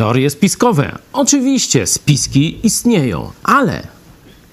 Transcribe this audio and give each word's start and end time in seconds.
Teorie 0.00 0.30
spiskowe. 0.30 0.98
Oczywiście 1.12 1.86
spiski 1.86 2.66
istnieją, 2.66 3.30
ale 3.42 3.86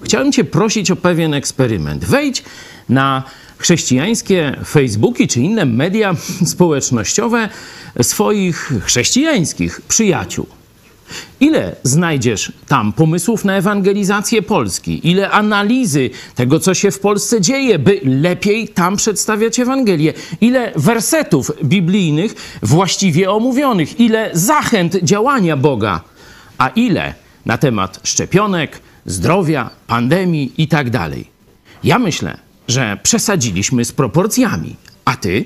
chciałem 0.02 0.32
Cię 0.32 0.44
prosić 0.44 0.92
o 0.92 0.96
pewien 0.96 1.34
eksperyment. 1.34 2.06
Wejdź 2.06 2.44
na 2.90 3.24
chrześcijańskie 3.58 4.58
Facebooki 4.66 5.28
czy 5.28 5.42
inne 5.42 5.66
media 5.66 6.16
społecznościowe 6.54 7.50
swoich 8.02 8.74
chrześcijańskich 8.86 9.82
przyjaciół. 9.82 10.57
Ile 11.40 11.76
znajdziesz 11.84 12.52
tam 12.68 12.94
pomysłów 12.94 13.46
na 13.46 13.58
ewangelizację 13.58 14.42
Polski? 14.42 15.10
Ile 15.10 15.30
analizy 15.32 16.10
tego, 16.36 16.60
co 16.60 16.74
się 16.74 16.92
w 16.92 17.00
Polsce 17.00 17.42
dzieje, 17.42 17.80
by 17.80 18.02
lepiej 18.04 18.68
tam 18.68 18.96
przedstawiać 18.96 19.60
Ewangelię? 19.60 20.14
Ile 20.42 20.72
wersetów 20.76 21.52
biblijnych 21.64 22.60
właściwie 22.64 23.32
omówionych? 23.32 24.00
Ile 24.00 24.30
zachęt 24.34 24.96
działania 25.04 25.58
Boga? 25.58 26.02
A 26.58 26.68
ile 26.68 27.14
na 27.46 27.58
temat 27.58 28.00
szczepionek, 28.04 28.80
zdrowia, 29.06 29.70
pandemii 29.88 30.54
i 30.58 30.68
tak 30.68 30.90
dalej? 30.90 31.28
Ja 31.84 32.00
myślę, 32.00 32.38
że 32.68 32.98
przesadziliśmy 33.04 33.86
z 33.86 33.92
proporcjami. 33.92 34.76
A 35.06 35.16
ty? 35.16 35.46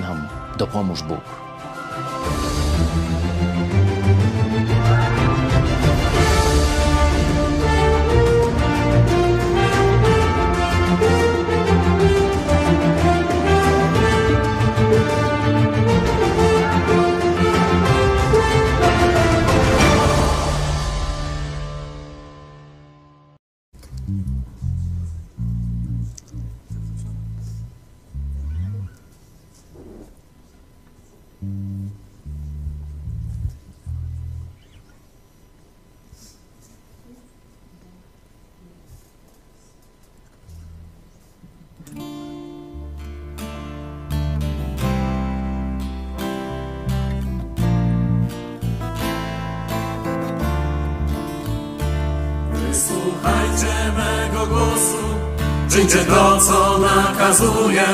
Nam 0.00 0.28
dopomóż 0.58 1.02
Bóg. 1.02 1.47
Czyńcie 55.88 56.04
to, 56.04 56.40
co 56.40 56.78
nakazuję, 56.78 57.84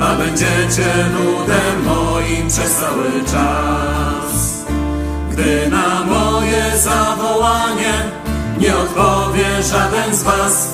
a 0.00 0.14
będziecie 0.14 0.92
ludem 1.14 1.84
moim 1.84 2.48
przez 2.48 2.76
cały 2.76 3.24
czas. 3.24 4.64
Gdy 5.30 5.70
na 5.70 6.04
moje 6.04 6.78
zawołanie 6.78 7.92
nie 8.58 8.76
odpowie 8.76 9.62
żaden 9.62 10.16
z 10.16 10.22
was, 10.22 10.68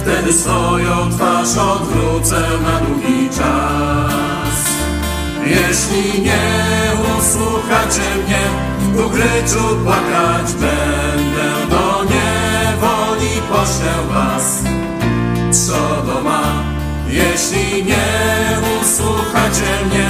wtedy 0.00 0.32
swoją 0.32 1.10
twarz 1.10 1.56
odwrócę 1.56 2.40
na 2.40 2.86
długi 2.86 3.28
czas. 3.28 4.54
Jeśli 5.46 6.22
nie 6.22 6.90
usłuchacie 7.18 8.24
mnie, 8.26 8.42
w 8.92 9.06
ukryczu 9.06 9.76
płakać 9.84 10.52
będę 10.52 11.66
do 11.70 12.04
niewoli 12.04 13.42
poślę 13.50 13.94
was. 14.08 14.83
Sodoma, 15.66 16.42
jeśli 17.08 17.84
nie 17.84 18.06
usłuchacie 18.82 19.70
mnie, 19.86 20.08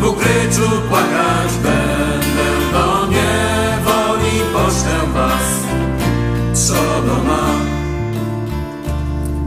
w 0.00 0.08
ukryciu 0.08 0.70
płakać 0.88 1.52
będę 1.62 2.72
do 2.72 3.06
niewoli 3.06 4.40
poślę 4.52 4.98
was. 5.14 5.48
Sodoma, 6.66 7.44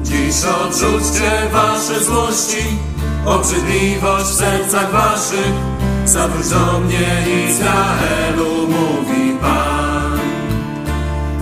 dziś 0.03 0.35
odrzućcie 0.44 1.31
wasze 1.51 2.03
złości, 2.03 2.65
obrzydliwość 3.25 4.25
w 4.25 4.35
sercach 4.35 4.91
waszych, 4.91 5.53
zawróć 6.06 6.50
do 6.50 6.79
mnie 6.79 7.23
Izraelu, 7.50 8.67
mówi 8.67 9.38
Pan. 9.41 10.19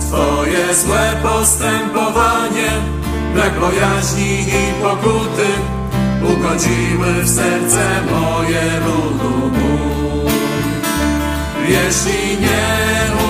Twoje 0.00 0.74
złe 0.74 1.20
postępowanie, 1.22 2.97
Brak 3.34 3.60
bojaźni 3.60 4.40
i 4.40 4.82
pokuty 4.82 5.48
Ugodzimy 6.22 7.22
w 7.22 7.28
serce 7.28 8.02
moje 8.10 8.62
ludu 8.86 9.50
mój. 9.52 10.32
Jeśli 11.68 12.40
nie 12.40 12.68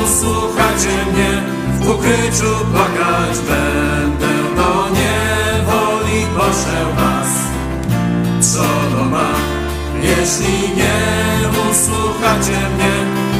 usłuchacie 0.05 0.97
mnie 1.12 1.43
W 1.81 1.91
ukryciu 1.91 2.53
płakać 2.73 3.39
będę 3.49 4.33
Do 4.56 4.89
niewoli 4.89 6.27
poszę 6.37 6.81
was. 6.97 7.29
Co 8.53 8.97
do 8.97 9.05
ma? 9.05 9.31
Jeśli 10.03 10.77
nie 10.77 11.49
usłuchacie 11.71 12.61
mnie 12.75 12.95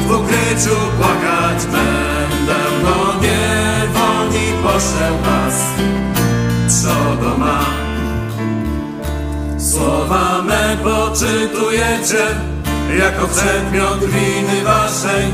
W 0.07 0.11
ukryciu 0.11 0.75
płakać 0.97 1.65
będę 1.65 2.59
Do 2.83 3.13
niewoli 3.21 4.53
poszę 4.63 5.11
was. 5.23 5.79
Sodoma. 6.69 7.65
Słowa 9.57 10.41
me 10.43 10.77
poczytujecie, 10.83 12.25
jako 12.99 13.27
przedmiot 13.27 13.99
winy 14.05 14.63
waszej, 14.63 15.25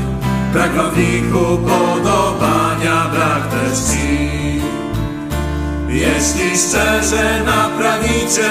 brak 0.52 0.72
wodniku 0.74 1.38
podobania, 1.38 3.08
brak 3.12 3.46
też 3.46 3.78
ci. 3.78 4.60
Jeśli 5.88 6.58
szczerze 6.58 7.42
naprawicie 7.46 8.50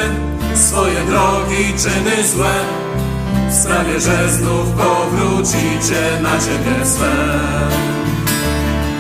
swoje 0.56 1.06
drogi, 1.06 1.74
czyny 1.84 2.28
złe, 2.28 2.54
sprawię, 3.62 4.00
że 4.00 4.30
znów 4.30 4.68
powrócicie 4.70 6.22
na 6.22 6.32
ciebie 6.32 6.86
swe. 6.86 7.12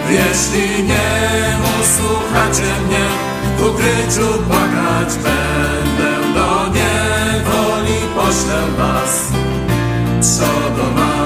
Jeśli 0.09 0.83
nie 0.83 1.57
usłuchacie 1.81 2.81
mnie, 2.87 3.34
w 3.57 3.61
ukryciu 3.61 4.43
płakać 4.47 5.13
będę, 5.15 6.33
do 6.33 6.67
niewoli 6.67 7.99
poślę 8.15 8.67
was, 8.77 9.31
Sodoma. 10.21 11.25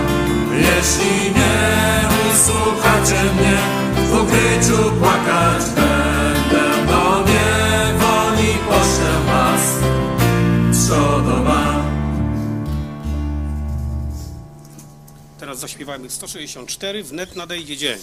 Jeśli 0.53 1.31
nie 1.31 2.07
usłuchacie 2.31 3.23
mnie, 3.33 3.57
w 4.05 4.13
ukryciu 4.13 4.91
płakać 4.99 5.63
będę, 5.75 6.85
do 6.87 7.19
niewoli 7.19 8.53
poślę 8.69 9.13
was, 9.25 9.61
Sodoma. 10.87 11.83
Teraz 15.39 15.59
zaśpiewajmy 15.59 16.09
164, 16.09 17.03
wnet 17.03 17.35
nadejdzie 17.35 17.77
dzień. 17.77 17.99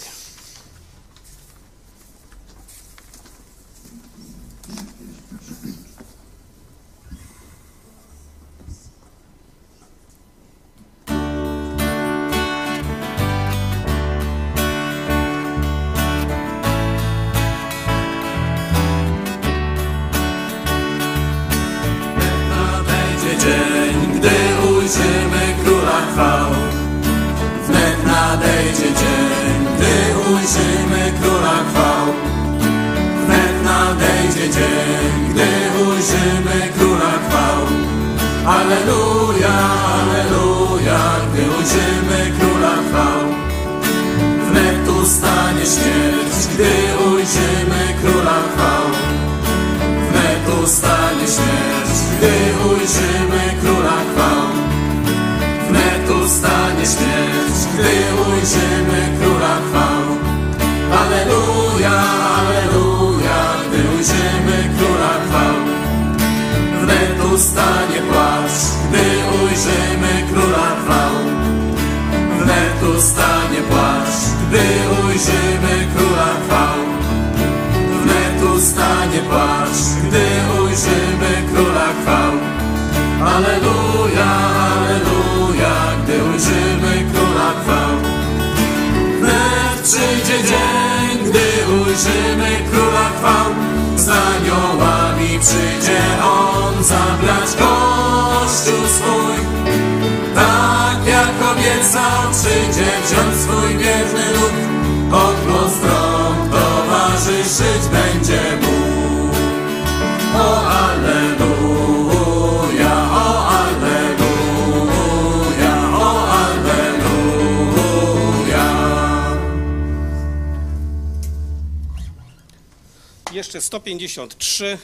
53, 124.07 124.79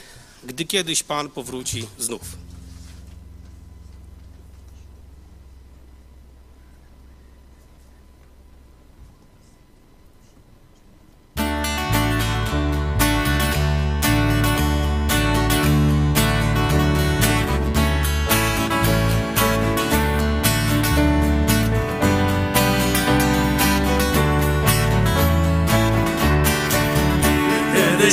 gdy 0.44 0.64
kiedyś 0.64 1.02
Pan 1.02 1.28
powróci 1.28 1.86
znów. 1.98 2.22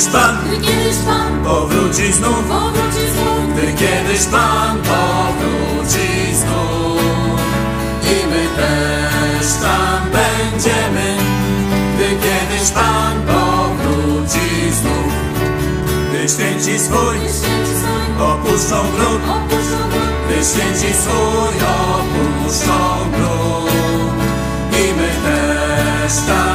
Kiedyś 0.00 0.12
Pan 0.12 0.36
Gdy 0.46 0.56
kiedyś 0.56 0.96
Pan 1.06 1.44
powróci 1.44 2.12
znów, 2.12 2.44
powróci 2.48 3.10
znów, 3.12 3.52
gdy 3.52 3.72
kiedyś 3.72 4.24
Pan 4.32 4.78
powróci 4.78 6.34
znów. 6.34 7.40
I 8.02 8.26
my 8.26 8.46
też 8.56 9.46
tam 9.62 10.10
będziemy, 10.12 11.16
gdy 11.94 12.08
kiedyś 12.08 12.70
Pan 12.70 13.22
powróci 13.26 14.72
znów. 14.72 15.12
Gdy 16.08 16.28
święci 16.28 16.78
swój 16.78 17.16
opuszczą 18.20 18.76
grób, 18.96 19.22
gdy 20.26 20.44
święci 20.44 20.94
swój 21.02 21.54
opuszczą 21.66 23.10
gród. 23.12 23.70
I 24.72 24.94
my 24.94 25.08
też 25.24 26.14
tam 26.26 26.49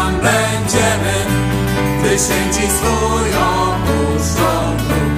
gdy 2.15 2.23
święci 2.23 2.71
swój 2.77 3.29
opuszczą 3.29 4.51
gród. 4.87 5.15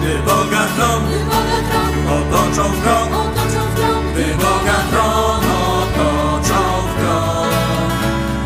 Gdy 0.00 0.18
Boga 0.26 0.64
tron 0.76 1.02
gdy 1.06 1.24
Boga 1.24 1.58
tron 1.70 1.92
otoczą 2.16 2.72
w 2.72 2.82
krąg, 2.82 3.12
otoczą 3.14 3.60
w 3.70 3.74
krąg, 3.74 4.06
gdy 4.12 4.24
Boga 4.34 4.78
tron 4.90 5.44
otoczą 5.74 6.62
w 6.88 6.94
krąg. 7.00 7.52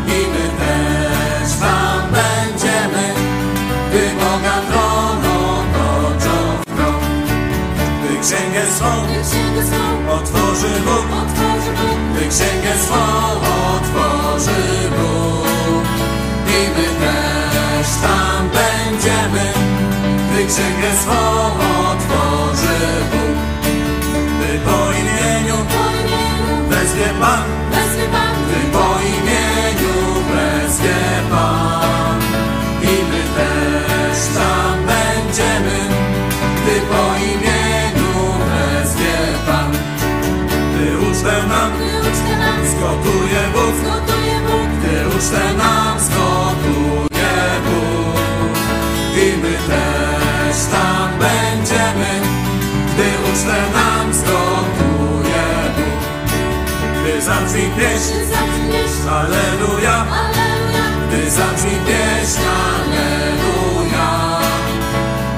I 0.07 0.19
my 0.33 0.45
też 0.59 1.59
tam 1.59 2.01
będziemy, 2.17 3.05
gdy 3.89 4.03
Boga 4.19 4.57
tron 4.69 5.17
otoczą 5.51 6.37
w 6.61 6.75
krąg. 6.75 7.03
Gdy 8.03 8.19
księgę 8.19 8.65
swą 8.75 8.91
otworzy 10.13 10.81
Bóg, 10.85 11.05
gdy 12.11 12.27
księgę 12.29 12.73
swą 12.85 13.01
otworzy 13.75 14.89
Bóg. 14.89 15.14
Każdy 20.45 20.61
księgę 20.61 20.95
swą 21.01 21.13
Bóg, 21.57 22.57
Ty 24.41 24.59
po 24.65 24.91
imieniu 24.91 25.55
wezwie 26.69 27.09
Pan, 27.21 27.43
Ty 27.71 28.71
po 28.71 28.87
imieniu 28.99 29.93
wezwie 30.31 30.99
Pan. 31.29 32.19
I 32.81 32.95
my 33.09 33.23
też 33.37 34.17
tam 34.35 34.77
będziemy, 34.85 35.77
Ty 36.65 36.81
po 36.89 37.03
imieniu 37.17 38.11
wezwie 38.49 39.17
Pan. 39.47 39.71
Ty 40.77 40.85
ucztę 41.11 41.47
nam, 41.47 41.71
skotuje 42.71 43.41
Bóg, 43.53 43.75
Ty 44.81 45.17
ucztę 45.17 45.53
nam. 45.57 45.84
Ucztę 53.45 53.61
nam 53.73 54.13
zgotuje 54.13 55.45
Bóg. 55.75 55.99
Gdy 57.01 57.21
zabrzmi 57.21 57.69
pieśń, 57.77 58.13
Alleluja, 59.11 60.05
gdy 61.07 61.31
zabrzmi 61.31 61.71
pieśń, 61.71 62.39
Alleluja. 62.69 64.39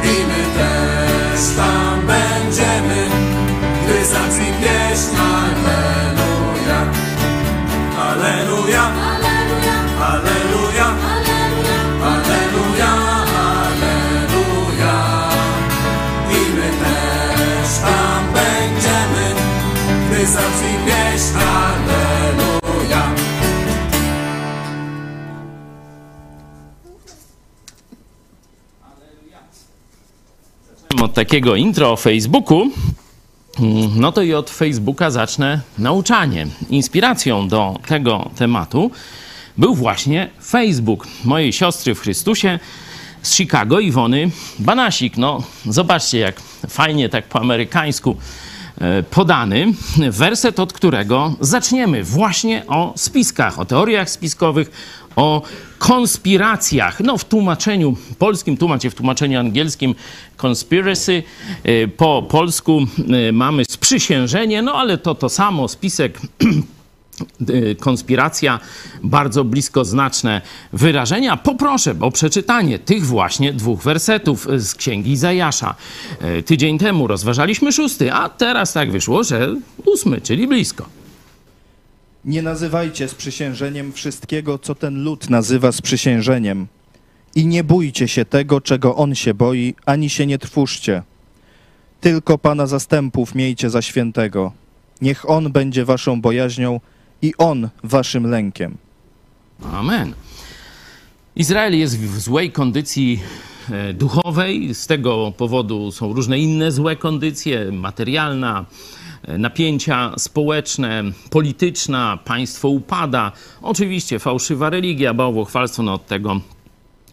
I 0.03 0.25
my 0.27 0.43
też 0.57 1.55
tam 1.55 2.01
będziemy, 2.07 3.09
gdy 3.83 4.05
zabrzmi 4.05 4.45
pieśń, 4.45 5.15
Alleluja. 5.17 6.79
Alleluja, 8.09 8.91
takiego 31.17 31.55
intro 31.55 31.91
o 31.91 31.95
Facebooku, 31.95 32.71
mm, 33.59 33.99
no 33.99 34.11
to 34.11 34.21
i 34.21 34.33
od 34.33 34.49
Facebooka 34.49 35.11
zacznę 35.11 35.61
nauczanie. 35.77 36.47
Inspiracją 36.69 37.47
do 37.47 37.79
tego 37.87 38.29
tematu 38.35 38.91
był 39.57 39.75
właśnie 39.75 40.29
Facebook 40.43 41.07
mojej 41.23 41.53
siostry 41.53 41.95
w 41.95 41.99
Chrystusie 41.99 42.59
z 43.21 43.35
Chicago, 43.35 43.79
Iwony 43.79 44.31
Banasik. 44.59 45.17
No, 45.17 45.43
zobaczcie, 45.65 46.19
jak 46.19 46.41
fajnie 46.69 47.09
tak 47.09 47.25
po 47.25 47.39
amerykańsku 47.39 48.17
e, 48.77 49.03
podany 49.03 49.73
werset, 50.11 50.59
od 50.59 50.73
którego 50.73 51.35
zaczniemy 51.39 52.03
właśnie 52.03 52.63
o 52.67 52.93
spiskach, 52.95 53.59
o 53.59 53.65
teoriach 53.65 54.09
spiskowych, 54.09 54.71
o 55.17 55.41
konspiracjach. 55.79 56.99
No, 56.99 57.17
w 57.17 57.25
tłumaczeniu 57.25 57.97
polskim, 58.19 58.57
tłumaczę 58.57 58.89
w 58.89 58.95
tłumaczeniu 58.95 59.39
angielskim 59.39 59.95
conspiracy, 60.37 61.23
e, 61.63 61.87
po 61.87 62.23
polsku 62.29 62.81
e, 63.27 63.31
mamy 63.31 63.65
sprzysiężenie, 63.65 64.61
no 64.61 64.73
ale 64.73 64.97
to 64.97 65.15
to 65.15 65.29
samo, 65.29 65.67
spisek 65.67 66.19
y, 67.49 67.75
konspiracja, 67.79 68.59
bardzo 69.03 69.43
bliskoznaczne 69.43 70.41
wyrażenia. 70.73 71.37
Poproszę 71.37 71.95
o 71.99 72.11
przeczytanie 72.11 72.79
tych 72.79 73.05
właśnie 73.05 73.53
dwóch 73.53 73.81
wersetów 73.81 74.47
z 74.57 74.75
Księgi 74.75 75.11
Izajasza. 75.11 75.75
Y, 76.39 76.43
Tydzień 76.43 76.77
temu 76.77 77.07
rozważaliśmy 77.07 77.71
szósty, 77.71 78.13
a 78.13 78.29
teraz 78.29 78.73
tak 78.73 78.91
wyszło, 78.91 79.23
że 79.23 79.55
ósmy, 79.85 80.21
czyli 80.21 80.47
blisko. 80.47 80.96
Nie 82.27 82.41
nazywajcie 82.41 83.07
sprzysiężeniem 83.07 83.93
wszystkiego, 83.93 84.59
co 84.59 84.75
ten 84.75 85.03
lud 85.03 85.29
nazywa 85.29 85.71
sprzysiężeniem. 85.71 86.67
I 87.35 87.45
nie 87.47 87.63
bójcie 87.63 88.07
się 88.07 88.25
tego, 88.25 88.61
czego 88.61 88.95
on 88.95 89.15
się 89.15 89.33
boi, 89.33 89.75
ani 89.85 90.09
się 90.09 90.25
nie 90.25 90.37
trwóżcie. 90.37 91.03
Tylko 92.01 92.37
Pana 92.37 92.67
zastępów 92.67 93.35
miejcie 93.35 93.69
za 93.69 93.81
świętego. 93.81 94.51
Niech 95.01 95.29
On 95.29 95.51
będzie 95.51 95.85
waszą 95.85 96.21
bojaźnią 96.21 96.79
i 97.21 97.33
On 97.37 97.69
waszym 97.83 98.27
lękiem. 98.27 98.77
Amen. 99.73 100.13
Izrael 101.35 101.79
jest 101.79 101.99
w 101.99 102.19
złej 102.19 102.51
kondycji 102.51 103.19
e, 103.71 103.93
duchowej, 103.93 104.73
z 104.73 104.87
tego 104.87 105.33
powodu 105.37 105.91
są 105.91 106.13
różne 106.13 106.39
inne 106.39 106.71
złe 106.71 106.95
kondycje, 106.95 107.71
materialna, 107.71 108.65
napięcia 109.27 110.11
społeczne, 110.17 111.03
polityczna, 111.29 112.17
państwo 112.25 112.69
upada. 112.69 113.31
Oczywiście 113.61 114.19
fałszywa 114.19 114.69
religia, 114.69 115.13
bałwochwalstwo, 115.13 115.83
no 115.83 115.93
od 115.93 116.07
tego 116.07 116.41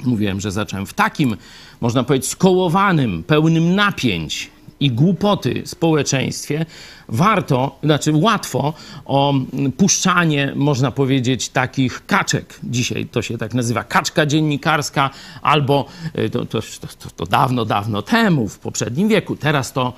mówiłem, 0.04 0.40
że 0.40 0.50
zacząłem 0.50 0.86
w 0.86 0.94
takim, 0.94 1.36
można 1.80 2.04
powiedzieć, 2.04 2.28
skołowanym, 2.28 3.22
pełnym 3.22 3.74
napięć 3.74 4.50
i 4.80 4.90
głupoty 4.90 5.62
społeczeństwie, 5.64 6.66
warto, 7.08 7.78
znaczy 7.82 8.12
łatwo 8.14 8.74
o 9.04 9.34
puszczanie, 9.76 10.52
można 10.56 10.90
powiedzieć, 10.90 11.48
takich 11.48 12.06
kaczek. 12.06 12.60
Dzisiaj 12.64 13.06
to 13.06 13.22
się 13.22 13.38
tak 13.38 13.54
nazywa 13.54 13.84
kaczka 13.84 14.26
dziennikarska, 14.26 15.10
albo 15.42 15.86
y, 16.18 16.30
to, 16.30 16.44
to, 16.46 16.60
to, 16.98 17.10
to 17.16 17.26
dawno, 17.26 17.64
dawno 17.64 18.02
temu, 18.02 18.48
w 18.48 18.58
poprzednim 18.58 19.08
wieku. 19.08 19.36
Teraz 19.36 19.72
to 19.72 19.92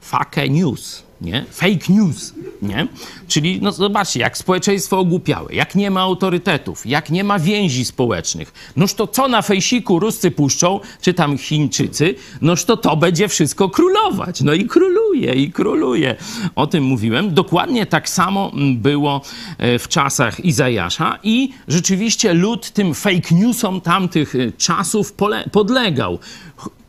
fake 0.00 0.48
news, 0.48 1.02
nie? 1.22 1.44
Fake 1.50 1.92
news, 1.92 2.34
nie? 2.62 2.88
Czyli, 3.28 3.58
no 3.62 3.72
zobaczcie, 3.72 4.20
jak 4.20 4.38
społeczeństwo 4.38 4.98
ogłupiałe, 4.98 5.54
jak 5.54 5.74
nie 5.74 5.90
ma 5.90 6.00
autorytetów, 6.00 6.86
jak 6.86 7.10
nie 7.10 7.24
ma 7.24 7.38
więzi 7.38 7.84
społecznych, 7.84 8.72
noż 8.76 8.94
to 8.94 9.06
co 9.06 9.28
na 9.28 9.42
fejsiku 9.42 9.98
Ruscy 9.98 10.30
puszczą, 10.30 10.80
czy 11.00 11.14
tam 11.14 11.38
Chińczycy, 11.38 12.14
noż 12.40 12.64
to 12.64 12.76
to 12.76 12.96
będzie 12.96 13.28
wszystko 13.28 13.68
królować. 13.68 14.40
No 14.40 14.52
i 14.52 14.66
króluje, 14.66 15.34
i 15.34 15.52
króluje. 15.52 16.16
O 16.54 16.66
tym 16.66 16.84
mówiłem. 16.84 17.34
Dokładnie 17.34 17.86
tak 17.86 18.08
samo 18.08 18.52
mm, 18.54 18.76
było 18.78 19.20
e, 19.58 19.78
w 19.78 19.88
czasach 19.88 20.44
Izajasza 20.44 21.18
i 21.22 21.52
rzeczywiście 21.68 22.34
lud 22.34 22.70
tym 22.70 22.94
fake 22.94 23.34
newsom 23.34 23.80
tamtych 23.80 24.34
e, 24.34 24.52
czasów 24.52 25.14
podlegał 25.52 26.18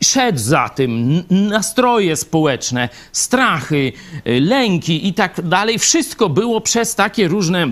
szedł 0.04 0.38
za 0.38 0.68
tym, 0.68 1.22
nastroje 1.30 2.16
społeczne, 2.16 2.88
strachy, 3.12 3.92
y, 4.26 4.40
lęki 4.40 5.08
i 5.08 5.14
tak 5.14 5.48
dalej. 5.48 5.78
Wszystko 5.78 6.28
było 6.28 6.60
przez 6.60 6.94
takie 6.94 7.28
różne 7.28 7.66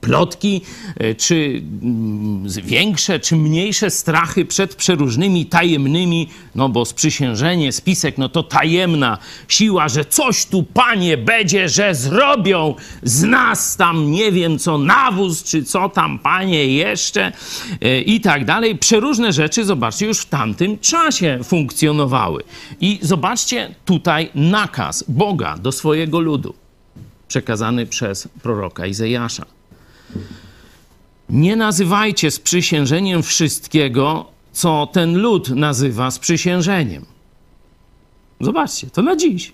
plotki, 0.00 0.60
y, 1.02 1.14
czy 1.14 1.62
mm, 1.82 2.48
większe, 2.64 3.20
czy 3.20 3.36
mniejsze 3.36 3.90
strachy 3.90 4.44
przed 4.44 4.74
przeróżnymi 4.74 5.46
tajemnymi, 5.46 6.28
no 6.54 6.68
bo 6.68 6.84
sprzysiężenie, 6.84 7.72
spisek, 7.72 8.18
no 8.18 8.28
to 8.28 8.42
tajemna 8.42 9.18
siła, 9.48 9.88
że 9.88 10.04
coś 10.04 10.46
tu, 10.46 10.62
panie, 10.62 11.16
będzie, 11.16 11.68
że 11.68 11.94
zrobią 11.94 12.74
z 13.02 13.22
nas 13.22 13.76
tam, 13.76 14.10
nie 14.10 14.32
wiem 14.32 14.58
co, 14.58 14.78
nawóz, 14.78 15.42
czy 15.42 15.64
co 15.64 15.88
tam, 15.88 16.18
panie, 16.18 16.66
jeszcze 16.66 17.32
y, 17.84 18.00
i 18.00 18.20
tak 18.20 18.44
dalej. 18.44 18.78
Przeróżne 18.78 19.32
rzeczy, 19.32 19.64
zobaczcie, 19.64 20.06
już 20.06 20.18
w 20.18 20.26
tamtym 20.26 20.78
czasie 20.78 21.38
funkcjonowały. 21.44 22.42
I 22.80 22.98
zobaczcie 23.02 23.74
tutaj 23.84 24.30
nakaz 24.34 25.04
Boga 25.08 25.56
do 25.56 25.72
swojego 25.72 26.20
ludu, 26.20 26.54
przekazany 27.28 27.86
przez 27.86 28.28
proroka 28.42 28.86
Izajasza. 28.86 29.57
Nie 31.28 31.56
nazywajcie 31.56 32.30
sprzysiężeniem 32.30 33.22
wszystkiego, 33.22 34.26
co 34.52 34.88
ten 34.92 35.18
lud 35.18 35.48
nazywa 35.50 36.10
sprzysiężeniem. 36.10 37.04
Zobaczcie, 38.40 38.90
to 38.90 39.02
na 39.02 39.16
dziś. 39.16 39.52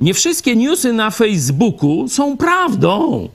Nie 0.00 0.14
wszystkie 0.14 0.56
newsy 0.56 0.92
na 0.92 1.10
Facebooku 1.10 2.08
są 2.08 2.36
prawdą. 2.36 3.28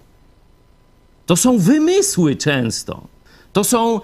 To 1.25 1.35
są 1.35 1.57
wymysły 1.57 2.35
często. 2.35 3.07
To 3.53 3.63
są 3.63 4.01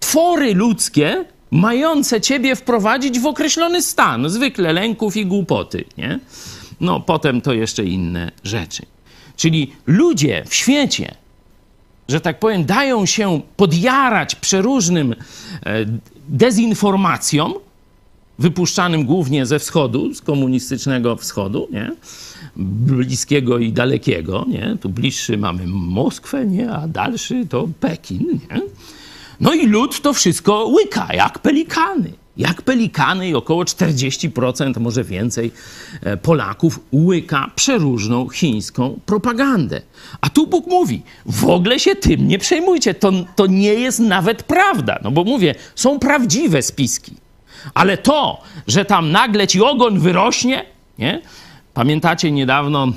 twory 0.00 0.54
ludzkie, 0.54 1.24
mające 1.50 2.20
ciebie 2.20 2.56
wprowadzić 2.56 3.20
w 3.20 3.26
określony 3.26 3.82
stan, 3.82 4.28
zwykle 4.30 4.72
lęków 4.72 5.16
i 5.16 5.26
głupoty, 5.26 5.84
nie? 5.98 6.20
No, 6.80 7.00
potem 7.00 7.40
to 7.40 7.52
jeszcze 7.52 7.84
inne 7.84 8.32
rzeczy. 8.44 8.82
Czyli 9.36 9.72
ludzie 9.86 10.44
w 10.48 10.54
świecie, 10.54 11.14
że 12.08 12.20
tak 12.20 12.38
powiem, 12.38 12.64
dają 12.64 13.06
się 13.06 13.40
podjarać 13.56 14.34
przeróżnym 14.34 15.12
e, 15.12 15.16
dezinformacjom, 16.28 17.54
wypuszczanym 18.38 19.04
głównie 19.04 19.46
ze 19.46 19.58
wschodu, 19.58 20.14
z 20.14 20.20
komunistycznego 20.20 21.16
wschodu, 21.16 21.68
nie? 21.72 21.92
bliskiego 22.56 23.58
i 23.58 23.72
dalekiego, 23.72 24.44
nie? 24.48 24.76
Tu 24.80 24.88
bliższy 24.88 25.38
mamy 25.38 25.66
Moskwę, 25.66 26.46
nie? 26.46 26.70
a 26.70 26.88
dalszy 26.88 27.46
to 27.46 27.68
Pekin. 27.80 28.26
Nie? 28.50 28.60
No 29.40 29.54
i 29.54 29.66
lud 29.66 30.00
to 30.00 30.12
wszystko 30.12 30.66
łyka, 30.66 31.14
jak 31.14 31.38
pelikany. 31.38 32.12
Jak 32.36 32.62
pelikany 32.62 33.28
i 33.28 33.34
około 33.34 33.64
40%, 33.64 34.80
może 34.80 35.04
więcej 35.04 35.52
e, 36.02 36.16
Polaków 36.16 36.80
łyka 36.92 37.50
przeróżną 37.54 38.28
chińską 38.28 39.00
propagandę. 39.06 39.80
A 40.20 40.30
tu 40.30 40.46
Bóg 40.46 40.66
mówi, 40.66 41.02
w 41.26 41.44
ogóle 41.44 41.80
się 41.80 41.94
tym 41.94 42.28
nie 42.28 42.38
przejmujcie, 42.38 42.94
to, 42.94 43.12
to 43.36 43.46
nie 43.46 43.74
jest 43.74 44.00
nawet 44.00 44.42
prawda. 44.42 44.98
No 45.02 45.10
bo 45.10 45.24
mówię, 45.24 45.54
są 45.74 45.98
prawdziwe 45.98 46.62
spiski. 46.62 47.12
Ale 47.74 47.98
to, 47.98 48.42
że 48.66 48.84
tam 48.84 49.10
nagle 49.10 49.46
ci 49.46 49.62
ogon 49.62 49.98
wyrośnie, 49.98 50.64
nie? 50.98 51.22
Pamiętacie 51.74 52.30
niedawno 52.30 52.92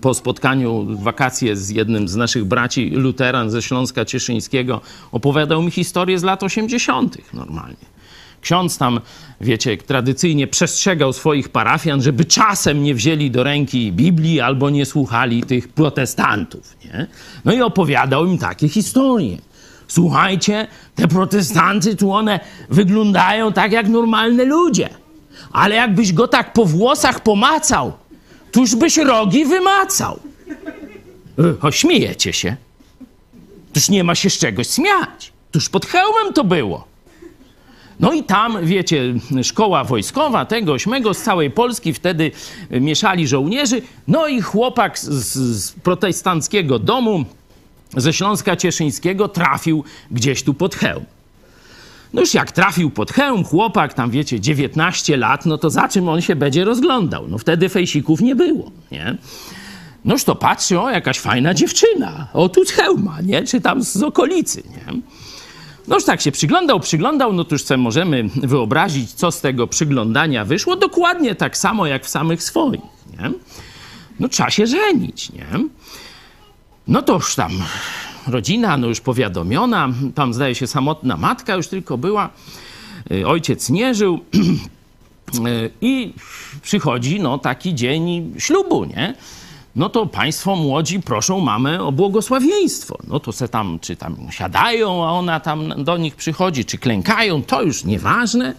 po 0.00 0.14
spotkaniu 0.14 0.86
wakacje 0.98 1.56
z 1.56 1.70
jednym 1.70 2.08
z 2.08 2.16
naszych 2.16 2.44
braci 2.44 2.90
luteran 2.90 3.50
ze 3.50 3.62
Śląska 3.62 4.04
Cieszyńskiego 4.04 4.80
opowiadał 5.12 5.62
mi 5.62 5.70
historię 5.70 6.18
z 6.18 6.22
lat 6.22 6.42
80. 6.42 7.34
normalnie. 7.34 8.01
Ksiądz 8.42 8.78
tam, 8.78 9.00
wiecie, 9.40 9.76
tradycyjnie 9.76 10.46
przestrzegał 10.46 11.12
swoich 11.12 11.48
parafian, 11.48 12.02
żeby 12.02 12.24
czasem 12.24 12.82
nie 12.82 12.94
wzięli 12.94 13.30
do 13.30 13.42
ręki 13.42 13.92
Biblii 13.92 14.40
albo 14.40 14.70
nie 14.70 14.86
słuchali 14.86 15.42
tych 15.42 15.68
protestantów. 15.68 16.76
Nie? 16.84 17.06
No 17.44 17.52
i 17.52 17.60
opowiadał 17.62 18.26
im 18.26 18.38
takie 18.38 18.68
historie. 18.68 19.38
Słuchajcie, 19.88 20.66
te 20.94 21.08
protestanty 21.08 21.96
tu 21.96 22.12
one 22.12 22.40
wyglądają 22.70 23.52
tak 23.52 23.72
jak 23.72 23.88
normalne 23.88 24.44
ludzie. 24.44 24.88
Ale 25.52 25.74
jakbyś 25.74 26.12
go 26.12 26.28
tak 26.28 26.52
po 26.52 26.64
włosach 26.64 27.20
pomacał, 27.20 27.92
tuż 28.52 28.74
byś 28.74 28.96
rogi 28.96 29.44
wymacał. 29.44 30.20
Y, 31.38 31.56
O, 31.62 31.70
śmiejecie 31.70 32.32
się. 32.32 32.56
Tuż 33.72 33.88
nie 33.88 34.04
ma 34.04 34.14
się 34.14 34.30
z 34.30 34.38
czegoś 34.38 34.68
śmiać. 34.68 35.32
Tuż 35.52 35.68
pod 35.68 35.86
hełmem 35.86 36.32
to 36.34 36.44
było. 36.44 36.91
No 38.00 38.12
i 38.12 38.22
tam, 38.22 38.66
wiecie, 38.66 39.14
szkoła 39.42 39.84
wojskowa, 39.84 40.44
tego, 40.44 40.72
ośmego, 40.72 41.14
z 41.14 41.22
całej 41.22 41.50
Polski 41.50 41.92
wtedy 41.92 42.30
mieszali 42.70 43.28
żołnierzy. 43.28 43.82
No 44.08 44.28
i 44.28 44.40
chłopak 44.40 44.98
z, 44.98 45.08
z 45.64 45.72
protestanckiego 45.72 46.78
domu, 46.78 47.24
ze 47.96 48.12
Śląska 48.12 48.56
Cieszyńskiego, 48.56 49.28
trafił 49.28 49.84
gdzieś 50.10 50.42
tu 50.42 50.54
pod 50.54 50.74
hełm. 50.74 51.04
No 52.12 52.20
już 52.20 52.34
jak 52.34 52.52
trafił 52.52 52.90
pod 52.90 53.12
hełm, 53.12 53.44
chłopak, 53.44 53.94
tam 53.94 54.10
wiecie, 54.10 54.40
19 54.40 55.16
lat, 55.16 55.46
no 55.46 55.58
to 55.58 55.70
za 55.70 55.88
czym 55.88 56.08
on 56.08 56.20
się 56.20 56.36
będzie 56.36 56.64
rozglądał? 56.64 57.28
No 57.28 57.38
wtedy 57.38 57.68
fejsików 57.68 58.20
nie 58.20 58.36
było, 58.36 58.70
nie? 58.92 59.16
Noż 60.04 60.24
to 60.24 60.34
patrzy, 60.34 60.80
o, 60.80 60.90
jakaś 60.90 61.18
fajna 61.18 61.54
dziewczyna, 61.54 62.28
o 62.32 62.48
tu 62.48 62.64
z 62.64 62.70
hełma, 62.70 63.20
nie? 63.20 63.42
Czy 63.42 63.60
tam 63.60 63.82
z 63.82 64.02
okolicy, 64.02 64.62
nie? 64.70 65.00
Noż 65.88 66.04
tak 66.04 66.20
się 66.20 66.32
przyglądał, 66.32 66.80
przyglądał, 66.80 67.32
no 67.32 67.44
to 67.44 67.54
już 67.54 67.64
sobie 67.64 67.78
możemy 67.78 68.28
wyobrazić, 68.36 69.12
co 69.12 69.32
z 69.32 69.40
tego 69.40 69.66
przyglądania 69.66 70.44
wyszło, 70.44 70.76
dokładnie 70.76 71.34
tak 71.34 71.56
samo 71.56 71.86
jak 71.86 72.04
w 72.04 72.08
samych 72.08 72.42
swoich, 72.42 72.80
nie? 73.10 73.32
No 74.20 74.28
trzeba 74.28 74.50
się 74.50 74.66
żenić, 74.66 75.32
nie? 75.32 75.46
No 76.88 77.02
to 77.02 77.14
już 77.14 77.34
tam 77.34 77.52
rodzina, 78.26 78.76
no 78.76 78.86
już 78.86 79.00
powiadomiona, 79.00 79.88
tam 80.14 80.34
zdaje 80.34 80.54
się 80.54 80.66
samotna 80.66 81.16
matka 81.16 81.54
już 81.54 81.68
tylko 81.68 81.98
była, 81.98 82.30
y, 83.10 83.26
ojciec 83.26 83.70
nie 83.70 83.94
żył 83.94 84.18
y, 85.46 85.70
i 85.80 86.12
przychodzi 86.62 87.20
no 87.20 87.38
taki 87.38 87.74
dzień 87.74 88.34
ślubu, 88.38 88.84
nie? 88.84 89.14
No 89.76 89.88
to 89.88 90.06
państwo 90.06 90.56
młodzi 90.56 91.00
proszą 91.00 91.40
mamę 91.40 91.82
o 91.82 91.92
błogosławieństwo. 91.92 92.98
No 93.08 93.20
to 93.20 93.32
se 93.32 93.48
tam, 93.48 93.78
czy 93.80 93.96
tam 93.96 94.16
siadają, 94.30 95.04
a 95.04 95.10
ona 95.10 95.40
tam 95.40 95.84
do 95.84 95.96
nich 95.96 96.16
przychodzi, 96.16 96.64
czy 96.64 96.78
klękają, 96.78 97.42
to 97.42 97.62
już 97.62 97.84
nieważne. 97.84 98.54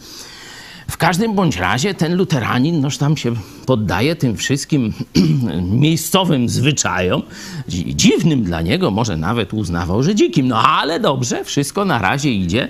W 0.87 0.97
każdym 0.97 1.35
bądź 1.35 1.57
razie 1.57 1.93
ten 1.93 2.15
luteranin 2.15 2.81
noż 2.81 2.97
tam 2.97 3.17
się 3.17 3.35
poddaje 3.65 4.15
tym 4.15 4.37
wszystkim 4.37 4.93
miejscowym 5.85 6.49
zwyczajom, 6.49 7.21
dzi- 7.67 7.95
dziwnym 7.95 8.43
dla 8.43 8.61
niego, 8.61 8.91
może 8.91 9.17
nawet 9.17 9.53
uznawał, 9.53 10.03
że 10.03 10.15
dzikim. 10.15 10.47
No 10.47 10.57
ale 10.57 10.99
dobrze, 10.99 11.43
wszystko 11.43 11.85
na 11.85 11.99
razie 11.99 12.31
idzie 12.31 12.67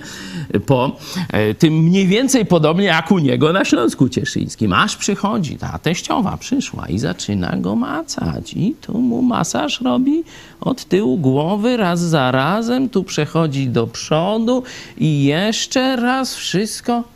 po 0.66 0.96
e, 1.32 1.54
tym 1.54 1.74
mniej 1.74 2.06
więcej 2.06 2.46
podobnie 2.46 2.84
jak 2.84 3.12
u 3.12 3.18
niego 3.18 3.52
na 3.52 3.64
Śląsku 3.64 4.08
Cieszyńskim. 4.08 4.72
Aż 4.72 4.96
przychodzi, 4.96 5.56
ta 5.56 5.78
teściowa 5.78 6.36
przyszła 6.36 6.88
i 6.88 6.98
zaczyna 6.98 7.56
go 7.56 7.76
macać. 7.76 8.54
I 8.54 8.74
tu 8.80 8.98
mu 8.98 9.22
masaż 9.22 9.80
robi 9.80 10.24
od 10.60 10.84
tyłu 10.84 11.18
głowy, 11.18 11.76
raz 11.76 12.00
za 12.00 12.30
razem, 12.30 12.88
tu 12.88 13.04
przechodzi 13.04 13.68
do 13.68 13.86
przodu 13.86 14.62
i 14.98 15.24
jeszcze 15.24 15.96
raz 15.96 16.34
wszystko 16.34 17.13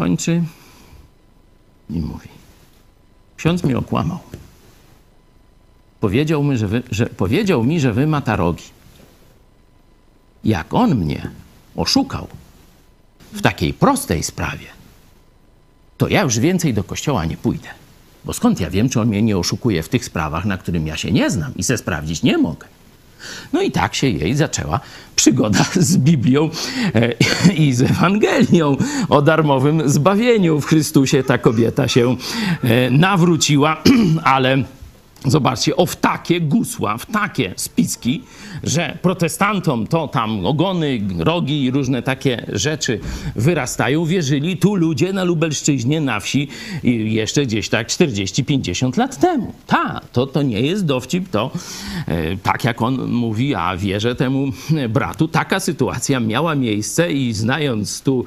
kończy 0.00 0.42
i 1.90 2.00
mówi: 2.00 2.28
Ksiądz 3.36 3.64
mnie 3.64 3.78
okłamał. 3.78 4.18
Powiedział 6.00 6.44
mi, 6.44 6.56
że 6.56 6.68
wy, 6.68 6.82
że, 6.90 7.06
powiedział 7.06 7.64
mi, 7.64 7.80
że 7.80 7.92
wy 7.92 8.06
matarogi. 8.06 8.64
Jak 10.44 10.74
on 10.74 10.94
mnie 10.94 11.30
oszukał 11.76 12.28
w 13.32 13.42
takiej 13.42 13.74
prostej 13.74 14.22
sprawie, 14.22 14.66
to 15.98 16.08
ja 16.08 16.22
już 16.22 16.38
więcej 16.38 16.74
do 16.74 16.84
kościoła 16.84 17.24
nie 17.24 17.36
pójdę. 17.36 17.68
Bo 18.24 18.32
skąd 18.32 18.60
ja 18.60 18.70
wiem, 18.70 18.88
czy 18.88 19.00
on 19.00 19.08
mnie 19.08 19.22
nie 19.22 19.38
oszukuje 19.38 19.82
w 19.82 19.88
tych 19.88 20.04
sprawach, 20.04 20.44
na 20.44 20.58
którym 20.58 20.86
ja 20.86 20.96
się 20.96 21.12
nie 21.12 21.30
znam 21.30 21.52
i 21.56 21.62
se 21.62 21.78
sprawdzić 21.78 22.22
nie 22.22 22.38
mogę. 22.38 22.66
No 23.52 23.62
i 23.62 23.70
tak 23.70 23.94
się 23.94 24.06
jej 24.06 24.34
zaczęła 24.34 24.80
przygoda 25.16 25.64
z 25.90 25.96
Biblią 25.96 26.50
e, 26.94 27.12
i 27.52 27.72
z 27.72 27.82
Ewangelią 27.82 28.76
o 29.08 29.22
darmowym 29.22 29.88
zbawieniu 29.88 30.60
w 30.60 30.66
Chrystusie. 30.66 31.22
Ta 31.22 31.38
kobieta 31.38 31.88
się 31.88 32.16
e, 32.62 32.90
nawróciła, 32.90 33.82
ale 34.24 34.64
zobaczcie, 35.24 35.76
o 35.76 35.86
w 35.86 35.96
takie 35.96 36.40
gusła, 36.40 36.98
w 36.98 37.06
takie 37.06 37.52
spiski, 37.56 38.22
że 38.62 38.98
protestantom 39.02 39.86
to 39.86 40.08
tam 40.08 40.46
ogony, 40.46 41.00
rogi 41.18 41.64
i 41.64 41.70
różne 41.70 42.02
takie 42.02 42.46
rzeczy 42.52 43.00
wyrastają. 43.36 44.04
Wierzyli 44.04 44.56
tu 44.56 44.74
ludzie 44.74 45.12
na 45.12 45.24
Lubelszczyźnie, 45.24 46.00
na 46.00 46.20
wsi 46.20 46.48
jeszcze 47.04 47.46
gdzieś 47.46 47.68
tak 47.68 47.88
40-50 47.88 48.98
lat 48.98 49.20
temu. 49.20 49.52
Ta, 49.66 50.00
to, 50.12 50.26
to 50.26 50.42
nie 50.42 50.60
jest 50.60 50.86
dowcip, 50.86 51.28
to 51.28 51.50
e, 52.06 52.36
tak 52.36 52.64
jak 52.64 52.82
on 52.82 53.10
mówi, 53.10 53.54
a 53.54 53.76
wierzę 53.76 54.14
temu 54.14 54.46
bratu, 54.88 55.28
taka 55.28 55.60
sytuacja 55.60 56.20
miała 56.20 56.54
miejsce 56.54 57.12
i 57.12 57.32
znając 57.32 58.02
tu, 58.02 58.24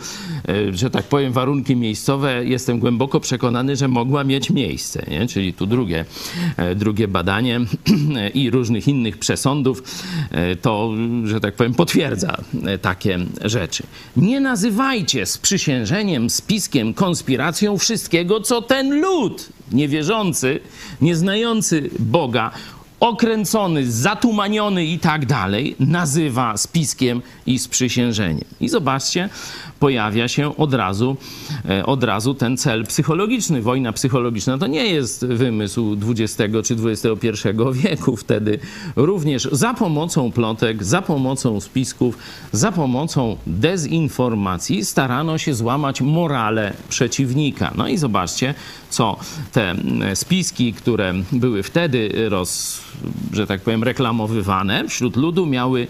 e, 0.47 0.73
że 0.73 0.89
tak 0.89 1.03
powiem, 1.03 1.33
warunki 1.33 1.75
miejscowe, 1.75 2.45
jestem 2.45 2.79
głęboko 2.79 3.19
przekonany, 3.19 3.75
że 3.75 3.87
mogła 3.87 4.23
mieć 4.23 4.49
miejsce. 4.49 5.05
Nie? 5.07 5.27
Czyli 5.27 5.53
tu 5.53 5.65
drugie, 5.65 6.05
e, 6.57 6.75
drugie 6.83 7.07
badanie 7.07 7.59
i 8.41 8.49
różnych 8.49 8.87
innych 8.87 9.17
przesądów 9.17 9.83
e, 10.31 10.55
to, 10.55 10.91
że 11.23 11.39
tak 11.39 11.55
powiem, 11.55 11.73
potwierdza 11.73 12.37
e, 12.65 12.77
takie 12.77 13.19
rzeczy. 13.41 13.83
Nie 14.17 14.39
nazywajcie 14.39 15.25
sprzysiężeniem, 15.25 16.29
spiskiem, 16.29 16.93
konspiracją 16.93 17.77
wszystkiego, 17.77 18.41
co 18.41 18.61
ten 18.61 19.01
lud 19.01 19.49
niewierzący, 19.71 20.59
nieznający 21.01 21.89
Boga, 21.99 22.51
okręcony, 22.99 23.91
zatumaniony 23.91 24.85
i 24.85 24.99
tak 24.99 25.25
dalej, 25.25 25.75
nazywa 25.79 26.57
spiskiem 26.57 27.21
i 27.45 27.59
sprzysiężeniem. 27.59 28.45
I 28.59 28.69
zobaczcie, 28.69 29.29
pojawia 29.83 30.27
się 30.27 30.57
od 30.57 30.73
razu, 30.73 31.17
e, 31.69 31.85
od 31.85 32.03
razu 32.03 32.33
ten 32.33 32.57
cel 32.57 32.85
psychologiczny. 32.85 33.61
Wojna 33.61 33.93
psychologiczna 33.93 34.57
to 34.57 34.67
nie 34.67 34.85
jest 34.85 35.25
wymysł 35.25 35.97
XX 36.09 36.37
czy 36.63 36.75
XXI 36.83 37.47
wieku. 37.73 38.15
Wtedy 38.15 38.59
również 38.95 39.49
za 39.51 39.73
pomocą 39.73 40.31
plotek, 40.31 40.83
za 40.83 41.01
pomocą 41.01 41.61
spisków, 41.61 42.17
za 42.51 42.71
pomocą 42.71 43.37
dezinformacji 43.47 44.85
starano 44.85 45.37
się 45.37 45.53
złamać 45.53 46.01
morale 46.01 46.73
przeciwnika. 46.89 47.73
No 47.75 47.87
i 47.87 47.97
zobaczcie, 47.97 48.53
co 48.89 49.17
te 49.51 49.69
mm, 49.69 50.15
spiski, 50.15 50.73
które 50.73 51.13
były 51.31 51.63
wtedy 51.63 52.29
roz, 52.29 52.81
że 53.33 53.47
tak 53.47 53.61
powiem, 53.61 53.83
reklamowywane 53.83 54.87
wśród 54.87 55.15
ludu, 55.15 55.45
miały 55.45 55.87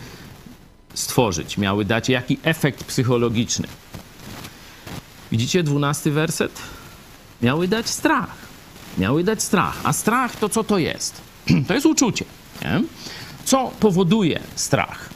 stworzyć, 0.93 1.57
miały 1.57 1.85
dać 1.85 2.09
jaki 2.09 2.37
efekt 2.43 2.83
psychologiczny. 2.83 3.67
Widzicie 5.33 5.63
dwunasty 5.63 6.11
werset? 6.11 6.61
Miały 7.41 7.67
dać 7.67 7.89
strach. 7.89 8.35
Miały 8.97 9.23
dać 9.23 9.43
strach. 9.43 9.81
A 9.83 9.93
strach 9.93 10.35
to 10.35 10.49
co 10.49 10.63
to 10.63 10.77
jest? 10.77 11.21
To 11.67 11.73
jest 11.73 11.85
uczucie. 11.85 12.25
Nie? 12.61 12.83
Co 13.45 13.71
powoduje 13.79 14.39
strach? 14.55 15.09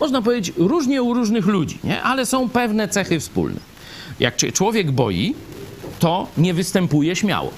Można 0.00 0.22
powiedzieć 0.22 0.56
różnie 0.56 1.02
u 1.02 1.14
różnych 1.14 1.46
ludzi, 1.46 1.78
nie? 1.84 2.02
ale 2.02 2.26
są 2.26 2.48
pewne 2.48 2.88
cechy 2.88 3.20
wspólne. 3.20 3.60
Jak 4.20 4.36
człowiek 4.36 4.90
boi, 4.90 5.34
to 5.98 6.26
nie 6.38 6.54
występuje 6.54 7.16
śmiało. 7.16 7.50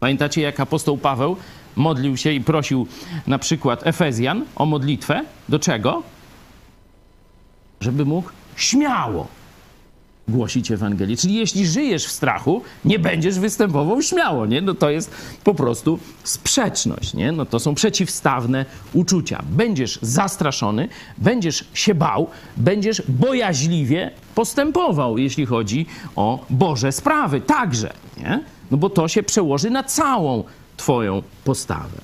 Pamiętacie, 0.00 0.40
jak 0.40 0.60
apostoł 0.60 0.98
Paweł 0.98 1.36
modlił 1.76 2.16
się 2.16 2.32
i 2.32 2.40
prosił 2.40 2.86
na 3.26 3.38
przykład 3.38 3.86
Efezjan 3.86 4.44
o 4.56 4.66
modlitwę? 4.66 5.24
Do 5.48 5.58
czego? 5.58 6.02
Żeby 7.80 8.04
mógł 8.04 8.30
śmiało 8.56 9.43
głosić 10.28 10.70
Ewangelię. 10.70 11.16
Czyli 11.16 11.34
jeśli 11.34 11.66
żyjesz 11.66 12.06
w 12.06 12.10
strachu, 12.10 12.62
nie 12.84 12.98
będziesz 12.98 13.38
występował 13.38 14.02
śmiało, 14.02 14.46
nie? 14.46 14.60
No 14.60 14.74
to 14.74 14.90
jest 14.90 15.10
po 15.44 15.54
prostu 15.54 15.98
sprzeczność, 16.24 17.14
nie? 17.14 17.32
No 17.32 17.46
to 17.46 17.60
są 17.60 17.74
przeciwstawne 17.74 18.64
uczucia. 18.92 19.42
Będziesz 19.50 19.98
zastraszony, 20.02 20.88
będziesz 21.18 21.64
się 21.74 21.94
bał, 21.94 22.28
będziesz 22.56 23.02
bojaźliwie 23.08 24.10
postępował, 24.34 25.18
jeśli 25.18 25.46
chodzi 25.46 25.86
o 26.16 26.44
Boże 26.50 26.92
sprawy 26.92 27.40
także, 27.40 27.92
nie? 28.16 28.40
No 28.70 28.76
bo 28.76 28.90
to 28.90 29.08
się 29.08 29.22
przełoży 29.22 29.70
na 29.70 29.82
całą 29.82 30.44
Twoją 30.76 31.22
postawę. 31.44 31.98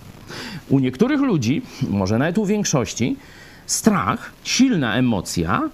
U 0.69 0.79
niektórych 0.79 1.21
ludzi, 1.21 1.63
może 1.91 2.19
nawet 2.19 2.39
u 2.39 2.47
większości, 2.47 3.17
strach, 3.67 4.33
silna 4.45 4.95
emocja, 4.97 5.69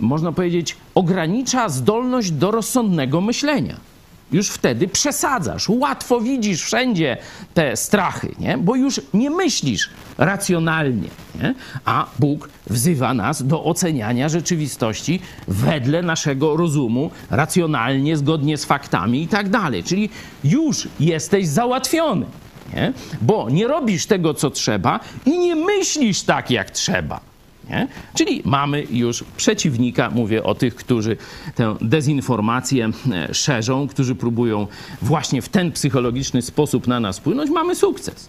można 0.00 0.32
powiedzieć, 0.32 0.76
ogranicza 0.94 1.68
zdolność 1.68 2.30
do 2.30 2.50
rozsądnego 2.50 3.20
myślenia. 3.20 3.90
Już 4.32 4.48
wtedy 4.48 4.88
przesadzasz, 4.88 5.68
łatwo 5.68 6.20
widzisz 6.20 6.62
wszędzie 6.62 7.16
te 7.54 7.76
strachy, 7.76 8.34
nie? 8.38 8.58
bo 8.58 8.76
już 8.76 9.00
nie 9.14 9.30
myślisz 9.30 9.90
racjonalnie. 10.18 11.08
Nie? 11.40 11.54
A 11.84 12.06
Bóg 12.18 12.48
wzywa 12.66 13.14
nas 13.14 13.46
do 13.46 13.64
oceniania 13.64 14.28
rzeczywistości 14.28 15.20
wedle 15.48 16.02
naszego 16.02 16.56
rozumu, 16.56 17.10
racjonalnie, 17.30 18.16
zgodnie 18.16 18.58
z 18.58 18.64
faktami 18.64 19.22
i 19.22 19.28
tak 19.28 19.48
dalej. 19.48 19.84
Czyli 19.84 20.10
już 20.44 20.88
jesteś 21.00 21.48
załatwiony, 21.48 22.26
nie? 22.74 22.92
bo 23.20 23.50
nie 23.50 23.68
robisz 23.68 24.06
tego, 24.06 24.34
co 24.34 24.50
trzeba 24.50 25.00
i 25.26 25.38
nie 25.38 25.56
myślisz 25.56 26.22
tak, 26.22 26.50
jak 26.50 26.70
trzeba. 26.70 27.29
Nie? 27.70 27.88
Czyli 28.14 28.42
mamy 28.44 28.86
już 28.90 29.24
przeciwnika, 29.36 30.10
mówię 30.10 30.42
o 30.42 30.54
tych, 30.54 30.74
którzy 30.74 31.16
tę 31.54 31.76
dezinformację 31.80 32.90
e, 33.12 33.34
szerzą, 33.34 33.88
którzy 33.88 34.14
próbują 34.14 34.66
właśnie 35.02 35.42
w 35.42 35.48
ten 35.48 35.72
psychologiczny 35.72 36.42
sposób 36.42 36.86
na 36.86 37.00
nas 37.00 37.18
wpłynąć, 37.18 37.50
mamy 37.50 37.74
sukces. 37.74 38.28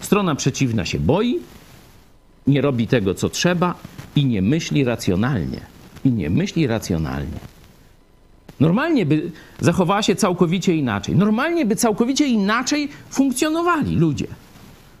Strona 0.00 0.34
przeciwna 0.34 0.84
się 0.84 1.00
boi, 1.00 1.38
nie 2.46 2.60
robi 2.60 2.86
tego, 2.86 3.14
co 3.14 3.28
trzeba 3.28 3.74
i 4.16 4.24
nie 4.24 4.42
myśli 4.42 4.84
racjonalnie. 4.84 5.60
I 6.04 6.10
nie 6.10 6.30
myśli 6.30 6.66
racjonalnie. 6.66 7.38
Normalnie 8.60 9.06
by 9.06 9.30
zachowała 9.60 10.02
się 10.02 10.14
całkowicie 10.14 10.76
inaczej. 10.76 11.16
Normalnie 11.16 11.66
by 11.66 11.76
całkowicie 11.76 12.26
inaczej 12.26 12.88
funkcjonowali 13.10 13.96
ludzie. 13.96 14.26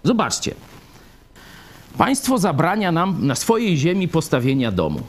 Zobaczcie. 0.04 0.54
Państwo 1.98 2.38
zabrania 2.38 2.92
nam 2.92 3.26
na 3.26 3.34
swojej 3.34 3.76
ziemi 3.76 4.08
postawienia 4.08 4.72
domu. 4.72 5.00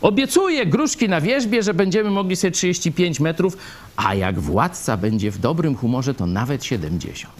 Obiecuje 0.00 0.66
gruszki 0.66 1.08
na 1.08 1.20
wierzbie, 1.20 1.62
że 1.62 1.74
będziemy 1.74 2.10
mogli 2.10 2.36
sobie 2.36 2.50
35 2.50 3.20
metrów, 3.20 3.56
a 3.96 4.14
jak 4.14 4.40
władca 4.40 4.96
będzie 4.96 5.30
w 5.30 5.38
dobrym 5.38 5.76
humorze, 5.76 6.14
to 6.14 6.26
nawet 6.26 6.64
70. 6.64 7.34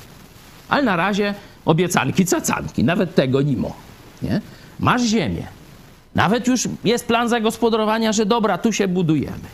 Ale 0.68 0.82
na 0.82 0.96
razie 0.96 1.34
obiecanki, 1.64 2.26
cacanki, 2.26 2.84
nawet 2.84 3.14
tego 3.14 3.42
nimo. 3.42 3.76
Nie? 4.22 4.40
Masz 4.80 5.02
ziemię. 5.02 5.46
Nawet 6.14 6.46
już 6.46 6.68
jest 6.84 7.06
plan 7.06 7.28
zagospodarowania, 7.28 8.12
że 8.12 8.26
dobra, 8.26 8.58
tu 8.58 8.72
się 8.72 8.88
budujemy. 8.88 9.48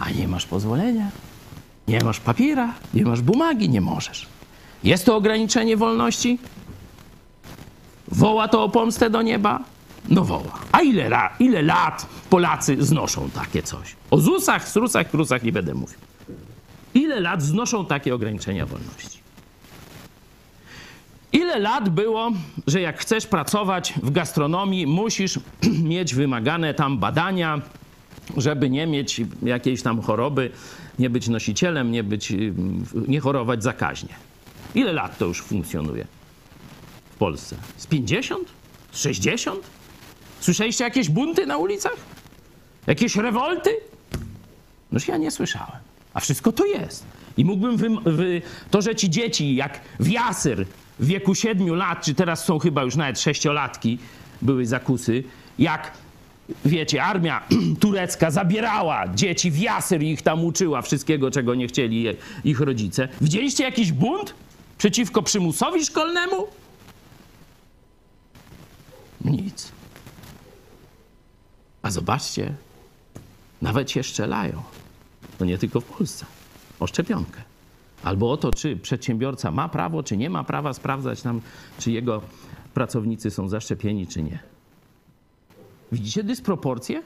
A 0.00 0.10
nie 0.10 0.28
masz 0.28 0.46
pozwolenia, 0.46 1.10
nie 1.88 2.00
masz 2.04 2.20
papiera, 2.20 2.74
nie 2.94 3.04
masz 3.04 3.20
bumagi, 3.20 3.68
nie 3.68 3.80
możesz. 3.80 4.26
Jest 4.84 5.04
to 5.06 5.16
ograniczenie 5.16 5.76
wolności? 5.76 6.38
Woła 8.12 8.48
to 8.48 8.64
o 8.64 8.68
pomstę 8.68 9.10
do 9.10 9.22
nieba? 9.22 9.60
No 10.08 10.24
woła. 10.24 10.58
A 10.72 10.82
ile, 10.82 11.08
ra, 11.08 11.36
ile 11.38 11.62
lat 11.62 12.06
Polacy 12.30 12.76
znoszą 12.84 13.30
takie 13.30 13.62
coś? 13.62 13.96
O 14.10 14.18
ZUSach, 14.18 14.68
strusach, 14.68 15.10
krusach 15.10 15.42
nie 15.42 15.52
będę 15.52 15.74
mówił. 15.74 15.98
Ile 16.94 17.20
lat 17.20 17.42
znoszą 17.42 17.86
takie 17.86 18.14
ograniczenia 18.14 18.66
wolności? 18.66 19.18
Ile 21.32 21.58
lat 21.58 21.88
było, 21.88 22.30
że 22.66 22.80
jak 22.80 22.98
chcesz 22.98 23.26
pracować 23.26 23.94
w 24.02 24.10
gastronomii, 24.10 24.86
musisz 24.86 25.40
mieć 25.92 26.14
wymagane 26.14 26.74
tam 26.74 26.98
badania, 26.98 27.60
żeby 28.36 28.70
nie 28.70 28.86
mieć 28.86 29.20
jakiejś 29.42 29.82
tam 29.82 30.02
choroby, 30.02 30.50
nie 30.98 31.10
być 31.10 31.28
nosicielem, 31.28 31.92
nie, 31.92 32.04
być, 32.04 32.32
nie 33.08 33.20
chorować 33.20 33.62
zakaźnie. 33.62 34.14
Ile 34.74 34.92
lat 34.92 35.18
to 35.18 35.26
już 35.26 35.42
funkcjonuje 35.42 36.06
Polsce? 37.22 37.56
Z 37.76 37.86
50? 37.86 38.48
Z 38.92 39.00
60? 39.00 39.60
Słyszeliście 40.40 40.84
jakieś 40.84 41.08
bunty 41.08 41.46
na 41.46 41.56
ulicach? 41.56 41.96
Jakieś 42.86 43.16
rewolty? 43.16 43.70
Noż 44.92 45.08
ja 45.08 45.16
nie 45.16 45.30
słyszałem. 45.30 45.80
A 46.14 46.20
wszystko 46.20 46.52
to 46.52 46.66
jest. 46.66 47.04
I 47.36 47.44
mógłbym 47.44 47.76
wy, 47.76 47.88
wy, 48.04 48.42
to, 48.70 48.82
że 48.82 48.94
ci 48.94 49.10
dzieci, 49.10 49.54
jak 49.54 49.80
w 50.00 50.08
jasyr 50.08 50.66
w 50.98 51.06
wieku 51.06 51.34
7 51.34 51.74
lat, 51.74 52.04
czy 52.04 52.14
teraz 52.14 52.44
są 52.44 52.58
chyba 52.58 52.82
już 52.82 52.96
nawet 52.96 53.20
sześciolatki, 53.20 53.98
były 54.42 54.66
zakusy, 54.66 55.24
jak 55.58 55.92
wiecie, 56.64 57.04
armia 57.04 57.46
turecka 57.80 58.30
zabierała 58.30 59.08
dzieci 59.14 59.50
w 59.50 59.58
jasyr 59.58 60.02
i 60.02 60.10
ich 60.10 60.22
tam 60.22 60.44
uczyła 60.44 60.82
wszystkiego, 60.82 61.30
czego 61.30 61.54
nie 61.54 61.66
chcieli 61.66 62.06
ich 62.44 62.60
rodzice. 62.60 63.08
Widzieliście 63.20 63.64
jakiś 63.64 63.92
bunt 63.92 64.34
przeciwko 64.78 65.22
przymusowi 65.22 65.84
szkolnemu? 65.84 66.61
Nic. 69.24 69.72
A 71.82 71.90
zobaczcie, 71.90 72.54
nawet 73.62 73.90
się 73.90 74.02
strzelają. 74.02 74.62
To 75.38 75.44
nie 75.44 75.58
tylko 75.58 75.80
w 75.80 75.84
Polsce. 75.84 76.26
O 76.80 76.86
szczepionkę. 76.86 77.42
Albo 78.04 78.32
o 78.32 78.36
to, 78.36 78.52
czy 78.52 78.76
przedsiębiorca 78.76 79.50
ma 79.50 79.68
prawo, 79.68 80.02
czy 80.02 80.16
nie 80.16 80.30
ma 80.30 80.44
prawa 80.44 80.72
sprawdzać 80.72 81.24
nam, 81.24 81.40
czy 81.78 81.90
jego 81.90 82.22
pracownicy 82.74 83.30
są 83.30 83.48
zaszczepieni, 83.48 84.06
czy 84.06 84.22
nie. 84.22 84.38
Widzicie 85.92 86.22
dysproporcje? 86.22 87.02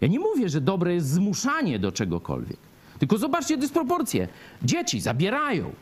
Ja 0.00 0.08
nie 0.08 0.18
mówię, 0.18 0.48
że 0.48 0.60
dobre 0.60 0.94
jest 0.94 1.08
zmuszanie 1.08 1.78
do 1.78 1.92
czegokolwiek. 1.92 2.56
Tylko 2.98 3.18
zobaczcie 3.18 3.56
dysproporcje. 3.56 4.28
Dzieci 4.62 5.00
zabierają, 5.00 5.72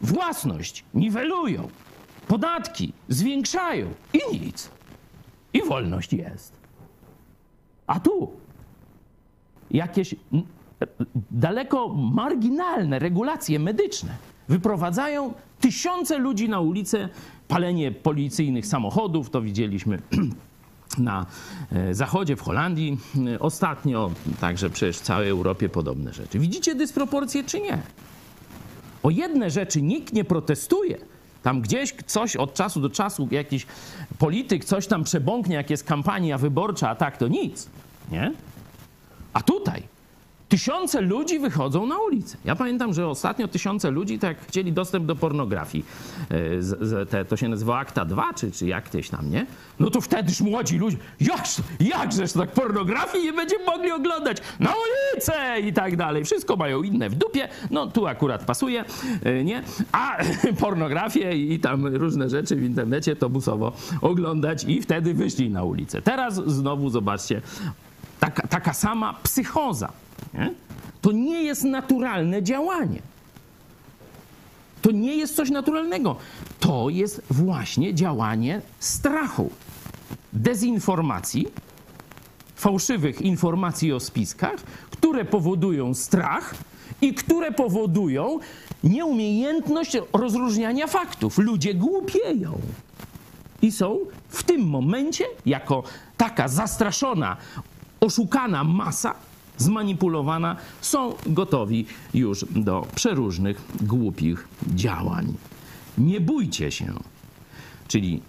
własność 0.00 0.84
niwelują, 0.94 1.68
podatki 2.28 2.92
zwiększają 3.08 3.94
i 4.12 4.40
nic. 4.40 4.70
I 5.54 5.62
wolność 5.62 6.12
jest. 6.12 6.52
A 7.86 8.00
tu 8.00 8.30
jakieś 9.70 10.14
daleko 11.30 11.88
marginalne 11.88 12.98
regulacje 12.98 13.58
medyczne 13.58 14.16
wyprowadzają 14.48 15.34
tysiące 15.60 16.18
ludzi 16.18 16.48
na 16.48 16.60
ulicę, 16.60 17.08
palenie 17.48 17.92
policyjnych 17.92 18.66
samochodów, 18.66 19.30
to 19.30 19.42
widzieliśmy 19.42 20.02
na 20.98 21.26
e, 21.72 21.94
zachodzie, 21.94 22.36
w 22.36 22.40
Holandii 22.40 22.98
e, 23.34 23.38
ostatnio, 23.40 24.10
także 24.40 24.70
przecież 24.70 24.98
w 24.98 25.00
całej 25.00 25.28
Europie 25.28 25.68
podobne 25.68 26.12
rzeczy. 26.12 26.38
Widzicie 26.38 26.74
dysproporcje 26.74 27.44
czy 27.44 27.60
nie? 27.60 27.78
O 29.02 29.10
jedne 29.10 29.50
rzeczy 29.50 29.82
nikt 29.82 30.12
nie 30.12 30.24
protestuje. 30.24 30.98
Tam 31.42 31.60
gdzieś 31.60 31.94
coś 32.06 32.36
od 32.36 32.54
czasu 32.54 32.80
do 32.80 32.90
czasu 32.90 33.28
jakiś 33.30 33.66
polityk 34.18 34.64
coś 34.64 34.86
tam 34.86 35.04
przebąknie, 35.04 35.56
jak 35.56 35.70
jest 35.70 35.84
kampania 35.84 36.38
wyborcza, 36.38 36.88
a 36.90 36.94
tak 36.94 37.16
to 37.16 37.28
nic. 37.28 37.68
Nie? 38.10 38.32
A 39.32 39.42
tutaj 39.42 39.91
tysiące 40.52 41.00
ludzi 41.00 41.38
wychodzą 41.38 41.86
na 41.86 41.98
ulicę. 41.98 42.36
Ja 42.44 42.56
pamiętam, 42.56 42.94
że 42.94 43.08
ostatnio 43.08 43.48
tysiące 43.48 43.90
ludzi, 43.90 44.18
tak 44.18 44.36
chcieli 44.46 44.72
dostęp 44.72 45.06
do 45.06 45.16
pornografii, 45.16 45.84
e, 47.12 47.24
to 47.24 47.36
się 47.36 47.48
nazywa 47.48 47.78
Akta 47.78 48.04
2, 48.04 48.34
czy, 48.34 48.52
czy 48.52 48.66
jak 48.66 48.88
tyś 48.88 49.08
tam, 49.08 49.30
nie? 49.30 49.46
No 49.80 49.90
to 49.90 50.00
wtedyż 50.00 50.40
młodzi 50.40 50.78
ludzie, 50.78 50.96
jak, 51.20 51.44
jakżeż 51.80 52.32
tak 52.32 52.50
pornografii 52.50 53.24
nie 53.24 53.32
będziemy 53.32 53.64
mogli 53.64 53.92
oglądać? 53.92 54.38
Na 54.60 54.70
ulicę 54.70 55.60
i 55.60 55.72
tak 55.72 55.96
dalej. 55.96 56.24
Wszystko 56.24 56.56
mają 56.56 56.82
inne 56.82 57.10
w 57.10 57.14
dupie, 57.14 57.48
no 57.70 57.86
tu 57.86 58.06
akurat 58.06 58.44
pasuje, 58.44 58.84
e, 59.22 59.44
nie? 59.44 59.62
A 59.92 60.16
pornografię 60.60 61.36
i 61.36 61.60
tam 61.60 61.86
różne 61.86 62.30
rzeczy 62.30 62.56
w 62.56 62.62
internecie 62.62 63.16
to 63.16 63.28
musowo 63.28 63.72
oglądać 64.00 64.64
i 64.64 64.82
wtedy 64.82 65.14
wyszli 65.14 65.50
na 65.50 65.64
ulicę. 65.64 66.02
Teraz 66.02 66.34
znowu 66.34 66.90
zobaczcie, 66.90 67.42
taka, 68.20 68.46
taka 68.48 68.72
sama 68.72 69.14
psychoza. 69.22 70.02
Nie? 70.34 70.54
To 71.00 71.12
nie 71.12 71.42
jest 71.42 71.64
naturalne 71.64 72.42
działanie. 72.42 73.02
To 74.82 74.90
nie 74.90 75.16
jest 75.16 75.36
coś 75.36 75.50
naturalnego. 75.50 76.16
To 76.60 76.88
jest 76.88 77.22
właśnie 77.30 77.94
działanie 77.94 78.60
strachu, 78.78 79.50
dezinformacji, 80.32 81.46
fałszywych 82.56 83.20
informacji 83.20 83.92
o 83.92 84.00
spiskach, 84.00 84.56
które 84.90 85.24
powodują 85.24 85.94
strach 85.94 86.54
i 87.00 87.14
które 87.14 87.52
powodują 87.52 88.38
nieumiejętność 88.84 89.96
rozróżniania 90.12 90.86
faktów. 90.86 91.38
Ludzie 91.38 91.74
głupieją 91.74 92.60
i 93.62 93.72
są 93.72 93.98
w 94.28 94.42
tym 94.42 94.68
momencie, 94.68 95.24
jako 95.46 95.82
taka 96.16 96.48
zastraszona, 96.48 97.36
oszukana 98.00 98.64
masa, 98.64 99.14
zmanipulowana, 99.56 100.56
są 100.80 101.14
gotowi 101.26 101.86
już 102.14 102.44
do 102.50 102.86
przeróżnych 102.94 103.62
głupich 103.80 104.48
działań. 104.74 105.34
Nie 105.98 106.20
bójcie 106.20 106.70
się, 106.70 106.92
czyli 107.88 108.22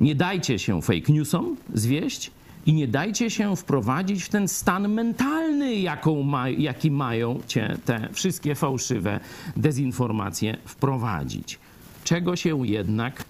nie 0.00 0.14
dajcie 0.14 0.58
się 0.58 0.82
fake 0.82 1.12
newsom 1.12 1.56
zwieść, 1.74 2.30
I 2.66 2.72
nie 2.72 2.88
dajcie 2.88 3.30
się 3.30 3.56
wprowadzić 3.56 4.24
w 4.24 4.28
ten 4.28 4.48
stan 4.48 4.88
mentalny, 4.88 5.82
ma, 6.24 6.48
jaki 6.48 6.90
mają 6.90 7.40
cię 7.46 7.76
te 7.84 8.08
wszystkie 8.12 8.54
fałszywe 8.54 9.20
dezinformacje 9.56 10.56
wprowadzić. 10.64 11.58
Czego 12.04 12.36
się 12.36 12.66
jednak 12.66 13.24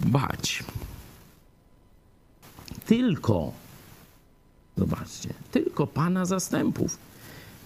bać? 0.00 0.64
Tylko, 2.86 3.52
zobaczcie, 4.76 5.34
tylko 5.50 5.86
Pana 5.86 6.24
zastępów 6.24 6.98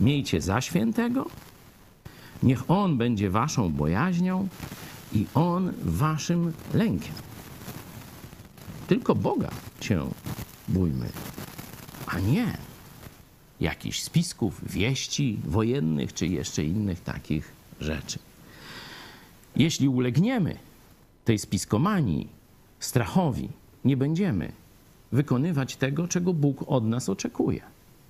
miejcie 0.01 0.41
za 0.41 0.61
świętego, 0.61 1.27
niech 2.43 2.71
On 2.71 2.99
będzie 2.99 3.31
waszą 3.31 3.73
bojaźnią 3.73 4.49
i 5.13 5.27
On 5.35 5.73
waszym 5.83 6.53
lękiem. 6.75 7.15
Tylko 8.89 9.15
Boga 9.15 9.51
się 9.81 10.11
bójmy, 10.69 11.09
a 12.07 12.21
nie 12.21 12.59
jakichś 13.61 14.03
spisków, 14.03 14.73
wieści 14.73 15.39
wojennych 15.45 16.15
czy 16.15 16.27
jeszcze 16.27 16.65
innych 16.65 17.01
takich 17.01 17.53
rzeczy. 17.81 18.19
Jeśli 19.57 19.89
ulegniemy 19.89 20.57
tej 21.25 21.39
spiskomanii, 21.39 22.29
strachowi, 22.81 23.49
nie 23.85 23.97
będziemy 23.97 24.53
wykonywać 25.13 25.77
tego, 25.77 26.09
czego 26.09 26.35
Bóg 26.35 26.65
od 26.67 26.85
nas 26.85 27.09
oczekuje. 27.09 27.61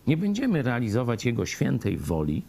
Nie 0.06 0.16
będziemy 0.16 0.62
realizować 0.62 1.24
Jego 1.24 1.46
świętej 1.46 1.96
woli 1.96 2.42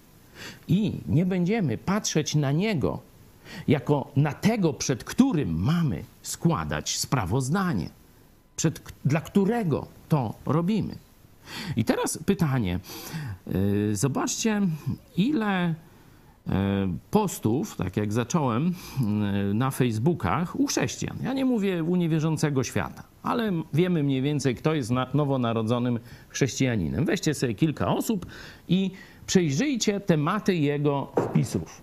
i 0.68 0.94
nie 1.08 1.26
będziemy 1.26 1.78
patrzeć 1.78 2.36
na 2.36 2.52
Niego 2.52 3.00
jako 3.68 4.12
na 4.16 4.34
tego, 4.34 4.74
przed 4.74 5.04
którym 5.04 5.64
mamy 5.64 6.04
składać 6.22 6.98
sprawozdanie, 6.98 7.90
przed, 8.56 8.94
dla 9.06 9.22
którego 9.22 9.88
to 10.10 10.34
robimy. 10.46 10.96
I 11.76 11.86
teraz 11.86 12.18
pytanie. 12.26 12.80
Yy, 13.48 13.96
Zobaczcie, 13.96 14.62
ile 15.18 15.76
yy, 16.48 16.54
postów, 17.12 17.76
tak 17.76 17.98
jak 17.98 18.14
zacząłem, 18.14 18.74
yy, 19.46 19.54
na 19.54 19.72
Facebookach 19.72 20.60
u 20.60 20.68
chrześcijan. 20.68 21.18
Ja 21.24 21.34
nie 21.34 21.46
mówię 21.46 21.84
u 21.84 21.96
niewierzącego 21.96 22.64
świata, 22.64 23.04
ale 23.24 23.52
wiemy 23.74 24.04
mniej 24.04 24.22
więcej, 24.22 24.56
kto 24.56 24.74
jest 24.74 24.92
na- 24.92 25.08
nowonarodzonym 25.14 26.00
chrześcijaninem. 26.30 27.06
Weźcie 27.06 27.34
sobie 27.34 27.54
kilka 27.54 27.88
osób 27.88 28.26
i 28.68 28.92
przejrzyjcie 29.28 30.00
tematy 30.00 30.56
jego 30.56 31.12
wpisów. 31.30 31.82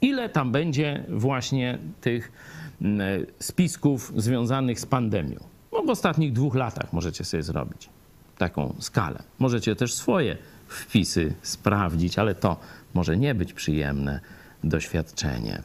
Ile 0.00 0.28
tam 0.28 0.52
będzie 0.52 1.04
właśnie 1.08 1.78
tych 2.00 2.32
mm, 2.82 3.26
spisków 3.40 4.12
związanych 4.16 4.80
z 4.80 4.86
pandemią? 4.86 5.38
No 5.72 5.82
w 5.82 5.90
ostatnich 5.90 6.32
dwóch 6.32 6.54
latach 6.54 6.92
możecie 6.92 7.24
sobie 7.24 7.42
zrobić 7.42 7.88
taką 8.38 8.74
skalę. 8.78 9.22
Możecie 9.38 9.76
też 9.76 9.94
swoje 9.94 10.36
wpisy 10.68 11.34
sprawdzić, 11.42 12.18
ale 12.18 12.34
to 12.34 12.56
może 12.94 13.16
nie 13.16 13.34
być 13.34 13.52
przyjemne 13.52 14.20
doświadczenie. 14.64 15.62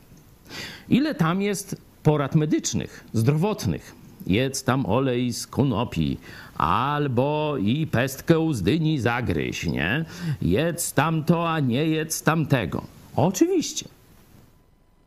Ile 0.89 1.15
tam 1.15 1.41
jest 1.41 1.81
porad 2.03 2.35
medycznych, 2.35 3.03
zdrowotnych? 3.13 3.95
Jedz 4.27 4.63
tam 4.63 4.85
olej 4.85 5.33
z 5.33 5.47
konopi, 5.47 6.17
albo 6.57 7.57
i 7.57 7.87
pestkę 7.87 8.53
z 8.53 8.61
dyni 8.61 8.99
zagryź, 8.99 9.65
nie? 9.65 10.05
Jedz 10.41 10.93
tamto, 10.93 11.51
a 11.51 11.59
nie 11.59 11.85
jedz 11.85 12.21
tamtego. 12.21 12.83
Oczywiście. 13.15 13.87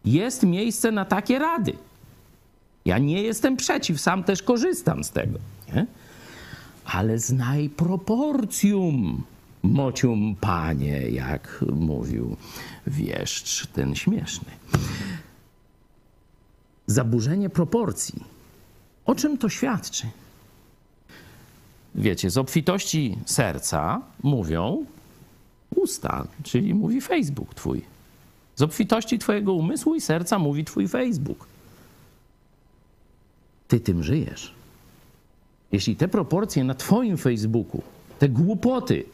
Jest 0.04 0.42
miejsce 0.42 0.92
na 0.92 1.04
takie 1.04 1.38
rady. 1.38 1.72
Ja 2.84 2.98
nie 2.98 3.22
jestem 3.22 3.56
przeciw, 3.56 4.00
sam 4.00 4.24
też 4.24 4.42
korzystam 4.42 5.04
z 5.04 5.10
tego. 5.10 5.38
Nie? 5.74 5.86
Ale 6.84 7.18
znaj 7.18 7.68
proporcjum, 7.68 9.22
mocium 9.62 10.36
panie, 10.40 11.00
jak 11.10 11.64
mówił 11.72 12.36
wieszcz 12.86 13.66
ten 13.66 13.94
śmieszny. 13.94 14.50
Zaburzenie 16.86 17.50
proporcji. 17.50 18.35
O 19.06 19.14
czym 19.14 19.38
to 19.38 19.48
świadczy? 19.48 20.06
Wiecie, 21.94 22.30
z 22.30 22.38
obfitości 22.38 23.18
serca 23.26 24.02
mówią 24.22 24.84
usta, 25.74 26.26
czyli 26.42 26.74
mówi 26.74 27.00
Facebook 27.00 27.54
twój. 27.54 27.82
Z 28.56 28.62
obfitości 28.62 29.18
twojego 29.18 29.52
umysłu 29.52 29.94
i 29.94 30.00
serca 30.00 30.38
mówi 30.38 30.64
twój 30.64 30.88
Facebook. 30.88 31.46
Ty 33.68 33.80
tym 33.80 34.02
żyjesz. 34.02 34.54
Jeśli 35.72 35.96
te 35.96 36.08
proporcje 36.08 36.64
na 36.64 36.74
twoim 36.74 37.16
Facebooku, 37.16 37.82
te 38.18 38.28
głupoty, 38.28 39.04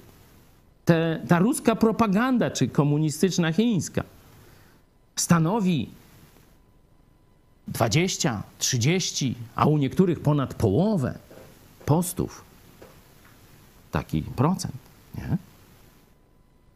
te, 0.85 1.23
ta 1.29 1.39
ruska 1.39 1.77
propaganda, 1.77 2.51
czy 2.51 2.69
komunistyczna 2.69 3.53
chińska, 3.53 4.05
stanowi 5.17 5.89
20, 7.68 8.42
30, 8.59 9.35
a 9.55 9.66
u 9.66 9.79
niektórych 9.79 10.20
ponad 10.20 10.55
połowę 10.55 11.18
postów, 11.87 12.44
taki 13.90 14.22
procent, 14.22 14.75
nie? 15.18 15.37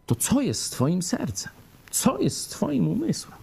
to 0.06 0.14
co 0.14 0.40
jest 0.40 0.62
z 0.62 0.70
Twoim 0.70 1.02
sercem? 1.02 1.52
Co 1.90 2.18
jest 2.18 2.40
z 2.40 2.46
Twoim 2.46 2.88
umysłem? 2.88 3.38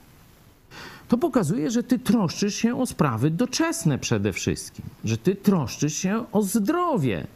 To 1.08 1.18
pokazuje, 1.18 1.72
że 1.72 1.84
Ty 1.84 2.00
troszczysz 2.00 2.56
się 2.56 2.80
o 2.82 2.86
sprawy 2.86 3.30
doczesne 3.30 3.98
przede 3.98 4.34
wszystkim, 4.34 4.86
że 5.06 5.18
Ty 5.18 5.36
troszczysz 5.36 5.94
się 5.94 6.26
o 6.32 6.42
zdrowie 6.42 7.28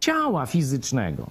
ciała 0.00 0.46
fizycznego. 0.46 1.30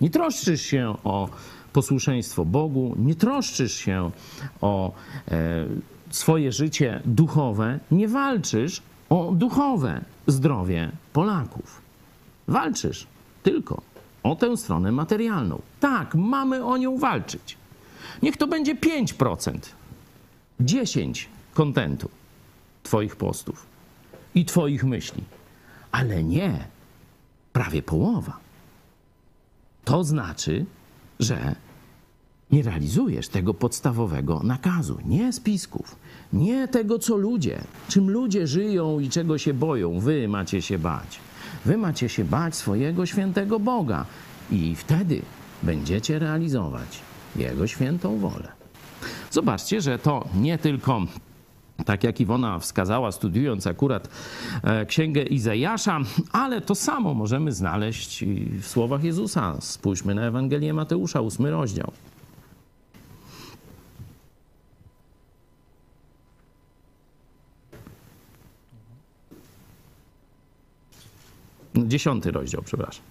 Nie 0.00 0.10
troszczysz 0.10 0.62
się 0.62 0.94
o 1.04 1.28
posłuszeństwo 1.72 2.44
Bogu, 2.44 2.94
nie 2.98 3.14
troszczysz 3.14 3.74
się 3.74 4.10
o 4.60 4.92
e, 5.28 5.66
swoje 6.12 6.52
życie 6.52 7.00
duchowe, 7.04 7.78
nie 7.90 8.08
walczysz 8.08 8.82
o 9.08 9.32
duchowe 9.32 10.04
zdrowie 10.26 10.90
Polaków. 11.12 11.82
Walczysz 12.48 13.06
tylko 13.42 13.82
o 14.22 14.36
tę 14.36 14.56
stronę 14.56 14.92
materialną. 14.92 15.62
Tak, 15.80 16.14
mamy 16.14 16.64
o 16.64 16.76
nią 16.76 16.98
walczyć. 16.98 17.56
Niech 18.22 18.36
to 18.36 18.46
będzie 18.46 18.74
5%, 18.74 19.58
10 20.60 21.28
kontentu 21.54 22.10
Twoich 22.82 23.16
postów 23.16 23.66
i 24.34 24.44
Twoich 24.44 24.84
myśli, 24.84 25.22
ale 25.92 26.24
nie 26.24 26.64
prawie 27.52 27.82
połowa. 27.82 28.38
To 29.84 30.04
znaczy, 30.04 30.64
że 31.20 31.56
nie 32.52 32.62
realizujesz 32.62 33.28
tego 33.28 33.54
podstawowego 33.54 34.40
nakazu, 34.44 34.98
nie 35.04 35.32
spisków, 35.32 35.96
nie 36.32 36.68
tego, 36.68 36.98
co 36.98 37.16
ludzie, 37.16 37.60
czym 37.88 38.10
ludzie 38.10 38.46
żyją 38.46 39.00
i 39.00 39.08
czego 39.08 39.38
się 39.38 39.54
boją. 39.54 40.00
Wy 40.00 40.28
macie 40.28 40.62
się 40.62 40.78
bać. 40.78 41.20
Wy 41.64 41.78
macie 41.78 42.08
się 42.08 42.24
bać 42.24 42.56
swojego 42.56 43.06
świętego 43.06 43.60
Boga 43.60 44.04
i 44.50 44.74
wtedy 44.76 45.22
będziecie 45.62 46.18
realizować 46.18 47.00
Jego 47.36 47.66
świętą 47.66 48.18
wolę. 48.18 48.48
Zobaczcie, 49.30 49.80
że 49.80 49.98
to 49.98 50.28
nie 50.34 50.58
tylko 50.58 51.00
tak 51.86 52.04
jak 52.04 52.20
Iwona 52.20 52.58
wskazała, 52.58 53.12
studiując 53.12 53.66
akurat 53.66 54.08
e, 54.62 54.86
księgę 54.86 55.22
Izajasza, 55.22 56.00
ale 56.32 56.60
to 56.60 56.74
samo 56.74 57.14
możemy 57.14 57.52
znaleźć 57.52 58.24
w 58.60 58.66
słowach 58.66 59.04
Jezusa. 59.04 59.56
Spójrzmy 59.60 60.14
na 60.14 60.22
Ewangelię 60.22 60.74
Mateusza, 60.74 61.20
ósmy 61.20 61.50
rozdział. 61.50 61.92
Dziesiąty 71.76 72.30
rozdział, 72.30 72.62
przepraszam. 72.62 73.04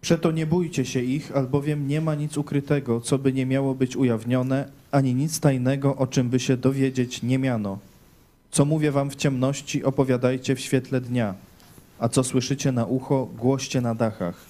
Przeto 0.00 0.32
nie 0.32 0.46
bójcie 0.46 0.84
się 0.84 1.00
ich, 1.00 1.36
albowiem 1.36 1.88
nie 1.88 2.00
ma 2.00 2.14
nic 2.14 2.36
ukrytego, 2.38 3.00
co 3.00 3.18
by 3.18 3.32
nie 3.32 3.46
miało 3.46 3.74
być 3.74 3.96
ujawnione, 3.96 4.68
ani 4.90 5.14
nic 5.14 5.40
tajnego, 5.40 5.96
o 5.96 6.06
czym 6.06 6.28
by 6.28 6.40
się 6.40 6.56
dowiedzieć 6.56 7.22
nie 7.22 7.38
miano. 7.38 7.78
Co 8.50 8.64
mówię 8.64 8.90
wam 8.92 9.10
w 9.10 9.16
ciemności, 9.16 9.84
opowiadajcie 9.84 10.56
w 10.56 10.60
świetle 10.60 11.00
dnia, 11.00 11.34
a 11.98 12.08
co 12.08 12.24
słyszycie 12.24 12.72
na 12.72 12.84
ucho, 12.84 13.28
głoście 13.38 13.80
na 13.80 13.94
dachach. 13.94 14.46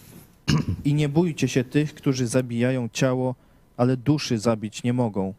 I 0.85 0.94
nie 0.94 1.09
bójcie 1.09 1.49
się 1.49 1.64
tych, 1.64 1.94
którzy 1.94 2.27
zabijają 2.27 2.88
ciało, 2.92 3.35
ale 3.77 3.96
duszy 3.96 4.38
zabić 4.38 4.83
nie 4.83 4.92
mogą. 4.92 5.35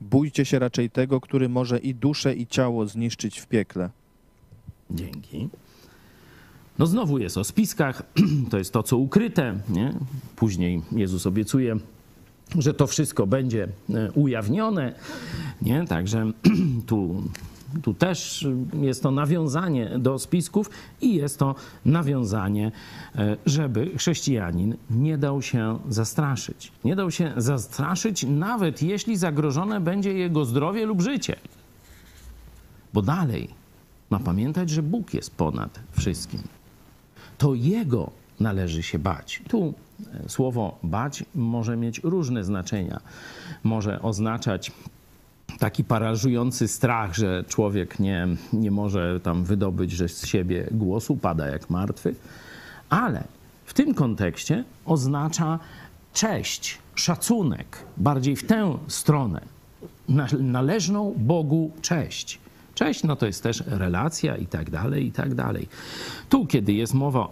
Bójcie 0.00 0.44
się 0.44 0.58
raczej 0.58 0.90
tego, 0.90 1.20
który 1.20 1.48
może 1.48 1.78
i 1.78 1.94
duszę, 1.94 2.34
i 2.34 2.46
ciało 2.46 2.86
zniszczyć 2.86 3.40
w 3.40 3.46
piekle. 3.46 3.90
Dzięki. 4.90 5.48
No 6.78 6.86
znowu 6.86 7.18
jest 7.18 7.38
o 7.38 7.44
spiskach, 7.44 8.02
to 8.50 8.58
jest 8.58 8.72
to, 8.72 8.82
co 8.82 8.96
ukryte. 8.96 9.58
Nie? 9.68 9.94
Później 10.36 10.82
Jezus 10.92 11.26
obiecuje, 11.26 11.76
że 12.58 12.74
to 12.74 12.86
wszystko 12.86 13.26
będzie 13.26 13.68
e, 13.90 14.12
ujawnione. 14.12 14.94
Nie? 15.62 15.86
Także 15.86 16.32
tu 16.86 17.22
Tu 17.82 17.94
też 17.94 18.46
jest 18.82 19.02
to 19.02 19.10
nawiązanie 19.10 19.98
do 19.98 20.18
spisków 20.18 20.70
i 21.00 21.14
jest 21.14 21.38
to 21.38 21.54
nawiązanie, 21.84 22.72
e, 23.14 23.36
żeby 23.46 23.90
chrześcijanin 23.98 24.76
nie 24.90 25.18
dał 25.18 25.42
się 25.42 25.78
zastraszyć. 25.88 26.72
Nie 26.84 26.96
dał 26.96 27.10
się 27.10 27.32
zastraszyć, 27.36 28.26
nawet 28.28 28.82
jeśli 28.82 29.16
zagrożone 29.16 29.80
będzie 29.80 30.12
jego 30.12 30.44
zdrowie 30.44 30.86
lub 30.86 31.00
życie. 31.00 31.36
Bo 32.92 33.02
dalej 33.02 33.48
ma 34.10 34.18
pamiętać, 34.18 34.70
że 34.70 34.82
Bóg 34.82 35.14
jest 35.14 35.36
ponad 35.36 35.80
wszystkim. 35.98 36.40
To 37.38 37.54
Jego 37.54 38.10
należy 38.40 38.82
się 38.82 38.98
bać. 38.98 39.42
Tu 39.48 39.74
e, 40.24 40.28
słowo 40.28 40.78
bać 40.82 41.24
może 41.34 41.76
mieć 41.76 42.00
różne 42.04 42.44
znaczenia. 42.44 43.00
Może 43.64 44.02
oznaczać 44.02 44.72
taki 45.58 45.84
parażujący 45.84 46.68
strach, 46.68 47.14
że 47.14 47.44
człowiek 47.48 47.98
nie, 47.98 48.28
nie 48.52 48.70
może 48.70 49.20
tam 49.20 49.44
wydobyć 49.44 49.90
że 49.90 50.08
z 50.08 50.26
siebie 50.26 50.68
głosu, 50.70 51.16
pada 51.16 51.46
jak 51.46 51.70
martwy, 51.70 52.14
ale 52.88 53.24
w 53.66 53.74
tym 53.74 53.94
kontekście 53.94 54.64
oznacza 54.86 55.58
cześć, 56.12 56.78
szacunek, 56.94 57.78
bardziej 57.96 58.36
w 58.36 58.46
tę 58.46 58.78
stronę, 58.88 59.40
na- 60.08 60.28
należną 60.40 61.14
Bogu 61.16 61.70
cześć. 61.82 62.38
Cześć, 62.74 63.04
no 63.04 63.16
to 63.16 63.26
jest 63.26 63.42
też 63.42 63.62
relacja 63.66 64.36
i 64.36 64.46
tak 64.46 64.70
dalej, 64.70 65.06
i 65.06 65.12
tak 65.12 65.34
dalej. 65.34 65.68
Tu, 66.28 66.46
kiedy 66.46 66.72
jest 66.72 66.94
mowa 66.94 67.28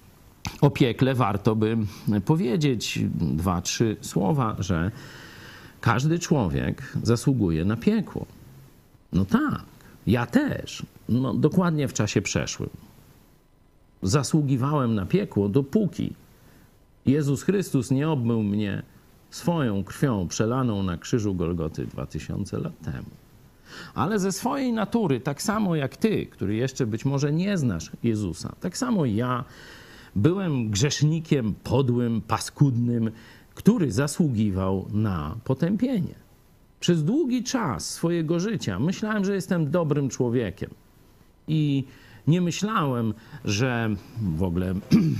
o 0.60 0.70
piekle, 0.70 1.14
warto 1.14 1.56
by 1.56 1.76
powiedzieć 2.24 2.98
dwa, 3.12 3.60
trzy 3.60 3.96
słowa, 4.00 4.56
że 4.58 4.90
każdy 5.80 6.18
człowiek 6.18 6.92
zasługuje 7.02 7.64
na 7.64 7.76
piekło. 7.76 8.26
No 9.12 9.24
tak, 9.24 9.62
ja 10.06 10.26
też. 10.26 10.82
No, 11.08 11.34
dokładnie 11.34 11.88
w 11.88 11.92
czasie 11.92 12.22
przeszłym. 12.22 12.70
Zasługiwałem 14.02 14.94
na 14.94 15.06
piekło, 15.06 15.48
dopóki 15.48 16.12
Jezus 17.06 17.42
Chrystus 17.42 17.90
nie 17.90 18.08
obmył 18.08 18.42
mnie 18.42 18.82
swoją 19.30 19.84
krwią 19.84 20.28
przelaną 20.28 20.82
na 20.82 20.96
krzyżu 20.96 21.34
Golgoty 21.34 21.86
2000 21.86 22.58
lat 22.58 22.72
temu. 22.84 23.19
Ale 23.94 24.18
ze 24.18 24.32
swojej 24.32 24.72
natury, 24.72 25.20
tak 25.20 25.42
samo 25.42 25.76
jak 25.76 25.96
ty, 25.96 26.26
który 26.26 26.54
jeszcze 26.54 26.86
być 26.86 27.04
może 27.04 27.32
nie 27.32 27.58
znasz 27.58 27.90
Jezusa, 28.02 28.54
tak 28.60 28.78
samo 28.78 29.04
ja 29.04 29.44
byłem 30.16 30.70
grzesznikiem 30.70 31.54
podłym, 31.64 32.20
paskudnym, 32.20 33.10
który 33.54 33.92
zasługiwał 33.92 34.86
na 34.92 35.36
potępienie. 35.44 36.14
Przez 36.80 37.04
długi 37.04 37.44
czas 37.44 37.90
swojego 37.90 38.40
życia 38.40 38.78
myślałem, 38.78 39.24
że 39.24 39.34
jestem 39.34 39.70
dobrym 39.70 40.08
człowiekiem. 40.08 40.70
I 41.48 41.84
nie 42.26 42.40
myślałem, 42.40 43.14
że 43.44 43.90
w 44.36 44.42
ogóle 44.42 44.74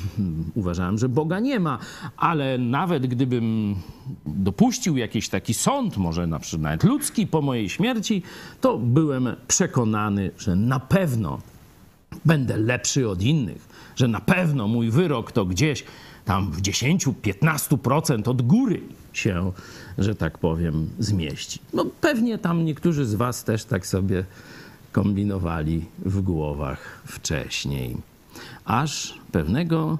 uważałem, 0.54 0.98
że 0.98 1.08
Boga 1.08 1.40
nie 1.40 1.60
ma, 1.60 1.78
ale 2.16 2.58
nawet 2.58 3.06
gdybym 3.06 3.74
dopuścił 4.26 4.96
jakiś 4.96 5.28
taki 5.28 5.54
sąd, 5.54 5.96
może 5.96 6.26
na 6.26 6.38
przykład 6.38 6.62
nawet 6.62 6.84
ludzki 6.84 7.26
po 7.26 7.42
mojej 7.42 7.68
śmierci, 7.68 8.22
to 8.60 8.78
byłem 8.78 9.28
przekonany, 9.48 10.30
że 10.38 10.56
na 10.56 10.80
pewno 10.80 11.38
będę 12.24 12.56
lepszy 12.56 13.08
od 13.08 13.22
innych, 13.22 13.68
że 13.96 14.08
na 14.08 14.20
pewno 14.20 14.68
mój 14.68 14.90
wyrok 14.90 15.32
to 15.32 15.44
gdzieś 15.44 15.84
tam 16.24 16.50
w 16.50 16.62
10-15% 16.62 18.28
od 18.28 18.42
góry 18.42 18.80
się, 19.12 19.52
że 19.98 20.14
tak 20.14 20.38
powiem, 20.38 20.90
zmieści. 20.98 21.58
No 21.72 21.86
pewnie 22.00 22.38
tam 22.38 22.64
niektórzy 22.64 23.06
z 23.06 23.14
Was 23.14 23.44
też 23.44 23.64
tak 23.64 23.86
sobie 23.86 24.24
kombinowali 24.92 25.84
w 25.98 26.20
głowach 26.20 27.02
wcześniej. 27.06 27.96
Aż 28.64 29.18
pewnego 29.32 29.98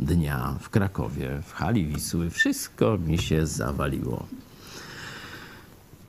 dnia 0.00 0.54
w 0.60 0.70
Krakowie, 0.70 1.42
w 1.42 1.52
hali 1.52 1.86
Wisły, 1.86 2.30
wszystko 2.30 2.98
mi 2.98 3.18
się 3.18 3.46
zawaliło. 3.46 4.26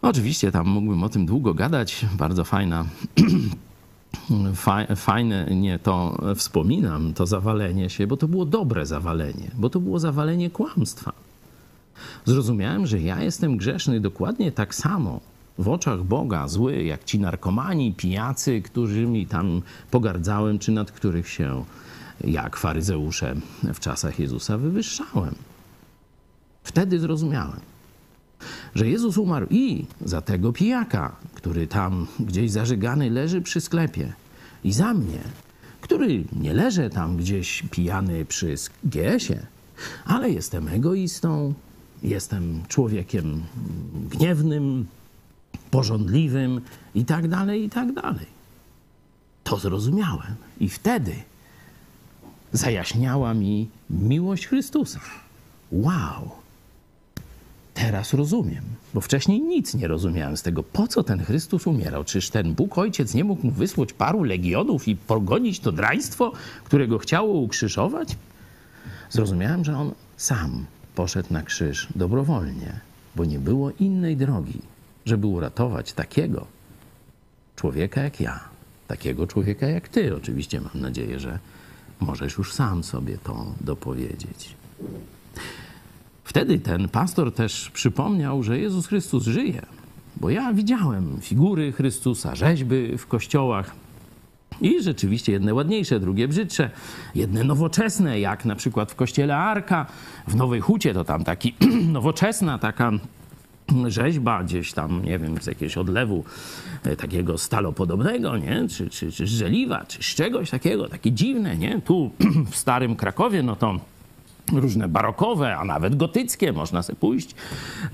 Oczywiście 0.01 0.51
tam 0.51 0.67
mógłbym 0.67 1.03
o 1.03 1.09
tym 1.09 1.25
długo 1.25 1.53
gadać, 1.53 2.05
bardzo 2.17 2.43
fajna 2.43 2.85
Fa- 4.55 4.95
fajne, 4.95 5.47
nie 5.55 5.79
to 5.79 6.21
wspominam, 6.35 7.13
to 7.13 7.25
zawalenie 7.25 7.89
się, 7.89 8.07
bo 8.07 8.17
to 8.17 8.27
było 8.27 8.45
dobre 8.45 8.85
zawalenie, 8.85 9.51
bo 9.53 9.69
to 9.69 9.79
było 9.79 9.99
zawalenie 9.99 10.49
kłamstwa. 10.49 11.13
Zrozumiałem, 12.25 12.87
że 12.87 12.99
ja 12.99 13.23
jestem 13.23 13.57
grzeszny 13.57 13.99
dokładnie 13.99 14.51
tak 14.51 14.75
samo 14.75 15.19
w 15.59 15.69
oczach 15.69 16.03
Boga, 16.03 16.47
zły, 16.47 16.83
jak 16.83 17.03
ci 17.03 17.19
narkomani, 17.19 17.93
pijacy, 17.93 18.61
którymi 18.61 19.25
tam 19.27 19.61
pogardzałem, 19.91 20.59
czy 20.59 20.71
nad 20.71 20.91
których 20.91 21.29
się, 21.29 21.65
jak 22.23 22.57
faryzeusze 22.57 23.35
w 23.73 23.79
czasach 23.79 24.19
Jezusa, 24.19 24.57
wywyższałem. 24.57 25.35
Wtedy 26.63 26.99
zrozumiałem 26.99 27.59
że 28.75 28.89
Jezus 28.89 29.17
umarł 29.17 29.47
i 29.49 29.85
za 30.05 30.21
tego 30.21 30.53
pijaka, 30.53 31.15
który 31.33 31.67
tam 31.67 32.07
gdzieś 32.19 32.51
zażygany 32.51 33.09
leży 33.09 33.41
przy 33.41 33.61
sklepie, 33.61 34.13
i 34.63 34.73
za 34.73 34.93
mnie, 34.93 35.19
który 35.81 36.23
nie 36.39 36.53
leżę 36.53 36.89
tam 36.89 37.17
gdzieś 37.17 37.63
pijany 37.71 38.25
przy 38.25 38.55
GS-ie, 38.83 39.45
ale 40.05 40.29
jestem 40.29 40.67
egoistą, 40.67 41.53
jestem 42.03 42.63
człowiekiem 42.67 43.43
gniewnym, 44.09 44.85
pożądliwym 45.71 46.61
i 46.95 47.05
tak 47.05 47.27
dalej, 47.27 47.63
i 47.63 47.69
tak 47.69 47.93
dalej. 47.93 48.25
To 49.43 49.57
zrozumiałem 49.57 50.35
i 50.59 50.69
wtedy 50.69 51.15
zajaśniała 52.53 53.33
mi 53.33 53.69
miłość 53.89 54.47
Chrystusa. 54.47 54.99
Wow! 55.71 56.31
Teraz 57.73 58.13
rozumiem, 58.13 58.63
bo 58.93 59.01
wcześniej 59.01 59.41
nic 59.41 59.75
nie 59.75 59.87
rozumiałem 59.87 60.37
z 60.37 60.41
tego, 60.41 60.63
po 60.63 60.87
co 60.87 61.03
ten 61.03 61.23
Chrystus 61.23 61.67
umierał. 61.67 62.03
Czyż 62.03 62.29
ten 62.29 62.53
Bóg 62.53 62.77
Ojciec 62.77 63.13
nie 63.13 63.23
mógł 63.23 63.45
mu 63.45 63.51
wysłać 63.51 63.93
paru 63.93 64.23
legionów 64.23 64.87
i 64.87 64.95
pogonić 64.95 65.59
to 65.59 65.71
draństwo, 65.71 66.31
którego 66.63 66.97
chciało 66.97 67.33
ukrzyżować? 67.33 68.17
Zrozumiałem, 69.09 69.65
że 69.65 69.77
on 69.77 69.91
sam 70.17 70.65
poszedł 70.95 71.33
na 71.33 71.43
krzyż 71.43 71.87
dobrowolnie, 71.95 72.79
bo 73.15 73.25
nie 73.25 73.39
było 73.39 73.71
innej 73.79 74.17
drogi, 74.17 74.61
żeby 75.09 75.27
uratować 75.27 75.93
takiego 75.93 76.45
człowieka 77.55 78.01
jak 78.01 78.21
ja, 78.21 78.39
takiego 78.87 79.27
człowieka 79.27 79.67
jak 79.67 79.89
ty. 79.89 80.15
Oczywiście 80.15 80.61
mam 80.61 80.81
nadzieję, 80.81 81.19
że 81.19 81.39
możesz 81.99 82.37
już 82.37 82.53
sam 82.53 82.83
sobie 82.83 83.17
to 83.17 83.45
dopowiedzieć. 83.61 84.55
Wtedy 86.23 86.59
ten 86.59 86.89
pastor 86.89 87.33
też 87.33 87.69
przypomniał, 87.69 88.43
że 88.43 88.59
Jezus 88.59 88.87
Chrystus 88.87 89.23
żyje, 89.23 89.65
bo 90.17 90.29
ja 90.29 90.53
widziałem 90.53 91.17
figury 91.21 91.71
Chrystusa, 91.71 92.35
rzeźby 92.35 92.97
w 92.97 93.07
kościołach. 93.07 93.75
I 94.61 94.83
rzeczywiście 94.83 95.31
jedne 95.31 95.53
ładniejsze, 95.53 95.99
drugie 95.99 96.27
brzydsze, 96.27 96.69
jedne 97.15 97.43
nowoczesne, 97.43 98.19
jak 98.19 98.45
na 98.45 98.55
przykład 98.55 98.91
w 98.91 98.95
kościele 98.95 99.37
Arka 99.37 99.85
w 100.27 100.35
Nowej 100.35 100.61
Hucie, 100.61 100.93
to 100.93 101.03
tam 101.03 101.23
taki 101.23 101.55
nowoczesna 101.97 102.57
taka 102.57 102.91
rzeźba 103.87 104.43
gdzieś 104.43 104.73
tam, 104.73 105.05
nie 105.05 105.19
wiem, 105.19 105.41
z 105.41 105.45
jakiegoś 105.45 105.77
odlewu 105.77 106.23
e, 106.83 106.95
takiego 106.95 107.37
stalopodobnego, 107.37 108.37
nie? 108.37 108.67
Czy, 108.69 108.89
czy, 108.89 109.11
czy 109.11 109.27
z 109.27 109.29
żeliwa, 109.29 109.85
czy 109.85 110.03
z 110.03 110.05
czegoś 110.05 110.49
takiego, 110.49 110.89
takie 110.89 111.11
dziwne, 111.11 111.57
nie? 111.57 111.81
Tu 111.81 112.11
w 112.51 112.55
Starym 112.55 112.95
Krakowie, 112.95 113.43
no 113.43 113.55
to 113.55 113.79
różne 114.53 114.87
barokowe, 114.87 115.57
a 115.57 115.65
nawet 115.65 115.95
gotyckie. 115.95 116.53
Można 116.53 116.83
sobie 116.83 116.99
pójść 116.99 117.35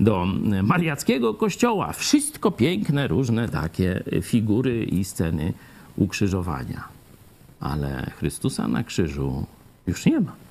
do 0.00 0.26
mariackiego 0.62 1.34
kościoła. 1.34 1.92
Wszystko 1.92 2.50
piękne, 2.50 3.08
różne 3.08 3.48
takie 3.48 4.02
figury 4.22 4.84
i 4.84 5.04
sceny 5.04 5.52
ukrzyżowania. 5.96 6.84
Ale 7.60 8.10
Chrystusa 8.18 8.68
na 8.68 8.84
krzyżu 8.84 9.46
już 9.86 10.06
nie 10.06 10.20
ma. 10.20 10.45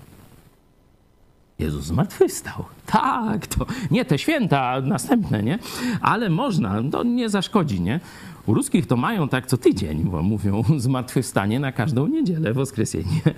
Jezus 1.60 1.86
zmartwychwstał. 1.86 2.66
Tak, 2.86 3.47
to 3.47 3.66
nie 3.91 4.06
te 4.06 4.18
święta 4.18 4.82
następne, 4.82 5.43
nie? 5.43 5.60
Ale 6.01 6.30
można, 6.30 6.84
to 6.91 7.03
nie 7.03 7.30
zaszkodzi, 7.30 7.82
nie? 7.82 7.99
U 8.45 8.53
ruskich 8.53 8.88
to 8.88 8.97
mają 8.97 9.30
tak 9.30 9.47
co 9.47 9.58
tydzień, 9.58 10.03
bo 10.03 10.24
mówią 10.24 10.64
zmartwychwstanie 10.78 11.60
na 11.60 11.72
każdą 11.72 12.08
niedzielę, 12.08 12.53
woskresie,nie. 12.53 13.34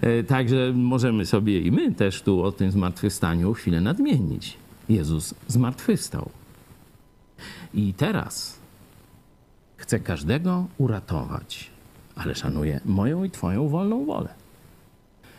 E, 0.00 0.24
Także 0.24 0.72
możemy 0.74 1.26
sobie 1.26 1.60
i 1.60 1.72
my 1.72 1.92
też 1.92 2.22
tu 2.22 2.42
o 2.42 2.52
tym 2.52 2.70
zmartwychwstaniu 2.70 3.52
chwilę 3.54 3.80
nadmienić. 3.80 4.56
Jezus 4.88 5.34
zmartwychwstał. 5.48 6.30
I 7.74 7.94
teraz 7.94 8.58
chcę 9.76 10.00
każdego 10.00 10.66
uratować, 10.78 11.70
ale 12.16 12.34
szanuję 12.34 12.80
moją 12.84 13.24
i 13.24 13.30
Twoją 13.30 13.68
wolną 13.68 14.04
wolę. 14.04 14.28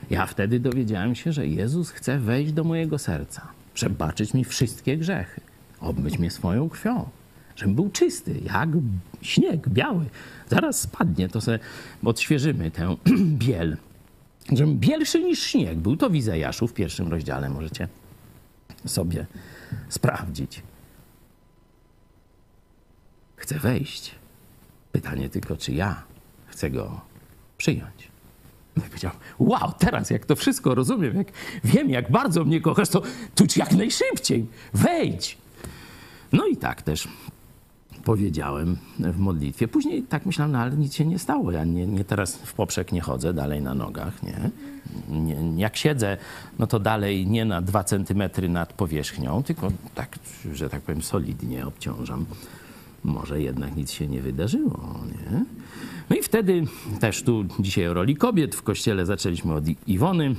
Ja 0.09 0.25
wtedy 0.25 0.59
dowiedziałem 0.59 1.15
się, 1.15 1.31
że 1.31 1.47
Jezus 1.47 1.89
chce 1.89 2.19
wejść 2.19 2.51
do 2.51 2.63
mojego 2.63 2.97
serca, 2.97 3.47
przebaczyć 3.73 4.33
mi 4.33 4.43
wszystkie 4.43 4.97
grzechy, 4.97 5.41
obmyć 5.79 6.19
mnie 6.19 6.31
swoją 6.31 6.69
krwią, 6.69 7.09
Żebym 7.57 7.75
był 7.75 7.89
czysty, 7.89 8.41
jak 8.45 8.69
śnieg, 9.21 9.69
biały. 9.69 10.05
Zaraz 10.49 10.81
spadnie, 10.81 11.29
to 11.29 11.41
sobie 11.41 11.59
odświeżymy 12.03 12.71
tę 12.71 12.95
biel. 13.45 13.77
Żebym 14.51 14.79
bielszy 14.79 15.23
niż 15.23 15.43
śnieg 15.43 15.77
był. 15.77 15.97
To 15.97 16.09
w 16.09 16.15
Izajaszu 16.15 16.67
w 16.67 16.73
pierwszym 16.73 17.07
rozdziale 17.07 17.49
możecie 17.49 17.87
sobie 18.85 19.25
sprawdzić. 19.89 20.61
Chcę 23.35 23.59
wejść. 23.59 24.15
Pytanie 24.91 25.29
tylko, 25.29 25.57
czy 25.57 25.71
ja 25.71 26.03
chcę 26.47 26.69
go 26.69 27.01
przyjąć. 27.57 28.06
No 28.77 28.83
powiedział, 28.83 29.11
wow, 29.39 29.73
teraz 29.79 30.09
jak 30.09 30.25
to 30.25 30.35
wszystko 30.35 30.75
rozumiem, 30.75 31.15
jak 31.15 31.27
wiem, 31.63 31.89
jak 31.89 32.11
bardzo 32.11 32.45
mnie 32.45 32.61
kochasz, 32.61 32.89
to 32.89 33.01
tuż 33.35 33.57
jak 33.57 33.71
najszybciej, 33.71 34.45
wejdź. 34.73 35.37
No 36.31 36.47
i 36.47 36.57
tak 36.57 36.81
też 36.81 37.07
powiedziałem 38.03 38.77
w 38.99 39.17
modlitwie. 39.17 39.67
Później 39.67 40.03
tak 40.03 40.25
myślałem, 40.25 40.51
no 40.51 40.59
ale 40.59 40.71
nic 40.71 40.95
się 40.95 41.05
nie 41.05 41.19
stało. 41.19 41.51
Ja 41.51 41.63
nie, 41.63 41.87
nie 41.87 42.03
teraz 42.03 42.35
w 42.35 42.53
poprzek 42.53 42.91
nie 42.91 43.01
chodzę, 43.01 43.33
dalej 43.33 43.61
na 43.61 43.73
nogach, 43.73 44.23
nie? 44.23 44.49
nie? 45.09 45.61
Jak 45.61 45.77
siedzę, 45.77 46.17
no 46.59 46.67
to 46.67 46.79
dalej 46.79 47.27
nie 47.27 47.45
na 47.45 47.61
dwa 47.61 47.83
centymetry 47.83 48.49
nad 48.49 48.73
powierzchnią, 48.73 49.43
tylko 49.43 49.71
tak, 49.95 50.19
że 50.53 50.69
tak 50.69 50.81
powiem, 50.81 51.01
solidnie 51.01 51.67
obciążam. 51.67 52.25
Może 53.03 53.41
jednak 53.41 53.75
nic 53.75 53.91
się 53.91 54.07
nie 54.07 54.21
wydarzyło, 54.21 54.99
nie? 55.11 55.45
No 56.09 56.15
i 56.15 56.23
wtedy 56.23 56.63
też 56.99 57.23
tu 57.23 57.45
dzisiaj 57.59 57.87
o 57.87 57.93
roli 57.93 58.15
kobiet 58.15 58.55
w 58.55 58.63
kościele 58.63 59.05
zaczęliśmy 59.05 59.53
od 59.53 59.63
Iwony. 59.87 60.35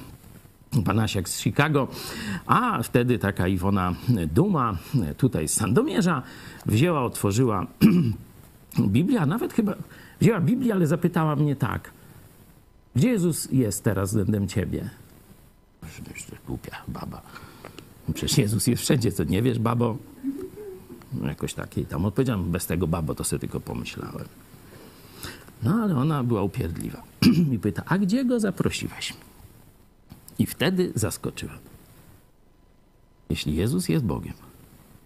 Panasiak 0.85 1.29
z 1.29 1.41
Chicago, 1.41 1.89
a 2.47 2.83
wtedy 2.83 3.19
taka 3.19 3.49
Iwona 3.49 3.95
Duma, 4.35 4.79
tutaj 5.17 5.49
z 5.49 5.53
Sandomierza, 5.53 6.23
wzięła, 6.67 7.05
otworzyła 7.05 7.67
Biblię, 8.95 9.21
a 9.21 9.27
nawet 9.27 9.53
chyba 9.53 9.75
wzięła 10.21 10.41
Biblię, 10.41 10.73
ale 10.73 10.87
zapytała 10.87 11.37
mnie 11.37 11.57
tak, 11.57 11.91
gdzie 12.97 13.09
Jezus 13.09 13.49
jest 13.53 13.85
teraz 13.85 14.09
względem 14.09 14.49
ciebie? 14.49 14.91
Myślę, 15.83 16.39
głupia 16.47 16.77
baba. 16.89 17.23
Przecież 18.15 18.39
Jezus 18.39 18.67
jest 18.67 18.83
wszędzie, 18.83 19.13
co 19.13 19.25
nie 19.25 19.43
wiesz, 19.43 19.59
babo? 19.59 19.97
Jakoś 21.23 21.55
takiej 21.55 21.87
tam 21.87 22.05
odpowiedziałem, 22.05 22.51
bez 22.51 22.67
tego 22.67 22.87
babo, 22.87 23.15
to 23.15 23.25
sobie 23.25 23.41
tylko 23.41 23.61
pomyślałem. 23.61 24.25
No 25.63 25.75
ale 25.75 25.97
ona 25.97 26.25
była 26.25 26.43
upierdliwa. 26.43 27.03
I 27.55 27.59
pyta, 27.59 27.83
a 27.87 27.99
gdzie 27.99 28.25
go 28.25 28.41
zaprosiłeś? 28.41 29.15
I 30.39 30.47
wtedy 30.47 30.93
zaskoczyłem. 30.95 31.59
Jeśli 33.31 33.57
Jezus 33.57 33.89
jest 33.89 34.05
Bogiem, 34.05 34.35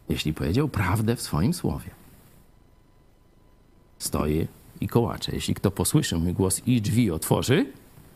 jeśli 0.09 0.35
powiedział 0.35 0.69
prawdę 0.69 1.17
w 1.17 1.23
swoim 1.23 1.55
słowie, 1.55 1.91
stoję 3.99 4.47
i 4.81 4.89
kołaczę. 4.89 5.33
Jeśli 5.35 5.55
kto 5.55 5.71
posłyszy 5.71 6.19
mój 6.19 6.33
głos 6.33 6.63
i 6.67 6.81
drzwi 6.81 7.11
otworzy, 7.11 7.67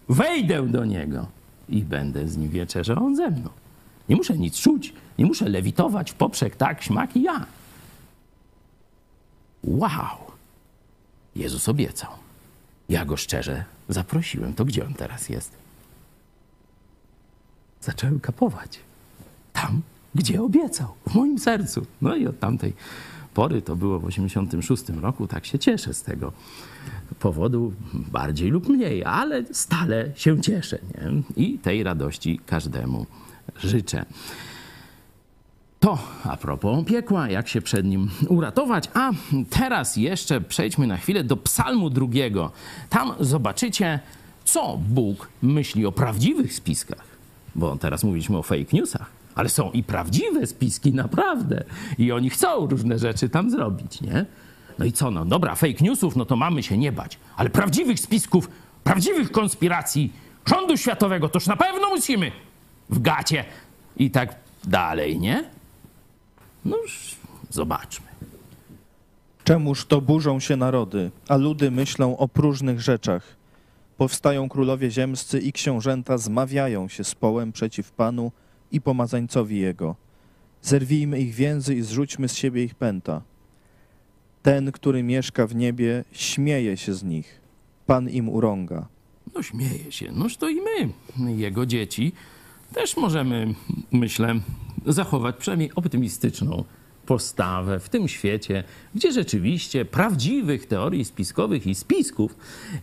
wejdę 0.08 0.68
do 0.68 0.84
niego 0.84 1.26
i 1.68 1.82
będę 1.82 2.28
z 2.28 2.36
nim 2.36 2.50
wieczerzał, 2.50 3.04
on 3.04 3.16
ze 3.16 3.30
mną. 3.30 3.50
Nie 4.08 4.16
muszę 4.16 4.38
nic 4.38 4.60
czuć, 4.60 4.92
nie 5.18 5.26
muszę 5.26 5.48
lewitować 5.48 6.10
w 6.10 6.14
poprzek, 6.14 6.56
tak, 6.56 6.82
śmak 6.82 7.16
i 7.16 7.22
ja. 7.22 7.46
Wow! 9.66 10.18
Jezus 11.36 11.68
obiecał. 11.68 12.10
Ja 12.88 13.04
go 13.04 13.16
szczerze 13.16 13.64
zaprosiłem. 13.88 14.54
To 14.54 14.64
gdzie 14.64 14.86
on 14.86 14.94
teraz 14.94 15.28
jest? 15.28 15.52
Zacząłem 17.80 18.20
kapować. 18.20 18.80
Tam, 19.52 19.82
gdzie 20.14 20.42
obiecał. 20.42 20.88
W 21.08 21.14
moim 21.14 21.38
sercu. 21.38 21.86
No 22.02 22.16
i 22.16 22.26
od 22.26 22.38
tamtej 22.38 22.72
pory, 23.34 23.62
to 23.62 23.76
było 23.76 24.00
w 24.00 24.04
86 24.04 24.88
roku, 24.88 25.26
tak 25.26 25.46
się 25.46 25.58
cieszę 25.58 25.94
z 25.94 26.02
tego 26.02 26.32
powodu, 27.18 27.72
bardziej 27.94 28.50
lub 28.50 28.68
mniej, 28.68 29.04
ale 29.04 29.44
stale 29.54 30.10
się 30.14 30.40
cieszę. 30.40 30.78
Nie? 30.94 31.22
I 31.44 31.58
tej 31.58 31.82
radości 31.82 32.40
każdemu 32.46 33.06
życzę. 33.56 34.04
To 35.80 35.98
a 36.24 36.36
propos 36.36 36.84
piekła, 36.84 37.28
jak 37.28 37.48
się 37.48 37.60
przed 37.62 37.86
nim 37.86 38.10
uratować. 38.28 38.90
A 38.94 39.10
teraz 39.50 39.96
jeszcze 39.96 40.40
przejdźmy 40.40 40.86
na 40.86 40.96
chwilę 40.96 41.24
do 41.24 41.36
Psalmu 41.36 41.90
drugiego. 41.90 42.52
Tam 42.90 43.12
zobaczycie, 43.20 44.00
co 44.44 44.78
Bóg 44.88 45.28
myśli 45.42 45.86
o 45.86 45.92
prawdziwych 45.92 46.54
spiskach. 46.54 47.04
Bo 47.54 47.76
teraz 47.76 48.04
mówiliśmy 48.04 48.36
o 48.38 48.42
fake 48.42 48.64
newsach, 48.72 49.10
ale 49.34 49.48
są 49.48 49.70
i 49.70 49.82
prawdziwe 49.82 50.46
spiski, 50.46 50.92
naprawdę. 50.92 51.64
I 51.98 52.12
oni 52.12 52.30
chcą 52.30 52.66
różne 52.66 52.98
rzeczy 52.98 53.28
tam 53.28 53.50
zrobić, 53.50 54.00
nie? 54.00 54.26
No 54.78 54.84
i 54.84 54.92
co, 54.92 55.10
no 55.10 55.24
dobra, 55.24 55.54
fake 55.54 55.84
newsów, 55.84 56.16
no 56.16 56.24
to 56.24 56.36
mamy 56.36 56.62
się 56.62 56.78
nie 56.78 56.92
bać. 56.92 57.18
Ale 57.36 57.50
prawdziwych 57.50 58.00
spisków, 58.00 58.50
prawdziwych 58.84 59.30
konspiracji 59.30 60.12
rządu 60.46 60.76
światowego, 60.76 61.28
toż 61.28 61.46
na 61.46 61.56
pewno 61.56 61.88
musimy 61.88 62.32
w 62.90 63.00
gacie 63.02 63.44
i 63.96 64.10
tak 64.10 64.34
dalej, 64.64 65.18
nie? 65.18 65.55
No 66.66 66.76
już 66.76 67.16
zobaczmy. 67.50 68.06
Czemuż 69.44 69.86
to 69.86 70.00
burzą 70.00 70.40
się 70.40 70.56
narody, 70.56 71.10
a 71.28 71.36
ludy 71.36 71.70
myślą 71.70 72.16
o 72.16 72.28
próżnych 72.28 72.80
rzeczach? 72.80 73.36
Powstają 73.96 74.48
królowie 74.48 74.90
ziemscy 74.90 75.40
i 75.40 75.52
książęta 75.52 76.18
zmawiają 76.18 76.88
się 76.88 77.04
z 77.04 77.14
połem 77.14 77.52
przeciw 77.52 77.90
Panu 77.90 78.32
i 78.72 78.80
pomazańcowi 78.80 79.58
Jego. 79.58 79.96
Zerwijmy 80.62 81.20
ich 81.20 81.34
więzy 81.34 81.74
i 81.74 81.82
zrzućmy 81.82 82.28
z 82.28 82.34
siebie 82.34 82.64
ich 82.64 82.74
pęta. 82.74 83.22
Ten, 84.42 84.72
który 84.72 85.02
mieszka 85.02 85.46
w 85.46 85.54
niebie, 85.54 86.04
śmieje 86.12 86.76
się 86.76 86.94
z 86.94 87.02
nich. 87.02 87.40
Pan 87.86 88.10
im 88.10 88.28
urąga. 88.28 88.86
No 89.34 89.42
śmieje 89.42 89.92
się. 89.92 90.12
Noż 90.12 90.36
to 90.36 90.48
i 90.48 90.56
my, 90.56 90.90
jego 91.36 91.66
dzieci, 91.66 92.12
też 92.74 92.96
możemy, 92.96 93.54
myślę, 93.92 94.34
zachować 94.86 95.36
przynajmniej 95.36 95.70
optymistyczną 95.74 96.64
postawę 97.06 97.80
w 97.80 97.88
tym 97.88 98.08
świecie, 98.08 98.64
gdzie 98.94 99.12
rzeczywiście 99.12 99.84
prawdziwych 99.84 100.66
teorii 100.66 101.04
spiskowych 101.04 101.66
i 101.66 101.74
spisków 101.74 102.36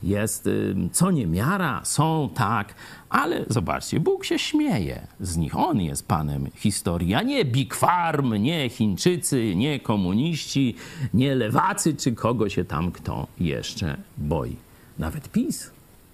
jest 0.04 0.50
co 0.92 1.12
niemiara, 1.12 1.82
są 1.84 2.30
tak, 2.36 2.76
ale 3.10 3.46
zobaczcie, 3.50 4.00
Bóg 4.00 4.26
się 4.26 4.40
śmieje 4.40 5.08
z 5.20 5.38
nich. 5.38 5.58
On 5.58 5.82
jest 5.82 6.08
panem 6.08 6.48
historii, 6.56 7.14
a 7.14 7.22
nie 7.22 7.46
Big 7.46 7.76
Farm, 7.76 8.34
nie 8.34 8.70
Chińczycy, 8.70 9.56
nie 9.56 9.80
komuniści, 9.80 10.76
nie 11.14 11.36
lewacy, 11.36 11.96
czy 11.96 12.12
kogo 12.12 12.50
się 12.50 12.66
tam 12.66 12.92
kto 12.92 13.28
jeszcze 13.40 13.98
boi. 14.18 14.56
Nawet 15.00 15.32
PiS, 15.32 15.72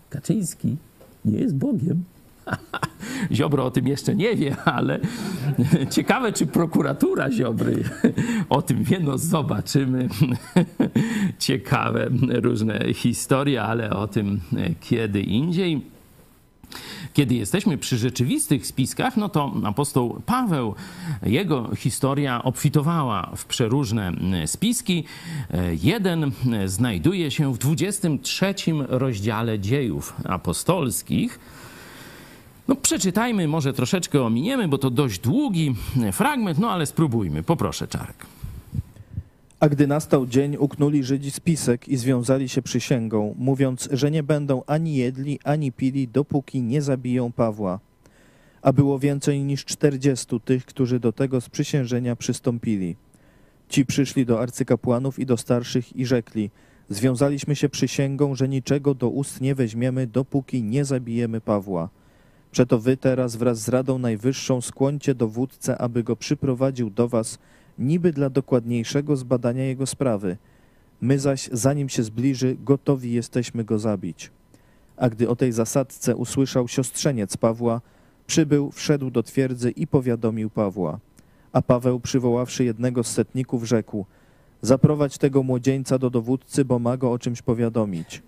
Kaczyński, 0.10 0.78
nie 1.26 1.40
jest 1.40 1.56
Bogiem. 1.56 2.04
Ziobro 3.32 3.66
o 3.66 3.72
tym 3.72 3.88
jeszcze 3.88 4.16
nie 4.16 4.36
wie, 4.36 4.56
ale 4.66 5.00
ciekawe, 5.96 6.34
czy 6.34 6.48
prokuratura 6.48 7.32
Ziobry 7.32 7.84
o 8.50 8.62
tym 8.62 8.84
wie. 8.84 9.00
No 9.00 9.18
zobaczymy. 9.18 10.10
Ciekawe 11.40 12.10
różne 12.30 12.94
historie, 12.94 13.64
ale 13.64 13.90
o 13.90 14.08
tym 14.08 14.40
kiedy 14.82 15.22
indziej. 15.22 15.82
Kiedy 17.14 17.36
jesteśmy 17.36 17.78
przy 17.78 17.98
rzeczywistych 17.98 18.68
spiskach, 18.68 19.18
no 19.18 19.30
to 19.30 19.54
apostoł 19.64 20.22
Paweł, 20.26 20.76
jego 21.24 21.76
historia 21.76 22.44
obfitowała 22.44 23.32
w 23.36 23.46
przeróżne 23.46 24.12
spiski. 24.46 25.04
Jeden 25.84 26.32
znajduje 26.66 27.32
się 27.32 27.54
w 27.54 27.58
23 27.58 28.54
rozdziale 28.88 29.60
dziejów 29.60 30.14
apostolskich. 30.26 31.40
No 32.70 32.76
przeczytajmy, 32.76 33.48
może 33.48 33.74
troszeczkę 33.74 34.24
ominiemy, 34.24 34.68
bo 34.68 34.78
to 34.78 34.90
dość 34.90 35.20
długi 35.20 35.76
fragment, 36.12 36.60
no 36.60 36.72
ale 36.72 36.86
spróbujmy. 36.86 37.44
Poproszę, 37.44 37.88
Czarek. 37.88 38.26
A 39.60 39.70
gdy 39.70 39.88
nastał 39.88 40.28
dzień, 40.28 40.58
uknuli 40.60 41.04
Żydzi 41.04 41.32
spisek 41.32 41.88
i 41.88 41.98
związali 41.98 42.50
się 42.50 42.62
przysięgą, 42.62 43.36
mówiąc, 43.38 43.90
że 43.92 44.12
nie 44.12 44.24
będą 44.24 44.64
ani 44.68 44.96
jedli, 44.96 45.40
ani 45.44 45.72
pili, 45.72 46.08
dopóki 46.08 46.62
nie 46.62 46.82
zabiją 46.82 47.32
Pawła. 47.32 47.80
A 48.62 48.74
było 48.74 49.00
więcej 49.00 49.44
niż 49.44 49.66
czterdziestu 49.66 50.40
tych, 50.40 50.66
którzy 50.66 51.00
do 51.00 51.12
tego 51.12 51.42
sprzysiężenia 51.42 52.16
przystąpili. 52.16 52.96
Ci 53.70 53.86
przyszli 53.86 54.26
do 54.26 54.42
arcykapłanów 54.42 55.20
i 55.20 55.26
do 55.26 55.38
starszych 55.38 55.96
i 55.96 56.06
rzekli, 56.06 56.50
związaliśmy 56.90 57.56
się 57.56 57.70
przysięgą, 57.70 58.36
że 58.36 58.48
niczego 58.48 58.94
do 58.94 59.10
ust 59.10 59.42
nie 59.42 59.56
weźmiemy, 59.56 60.08
dopóki 60.08 60.64
nie 60.64 60.86
zabijemy 60.86 61.42
Pawła. 61.42 61.90
Przeto 62.52 62.80
wy 62.80 62.98
teraz 62.98 63.36
wraz 63.36 63.60
z 63.60 63.70
Radą 63.70 63.98
Najwyższą 63.98 64.62
skłońcie 64.62 65.16
dowódcę, 65.16 65.78
aby 65.78 66.04
go 66.04 66.16
przyprowadził 66.16 66.90
do 66.90 67.08
was, 67.08 67.40
niby 67.80 68.14
dla 68.14 68.30
dokładniejszego 68.30 69.16
zbadania 69.16 69.64
jego 69.64 69.86
sprawy. 69.86 70.38
My 71.02 71.20
zaś, 71.20 71.50
zanim 71.52 71.90
się 71.90 72.04
zbliży, 72.04 72.58
gotowi 72.66 73.12
jesteśmy 73.12 73.64
go 73.64 73.80
zabić. 73.80 74.32
A 74.98 75.10
gdy 75.10 75.30
o 75.30 75.36
tej 75.36 75.52
zasadzce 75.52 76.16
usłyszał 76.16 76.68
siostrzeniec 76.68 77.38
Pawła, 77.38 77.82
przybył, 78.28 78.72
wszedł 78.72 79.12
do 79.12 79.24
twierdzy 79.24 79.72
i 79.72 79.88
powiadomił 79.88 80.50
Pawła. 80.50 81.00
A 81.52 81.62
Paweł, 81.62 82.00
przywoławszy 82.00 82.64
jednego 82.64 83.04
z 83.04 83.08
setników, 83.08 83.64
rzekł: 83.64 84.06
Zaprowadź 84.62 85.18
tego 85.18 85.44
młodzieńca 85.44 85.98
do 85.98 86.10
dowódcy, 86.10 86.66
bo 86.66 86.80
ma 86.80 86.98
go 86.98 87.12
o 87.12 87.20
czymś 87.20 87.42
powiadomić. 87.42 88.22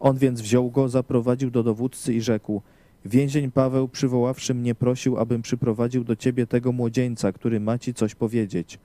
On 0.00 0.16
więc 0.16 0.40
wziął 0.40 0.70
go, 0.70 0.88
zaprowadził 0.88 1.50
do 1.50 1.62
dowódcy 1.62 2.14
i 2.14 2.20
rzekł: 2.20 2.62
Więzień 3.04 3.50
Paweł, 3.50 3.88
przywoławszy 3.88 4.54
mnie, 4.54 4.74
prosił, 4.74 5.18
abym 5.18 5.42
przyprowadził 5.42 6.04
do 6.04 6.16
ciebie 6.16 6.46
tego 6.46 6.72
młodzieńca, 6.72 7.32
który 7.32 7.60
ma 7.60 7.78
ci 7.78 7.94
coś 7.94 8.14
powiedzieć. 8.14 8.78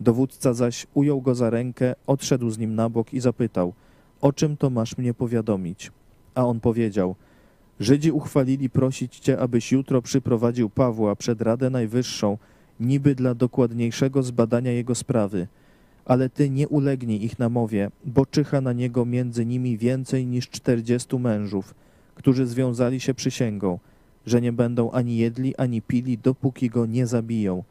Dowódca 0.00 0.54
zaś 0.54 0.86
ujął 0.94 1.20
go 1.20 1.34
za 1.34 1.50
rękę, 1.50 1.94
odszedł 2.06 2.50
z 2.50 2.58
nim 2.58 2.74
na 2.74 2.88
bok 2.88 3.14
i 3.14 3.20
zapytał: 3.20 3.72
O 4.20 4.32
czym 4.32 4.56
to 4.56 4.70
masz 4.70 4.98
mnie 4.98 5.14
powiadomić? 5.14 5.92
A 6.34 6.46
on 6.46 6.60
powiedział: 6.60 7.14
Żydzi 7.80 8.12
uchwalili 8.12 8.70
prosić 8.70 9.18
cię, 9.18 9.38
abyś 9.38 9.72
jutro 9.72 10.02
przyprowadził 10.02 10.70
Pawła 10.70 11.16
przed 11.16 11.42
Radę 11.42 11.70
Najwyższą, 11.70 12.38
niby 12.80 13.14
dla 13.14 13.34
dokładniejszego 13.34 14.22
zbadania 14.22 14.72
jego 14.72 14.94
sprawy. 14.94 15.46
Ale 16.04 16.28
ty 16.28 16.50
nie 16.50 16.68
ulegnij 16.68 17.24
ich 17.24 17.38
namowie, 17.38 17.90
bo 18.04 18.26
czyha 18.26 18.60
na 18.60 18.72
niego 18.72 19.04
między 19.04 19.46
nimi 19.46 19.78
więcej 19.78 20.26
niż 20.26 20.48
czterdziestu 20.48 21.18
mężów, 21.18 21.74
którzy 22.14 22.46
związali 22.46 23.00
się 23.00 23.14
przysięgą, 23.14 23.78
że 24.26 24.40
nie 24.40 24.52
będą 24.52 24.90
ani 24.90 25.16
jedli, 25.16 25.56
ani 25.56 25.82
pili, 25.82 26.18
dopóki 26.18 26.70
go 26.70 26.86
nie 26.86 27.06
zabiją. 27.06 27.64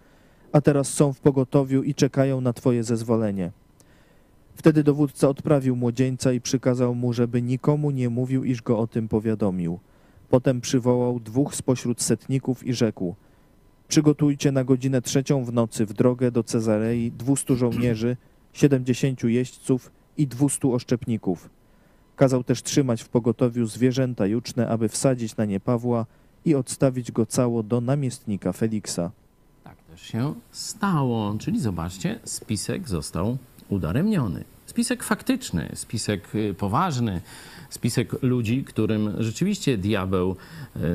A 0.52 0.62
teraz 0.62 0.88
są 0.88 1.14
w 1.14 1.20
pogotowiu 1.20 1.84
i 1.84 1.96
czekają 1.96 2.41
na 2.41 2.54
twoje 2.54 2.84
zezwolenie. 2.84 3.52
Wtedy 4.56 4.84
dowódca 4.84 5.30
odprawił 5.30 5.76
młodzieńca 5.76 6.34
i 6.34 6.41
przykazał 6.41 6.96
mu, 6.96 7.14
żeby 7.14 7.41
nikomu 7.41 7.91
nie 7.91 8.10
mówił, 8.10 8.44
iż 8.44 8.62
go 8.62 8.80
o 8.80 8.88
tym 8.88 9.08
powiadomił. 9.08 9.80
Potem 10.30 10.62
przywołał 10.62 11.20
dwóch 11.20 11.56
spośród 11.56 12.02
setników 12.02 12.68
i 12.68 12.74
rzekł: 12.74 13.16
Przygotujcie 13.88 14.52
na 14.52 14.64
godzinę 14.64 15.02
trzecią 15.02 15.46
w 15.46 15.54
nocy 15.54 15.86
w 15.86 15.94
drogę 15.94 16.32
do 16.32 16.44
Cezarei 16.44 17.12
dwustu 17.12 17.56
żołnierzy, 17.56 18.18
siedemdziesięciu 18.54 19.28
jeźdźców 19.28 19.91
i 20.18 20.28
dwustu 20.28 20.74
oszczepników. 20.74 21.50
Kazał 22.16 22.43
też 22.43 22.64
trzymać 22.64 23.01
w 23.01 23.09
pogotowiu 23.09 23.66
zwierzęta 23.66 24.26
juczne, 24.26 24.68
aby 24.68 24.89
wsadzić 24.89 25.38
na 25.38 25.45
nie 25.45 25.59
Pawła 25.59 26.05
i 26.45 26.55
odstawić 26.55 27.11
go 27.11 27.26
cało 27.26 27.64
do 27.64 27.82
namiestnika 27.82 28.53
Feliksa. 28.53 29.11
Tak 29.64 29.78
też 29.78 30.01
się 30.01 30.34
stało. 30.51 31.36
Czyli 31.39 31.59
zobaczcie, 31.59 32.20
spisek 32.24 32.89
został 32.89 33.38
udaremniony. 33.70 34.43
Spisek 34.74 35.03
faktyczny, 35.03 35.69
spisek 35.74 36.36
y, 36.36 36.53
poważny, 36.53 37.21
spisek 37.69 38.24
ludzi, 38.24 38.63
którym 38.63 39.13
rzeczywiście 39.19 39.78
diabeł 39.78 40.36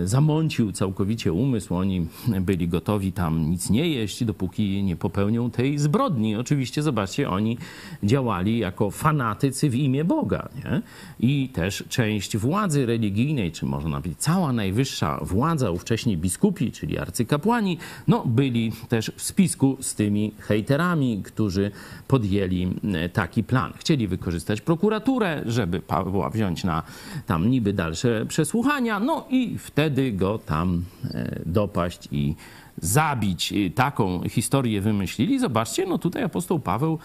y, 0.02 0.08
zamącił 0.08 0.72
całkowicie 0.72 1.32
umysł. 1.32 1.74
Oni 1.74 2.06
byli 2.40 2.68
gotowi 2.68 3.12
tam 3.12 3.50
nic 3.50 3.70
nie 3.70 3.88
jeść, 3.88 4.24
dopóki 4.24 4.82
nie 4.82 4.96
popełnią 4.96 5.50
tej 5.50 5.78
zbrodni. 5.78 6.36
Oczywiście, 6.36 6.82
zobaczcie, 6.82 7.30
oni 7.30 7.58
działali 8.02 8.58
jako 8.58 8.90
fanatycy 8.90 9.70
w 9.70 9.74
imię 9.74 10.04
Boga. 10.04 10.48
Nie? 10.56 10.82
I 11.20 11.48
też 11.48 11.84
część 11.88 12.36
władzy 12.36 12.86
religijnej, 12.86 13.52
czy 13.52 13.66
można 13.66 13.96
powiedzieć 13.96 14.18
cała 14.18 14.52
najwyższa 14.52 15.20
władza, 15.22 15.70
ówcześni 15.70 16.16
biskupi, 16.16 16.72
czyli 16.72 16.98
arcykapłani, 16.98 17.78
no 18.08 18.24
byli 18.26 18.72
też 18.88 19.12
w 19.16 19.22
spisku 19.22 19.76
z 19.80 19.94
tymi 19.94 20.32
hejterami, 20.38 21.22
którzy 21.22 21.70
podjęli 22.08 22.68
e, 22.94 23.08
taki 23.08 23.44
plan. 23.44 23.67
Chcieli 23.76 24.08
wykorzystać 24.08 24.60
prokuraturę, 24.60 25.42
żeby 25.46 25.80
Pawła 25.80 26.30
wziąć 26.30 26.64
na 26.64 26.82
tam 27.26 27.50
niby 27.50 27.72
dalsze 27.72 28.26
przesłuchania, 28.26 29.00
no 29.00 29.26
i 29.30 29.58
wtedy 29.58 30.12
go 30.12 30.38
tam 30.38 30.84
e, 31.04 31.40
dopaść 31.46 32.08
i 32.12 32.34
zabić. 32.76 33.54
Taką 33.74 34.28
historię 34.28 34.80
wymyślili. 34.80 35.38
Zobaczcie, 35.38 35.86
no 35.86 35.98
tutaj 35.98 36.22
apostoł 36.22 36.60
Paweł 36.60 36.98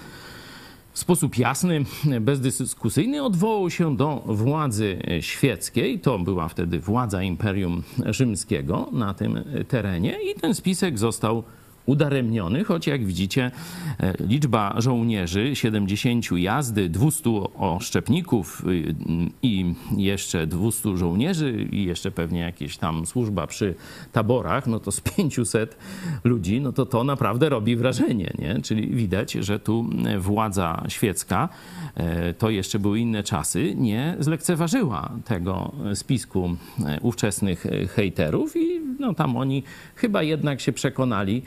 w 0.94 1.00
sposób 1.00 1.38
jasny, 1.38 1.86
bezdyskusyjny 2.22 3.24
odwołał 3.24 3.70
się 3.70 3.98
do 3.98 4.24
władzy 4.26 4.98
świeckiej. 5.22 6.00
To 6.00 6.20
była 6.20 6.48
wtedy 6.48 6.80
władza 6.80 7.24
Imperium 7.24 7.84
Rzymskiego 8.06 8.90
na 8.92 9.14
tym 9.14 9.44
terenie 9.68 10.18
i 10.32 10.40
ten 10.40 10.56
spisek 10.56 11.00
został 11.00 11.44
udaremniony, 11.86 12.64
choć 12.64 12.88
jak 12.88 13.06
widzicie 13.06 13.52
e, 14.00 14.14
liczba 14.20 14.76
żołnierzy 14.78 15.56
70 15.56 16.32
jazdy, 16.32 16.90
200 16.90 17.30
oszczepników 17.58 18.64
y, 18.68 18.96
i 19.42 19.74
jeszcze 19.98 20.48
200 20.48 20.98
żołnierzy 20.98 21.68
i 21.72 21.84
jeszcze 21.84 22.12
pewnie 22.12 22.40
jakieś 22.40 22.78
tam 22.78 23.06
służba 23.06 23.48
przy 23.48 23.76
taborach, 24.12 24.68
no 24.68 24.80
to 24.80 24.92
z 24.92 25.02
500 25.02 25.78
ludzi, 26.24 26.62
no 26.62 26.72
to 26.72 26.86
to 26.86 27.04
naprawdę 27.04 27.50
robi 27.50 27.76
wrażenie, 27.76 28.34
nie? 28.40 28.62
Czyli 28.62 28.88
widać, 28.88 29.32
że 29.32 29.60
tu 29.60 29.90
władza 30.20 30.84
świecka, 30.88 31.50
e, 31.96 32.34
to 32.34 32.50
jeszcze 32.50 32.80
były 32.80 33.00
inne 33.00 33.24
czasy, 33.24 33.76
nie 33.76 34.16
zlekceważyła 34.20 35.12
tego 35.26 35.72
spisku 35.94 36.56
e, 36.86 37.00
ówczesnych 37.02 37.66
hejterów 37.96 38.56
i 38.56 38.82
no 39.00 39.14
tam 39.14 39.38
oni 39.38 39.64
chyba 39.96 40.24
jednak 40.24 40.62
się 40.62 40.72
przekonali 40.72 41.42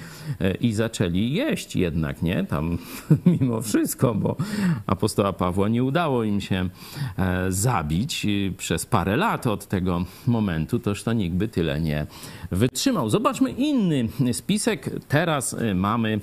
i 0.60 0.72
zaczęli 0.72 1.32
jeść 1.32 1.76
jednak, 1.76 2.22
nie? 2.22 2.44
Tam 2.44 2.78
mimo 3.40 3.60
wszystko, 3.62 4.14
bo 4.14 4.36
apostoła 4.86 5.32
Pawła 5.32 5.68
nie 5.68 5.84
udało 5.84 6.24
im 6.24 6.40
się 6.40 6.68
e, 7.18 7.52
zabić 7.52 8.26
e, 8.26 8.52
przez 8.56 8.86
parę 8.86 9.16
lat 9.16 9.46
od 9.46 9.66
tego 9.66 10.04
momentu, 10.26 10.78
toż 10.78 11.02
to 11.02 11.12
nikt 11.12 11.36
by 11.36 11.48
tyle 11.48 11.80
nie 11.80 12.06
wytrzymał. 12.50 13.10
Zobaczmy 13.10 13.50
inny 13.50 14.08
spisek. 14.32 14.90
Teraz 15.08 15.56
mamy 15.74 16.20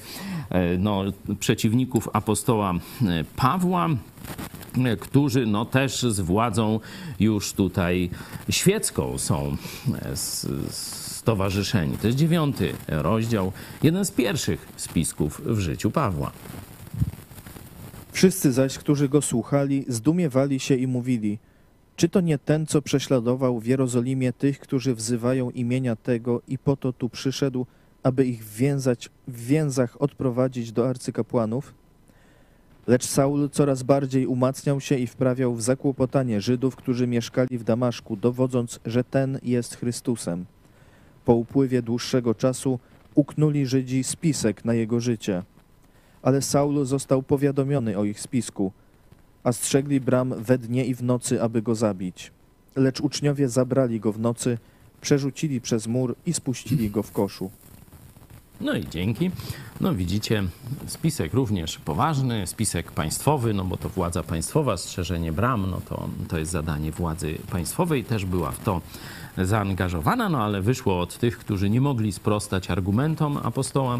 no, 0.79 1.03
przeciwników 1.39 2.09
apostoła 2.13 2.73
Pawła 3.35 3.89
którzy 4.99 5.45
no 5.45 5.65
też 5.65 6.01
z 6.01 6.19
władzą 6.19 6.79
już 7.19 7.53
tutaj 7.53 8.09
świecką 8.49 9.17
są 9.17 9.57
s- 10.01 10.47
stowarzyszeni. 11.23 11.97
To 11.97 12.07
jest 12.07 12.19
dziewiąty 12.19 12.73
rozdział, 12.87 13.51
jeden 13.83 14.05
z 14.05 14.11
pierwszych 14.11 14.67
spisków 14.77 15.41
w 15.45 15.59
życiu 15.59 15.91
Pawła. 15.91 16.31
Wszyscy 18.11 18.51
zaś, 18.51 18.77
którzy 18.77 19.09
go 19.09 19.21
słuchali, 19.21 19.85
zdumiewali 19.87 20.59
się 20.59 20.75
i 20.75 20.87
mówili: 20.87 21.39
Czy 21.95 22.09
to 22.09 22.21
nie 22.21 22.37
ten, 22.37 22.65
co 22.65 22.81
prześladował 22.81 23.59
w 23.59 23.65
Jerozolimie 23.65 24.33
tych, 24.33 24.59
którzy 24.59 24.95
wzywają 24.95 25.51
imienia 25.51 25.95
tego 25.95 26.41
i 26.47 26.57
po 26.57 26.75
to 26.77 26.93
tu 26.93 27.09
przyszedł, 27.09 27.65
aby 28.03 28.25
ich 28.25 28.43
więzać, 28.43 29.09
w 29.27 29.45
więzach 29.45 30.01
odprowadzić 30.01 30.71
do 30.71 30.89
arcykapłanów? 30.89 31.73
Lecz 32.87 33.05
Saul 33.05 33.49
coraz 33.49 33.83
bardziej 33.83 34.27
umacniał 34.27 34.81
się 34.81 34.95
i 34.95 35.07
wprawiał 35.07 35.55
w 35.55 35.61
zakłopotanie 35.61 36.41
Żydów, 36.41 36.75
którzy 36.75 37.07
mieszkali 37.07 37.57
w 37.57 37.63
Damaszku, 37.63 38.15
dowodząc, 38.15 38.79
że 38.85 39.03
ten 39.03 39.39
jest 39.43 39.75
Chrystusem. 39.75 40.45
Po 41.25 41.33
upływie 41.33 41.81
dłuższego 41.81 42.35
czasu 42.35 42.79
uknuli 43.15 43.65
Żydzi 43.65 44.03
spisek 44.03 44.65
na 44.65 44.73
jego 44.73 44.99
życie. 44.99 45.43
Ale 46.21 46.41
Saul 46.41 46.85
został 46.85 47.23
powiadomiony 47.23 47.97
o 47.97 48.03
ich 48.03 48.19
spisku, 48.19 48.71
a 49.43 49.51
strzegli 49.51 49.99
bram 49.99 50.33
we 50.43 50.57
dnie 50.57 50.85
i 50.85 50.95
w 50.95 51.03
nocy, 51.03 51.41
aby 51.41 51.61
go 51.61 51.75
zabić. 51.75 52.31
Lecz 52.75 53.01
uczniowie 53.01 53.49
zabrali 53.49 53.99
go 53.99 54.11
w 54.11 54.19
nocy, 54.19 54.57
przerzucili 55.01 55.61
przez 55.61 55.87
mur 55.87 56.15
i 56.25 56.33
spuścili 56.33 56.89
go 56.89 57.03
w 57.03 57.11
koszu. 57.11 57.51
No 58.61 58.75
i 58.75 58.87
dzięki. 58.87 59.31
No 59.81 59.95
widzicie, 59.95 60.43
spisek 60.87 61.33
również 61.33 61.77
poważny, 61.77 62.47
spisek 62.47 62.91
państwowy, 62.91 63.53
no 63.53 63.65
bo 63.65 63.77
to 63.77 63.89
władza 63.89 64.23
państwowa, 64.23 64.77
strzeżenie 64.77 65.31
bram, 65.31 65.69
no 65.71 65.81
to, 65.89 66.09
to 66.27 66.39
jest 66.39 66.51
zadanie 66.51 66.91
władzy 66.91 67.37
państwowej, 67.51 68.03
też 68.03 68.25
była 68.25 68.51
w 68.51 68.63
to 68.63 68.81
zaangażowana, 69.37 70.29
no 70.29 70.43
ale 70.43 70.61
wyszło 70.61 70.99
od 70.99 71.17
tych, 71.17 71.37
którzy 71.37 71.69
nie 71.69 71.81
mogli 71.81 72.11
sprostać 72.11 72.71
argumentom 72.71 73.39
apostoła 73.43 73.99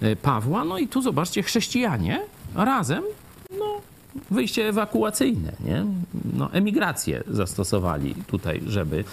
e, 0.00 0.16
Pawła. 0.16 0.64
No 0.64 0.78
i 0.78 0.88
tu 0.88 1.02
zobaczcie, 1.02 1.42
chrześcijanie 1.42 2.20
razem, 2.54 3.02
no 3.58 3.80
wyjście 4.30 4.68
ewakuacyjne, 4.68 5.52
nie? 5.64 5.84
No, 6.36 6.52
emigrację 6.52 7.24
zastosowali 7.28 8.14
tutaj, 8.26 8.62
żeby 8.66 9.04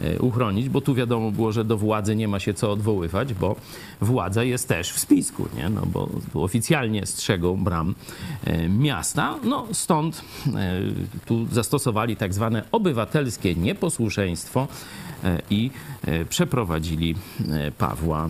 e, 0.00 0.18
uchronić, 0.18 0.68
bo 0.68 0.80
tu 0.80 0.94
wiadomo 0.94 1.30
było, 1.30 1.52
że 1.52 1.64
do 1.64 1.76
władzy 1.76 2.16
nie 2.16 2.28
ma 2.28 2.40
się 2.40 2.54
co 2.54 2.72
odwoływać, 2.72 3.34
bo 3.34 3.56
władza 4.00 4.44
jest 4.44 4.68
też 4.68 4.92
w 4.92 4.98
spisku, 4.98 5.48
nie? 5.56 5.68
No, 5.68 5.82
bo 5.86 6.08
oficjalnie 6.34 7.06
strzegą 7.06 7.64
bram 7.64 7.94
e, 8.44 8.68
miasta. 8.68 9.34
No, 9.44 9.66
stąd 9.72 10.22
tu 11.26 11.46
zastosowali 11.52 12.16
tak 12.16 12.34
zwane 12.34 12.62
obywatelskie 12.72 13.54
nieposłuszeństwo 13.54 14.68
i 15.50 15.70
e, 16.06 16.24
przeprowadzili 16.24 17.14
e, 17.48 17.70
Pawła 17.70 18.28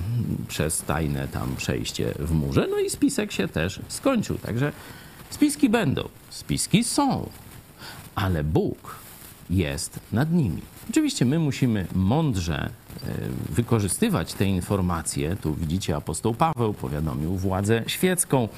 przez 0.48 0.82
tajne 0.82 1.28
tam 1.28 1.56
przejście 1.56 2.14
w 2.18 2.32
murze. 2.32 2.66
No 2.70 2.78
i 2.78 2.90
spisek 2.90 3.32
się 3.32 3.48
też 3.48 3.80
skończył. 3.88 4.38
Także 4.38 4.72
Spiski 5.30 5.68
będą, 5.68 6.08
spiski 6.30 6.84
są, 6.84 7.30
ale 8.14 8.44
Bóg 8.44 8.96
jest 9.50 10.00
nad 10.12 10.32
nimi. 10.32 10.62
Oczywiście 10.90 11.24
my 11.24 11.38
musimy 11.38 11.86
mądrze 11.94 12.70
wykorzystywać 13.50 14.34
te 14.34 14.46
informacje. 14.46 15.36
Tu 15.36 15.54
widzicie, 15.54 15.96
apostoł 15.96 16.34
Paweł 16.34 16.74
powiadomił 16.74 17.36
władzę 17.36 17.82
świecką. 17.86 18.48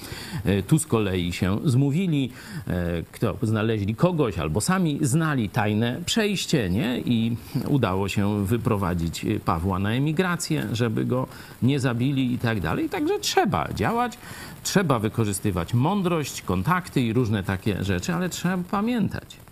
E, 0.45 0.63
Tu 0.63 0.79
z 0.79 0.87
kolei 0.87 1.33
się 1.33 1.59
zmówili, 1.65 2.31
e, 2.67 3.03
kto 3.13 3.37
znaleźli 3.43 3.95
kogoś 3.95 4.39
albo 4.39 4.61
sami 4.61 4.99
znali 5.03 5.49
tajne 5.49 6.01
przejście, 6.07 6.71
nie? 6.71 6.99
I 7.01 7.37
udało 7.69 8.09
się 8.09 8.47
wyprowadzić 8.47 9.27
Pawła 9.45 9.79
na 9.79 9.91
emigrację, 9.91 10.69
żeby 10.73 11.05
go 11.05 11.27
nie 11.63 11.81
zabili 11.81 12.33
i 12.33 12.39
tak 12.39 12.61
dalej. 12.61 12.89
Także 12.89 13.19
trzeba 13.19 13.69
działać, 13.75 14.19
trzeba 14.63 14.99
wykorzystywać 14.99 15.75
mądrość, 15.75 16.43
kontakty 16.43 17.01
i 17.01 17.13
różne 17.13 17.43
takie 17.43 17.85
rzeczy, 17.85 18.15
ale 18.15 18.29
trzeba 18.29 18.59
pamiętać. 18.71 19.48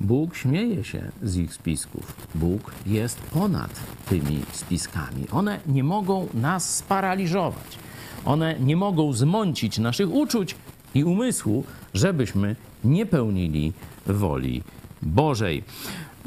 Bóg 0.00 0.36
śmieje 0.36 0.84
się 0.84 1.10
z 1.22 1.36
ich 1.36 1.54
spisków. 1.54 2.28
Bóg 2.34 2.72
jest 2.86 3.20
ponad 3.20 3.80
tymi 4.08 4.42
spiskami. 4.52 5.28
One 5.32 5.60
nie 5.66 5.84
mogą 5.84 6.28
nas 6.34 6.76
sparaliżować. 6.76 7.78
One 8.24 8.56
nie 8.60 8.76
mogą 8.76 9.12
zmącić 9.12 9.78
naszych 9.78 10.10
uczuć 10.10 10.54
i 10.94 11.04
umysłu, 11.04 11.64
żebyśmy 11.94 12.56
nie 12.84 13.06
pełnili 13.06 13.72
woli 14.06 14.62
Bożej. 15.02 15.64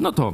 No 0.00 0.12
to 0.12 0.32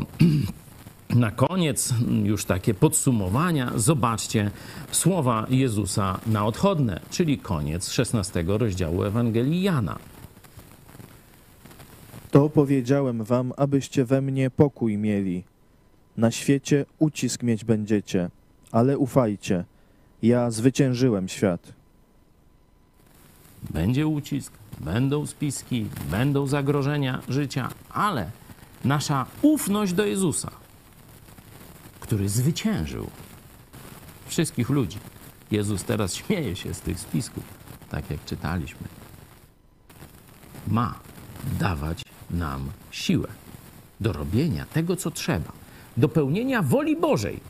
na 1.14 1.30
koniec 1.30 1.94
już 2.24 2.44
takie 2.44 2.74
podsumowania. 2.74 3.72
Zobaczcie 3.76 4.50
słowa 4.90 5.46
Jezusa 5.50 6.20
na 6.26 6.46
odchodne, 6.46 7.00
czyli 7.10 7.38
koniec 7.38 7.90
16 7.90 8.44
rozdziału 8.46 9.02
Ewangelii 9.02 9.62
Jana. 9.62 9.98
To 12.36 12.48
powiedziałem 12.48 13.24
wam, 13.24 13.52
abyście 13.56 14.04
we 14.04 14.20
mnie 14.20 14.50
pokój 14.50 14.98
mieli. 14.98 15.44
Na 16.16 16.30
świecie 16.30 16.86
ucisk 16.98 17.42
mieć 17.42 17.64
będziecie, 17.64 18.30
ale 18.72 18.98
ufajcie, 18.98 19.64
ja 20.22 20.50
zwyciężyłem 20.50 21.28
świat. 21.28 21.72
Będzie 23.70 24.06
ucisk, 24.06 24.52
będą 24.80 25.26
spiski, 25.26 25.86
będą 26.10 26.46
zagrożenia 26.46 27.22
życia, 27.28 27.68
ale 27.90 28.30
nasza 28.84 29.26
ufność 29.42 29.92
do 29.92 30.06
Jezusa, 30.06 30.50
który 32.00 32.28
zwyciężył 32.28 33.06
wszystkich 34.26 34.70
ludzi. 34.70 34.98
Jezus 35.50 35.84
teraz 35.84 36.14
śmieje 36.14 36.56
się 36.56 36.74
z 36.74 36.80
tych 36.80 37.00
spisków, 37.00 37.44
tak 37.90 38.10
jak 38.10 38.24
czytaliśmy. 38.24 38.88
Ma 40.68 40.94
dawać 41.60 42.05
nam 42.30 42.70
siłę 42.90 43.28
do 44.00 44.12
robienia 44.12 44.66
tego, 44.72 44.96
co 44.96 45.10
trzeba, 45.10 45.52
do 45.96 46.08
pełnienia 46.08 46.62
woli 46.62 46.96
Bożej, 46.96 47.40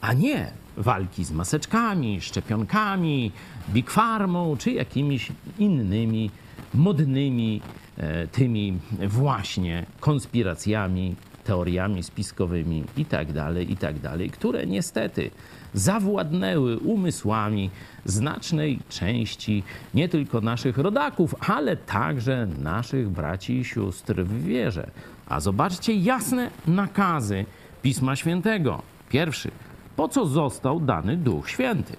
a 0.00 0.12
nie 0.12 0.52
walki 0.76 1.24
z 1.24 1.32
maseczkami, 1.32 2.20
szczepionkami, 2.20 3.32
Big 3.68 3.90
Farmą 3.90 4.56
czy 4.56 4.70
jakimiś 4.70 5.32
innymi 5.58 6.30
modnymi 6.74 7.60
e, 7.96 8.26
tymi 8.26 8.78
właśnie 9.08 9.86
konspiracjami, 10.00 11.16
teoriami 11.44 12.02
spiskowymi 12.02 12.84
i 12.96 13.04
tak 13.04 13.32
dalej, 13.32 13.72
i 13.72 13.76
tak 13.76 13.98
które 14.30 14.66
niestety 14.66 15.30
zawładnęły 15.74 16.78
umysłami 16.78 17.70
znacznej 18.04 18.78
części 18.88 19.62
nie 19.94 20.08
tylko 20.08 20.40
naszych 20.40 20.78
rodaków, 20.78 21.34
ale 21.48 21.76
także 21.76 22.48
naszych 22.62 23.08
braci 23.08 23.58
i 23.58 23.64
sióstr 23.64 24.14
w 24.14 24.44
wierze. 24.44 24.90
A 25.28 25.40
zobaczcie 25.40 25.94
jasne 25.94 26.50
nakazy 26.66 27.44
Pisma 27.82 28.16
Świętego. 28.16 28.82
Pierwszy, 29.08 29.50
po 29.96 30.08
co 30.08 30.26
został 30.26 30.80
dany 30.80 31.16
Duch 31.16 31.50
Święty? 31.50 31.96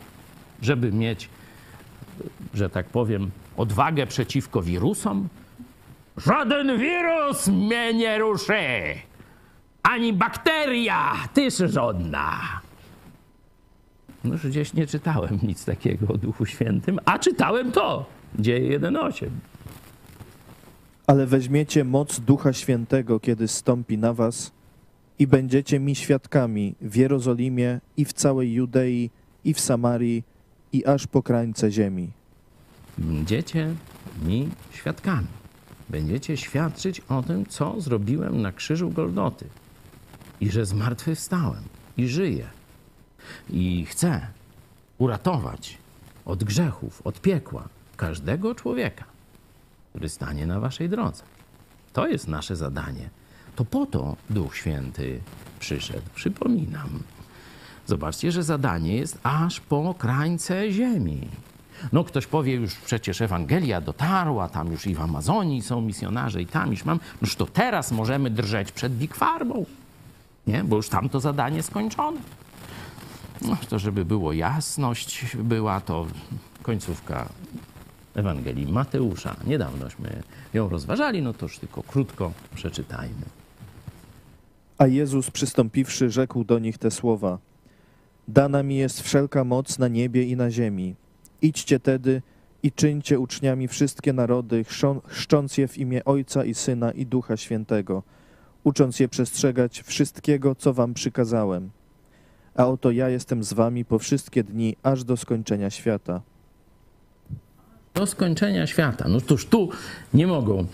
Żeby 0.61 0.91
mieć, 0.91 1.29
że 2.53 2.69
tak 2.69 2.85
powiem, 2.85 3.31
odwagę 3.57 4.07
przeciwko 4.07 4.61
wirusom? 4.61 5.27
Żaden 6.17 6.77
wirus 6.77 7.47
mnie 7.47 7.93
nie 7.93 8.17
ruszy! 8.17 8.53
Ani 9.83 10.13
bakteria, 10.13 11.13
tyż 11.33 11.57
żadna! 11.57 12.62
No 14.23 14.33
już 14.33 14.47
gdzieś 14.47 14.73
nie 14.73 14.87
czytałem 14.87 15.39
nic 15.43 15.65
takiego 15.65 16.07
o 16.13 16.17
Duchu 16.17 16.45
Świętym, 16.45 16.99
a 17.05 17.19
czytałem 17.19 17.71
to, 17.71 18.05
dzieje 18.39 18.79
1.8. 18.79 19.29
Ale 21.07 21.25
weźmiecie 21.25 21.83
moc 21.83 22.19
Ducha 22.19 22.53
Świętego, 22.53 23.19
kiedy 23.19 23.47
stąpi 23.47 23.97
na 23.97 24.13
was 24.13 24.51
i 25.19 25.27
będziecie 25.27 25.79
mi 25.79 25.95
świadkami 25.95 26.75
w 26.81 26.95
Jerozolimie 26.95 27.79
i 27.97 28.05
w 28.05 28.13
całej 28.13 28.53
Judei 28.53 29.09
i 29.45 29.53
w 29.53 29.59
Samarii 29.59 30.23
i 30.73 30.85
aż 30.85 31.07
po 31.07 31.23
krańce 31.23 31.71
ziemi. 31.71 32.09
Będziecie 32.97 33.73
mi 34.25 34.49
świadkami. 34.71 35.27
Będziecie 35.89 36.37
świadczyć 36.37 36.99
o 36.99 37.23
tym, 37.23 37.45
co 37.45 37.81
zrobiłem 37.81 38.41
na 38.41 38.51
krzyżu 38.51 38.89
Golgoty. 38.89 39.45
I 40.41 40.49
że 40.49 40.65
zmartwychwstałem 40.65 41.63
i 41.97 42.07
żyję. 42.07 42.47
I 43.49 43.85
chcę 43.85 44.27
uratować 44.97 45.77
od 46.25 46.43
grzechów, 46.43 47.01
od 47.07 47.21
piekła 47.21 47.67
każdego 47.97 48.55
człowieka, 48.55 49.05
który 49.89 50.09
stanie 50.09 50.47
na 50.47 50.59
waszej 50.59 50.89
drodze. 50.89 51.23
To 51.93 52.07
jest 52.07 52.27
nasze 52.27 52.55
zadanie. 52.55 53.09
To 53.55 53.65
po 53.65 53.85
to 53.85 54.15
Duch 54.29 54.55
Święty 54.55 55.19
przyszedł. 55.59 56.09
Przypominam. 56.15 56.89
Zobaczcie, 57.85 58.31
że 58.31 58.43
zadanie 58.43 58.95
jest 58.95 59.19
aż 59.23 59.59
po 59.59 59.93
krańce 59.93 60.71
ziemi. 60.71 61.27
No 61.91 62.03
ktoś 62.03 62.27
powie 62.27 62.53
już 62.53 62.75
przecież 62.75 63.21
Ewangelia 63.21 63.81
dotarła, 63.81 64.49
tam 64.49 64.71
już 64.71 64.87
i 64.87 64.95
w 64.95 65.01
Amazonii 65.01 65.61
są 65.61 65.81
misjonarze 65.81 66.41
i 66.41 66.45
tam 66.45 66.71
już 66.71 66.85
mam, 66.85 66.99
już 67.21 67.35
to 67.35 67.45
teraz 67.45 67.91
możemy 67.91 68.29
drżeć 68.29 68.71
przed 68.71 68.93
Big 68.93 69.15
Farmą, 69.15 69.65
nie? 70.47 70.63
Bo 70.63 70.75
już 70.75 70.89
tam 70.89 71.09
to 71.09 71.19
zadanie 71.19 71.63
skończone. 71.63 72.19
To 73.69 73.79
żeby 73.79 74.05
było 74.05 74.33
jasność 74.33 75.35
była, 75.35 75.81
to 75.81 76.07
końcówka 76.61 77.29
Ewangelii 78.15 78.71
Mateusza. 78.71 79.35
Niedawnośmy 79.47 80.23
ją 80.53 80.69
rozważali, 80.69 81.21
no 81.21 81.33
to 81.33 81.45
już 81.45 81.59
tylko 81.59 81.83
krótko 81.83 82.31
przeczytajmy. 82.55 83.25
A 84.77 84.87
Jezus 84.87 85.31
przystąpiwszy, 85.31 86.09
rzekł 86.09 86.43
do 86.43 86.59
nich 86.59 86.77
te 86.77 86.91
słowa: 86.91 87.37
Dana 88.27 88.63
mi 88.63 88.75
jest 88.75 89.01
wszelka 89.01 89.43
moc 89.43 89.79
na 89.79 89.87
niebie 89.87 90.23
i 90.23 90.35
na 90.35 90.51
ziemi. 90.51 90.95
Idźcie 91.41 91.79
tedy 91.79 92.21
i 92.63 92.71
czyńcie 92.71 93.19
uczniami 93.19 93.67
wszystkie 93.67 94.13
narody, 94.13 94.65
chrzcząc 95.07 95.57
je 95.57 95.67
w 95.67 95.77
imię 95.77 96.05
Ojca 96.05 96.45
i 96.45 96.53
Syna 96.53 96.91
i 96.91 97.05
Ducha 97.05 97.37
Świętego, 97.37 98.03
ucząc 98.63 98.99
je 98.99 99.07
przestrzegać 99.07 99.81
wszystkiego, 99.81 100.55
co 100.55 100.73
wam 100.73 100.93
przykazałem. 100.93 101.69
A 102.55 102.67
oto 102.67 102.91
ja 102.91 103.09
jestem 103.09 103.43
z 103.43 103.53
wami 103.53 103.85
po 103.85 103.99
wszystkie 103.99 104.43
dni, 104.43 104.75
aż 104.83 105.03
do 105.03 105.17
skończenia 105.17 105.69
świata. 105.69 106.21
do 107.93 108.05
skończenia 108.05 108.67
świata. 108.67 109.05
No 109.07 109.21
toż 109.21 109.45
tu 109.45 109.69
nie 110.13 110.27
mogą 110.27 110.65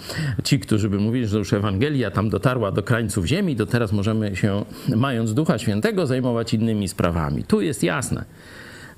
ci, 0.43 0.59
którzy 0.59 0.89
by 0.89 0.99
mówili, 0.99 1.27
że 1.27 1.37
już 1.37 1.53
Ewangelia 1.53 2.11
tam 2.11 2.29
dotarła 2.29 2.71
do 2.71 2.83
krańców 2.83 3.25
ziemi, 3.25 3.55
to 3.55 3.65
teraz 3.65 3.91
możemy 3.91 4.35
się, 4.35 4.65
mając 4.95 5.33
Ducha 5.33 5.57
Świętego, 5.57 6.07
zajmować 6.07 6.53
innymi 6.53 6.87
sprawami. 6.87 7.43
Tu 7.43 7.61
jest 7.61 7.83
jasne. 7.83 8.25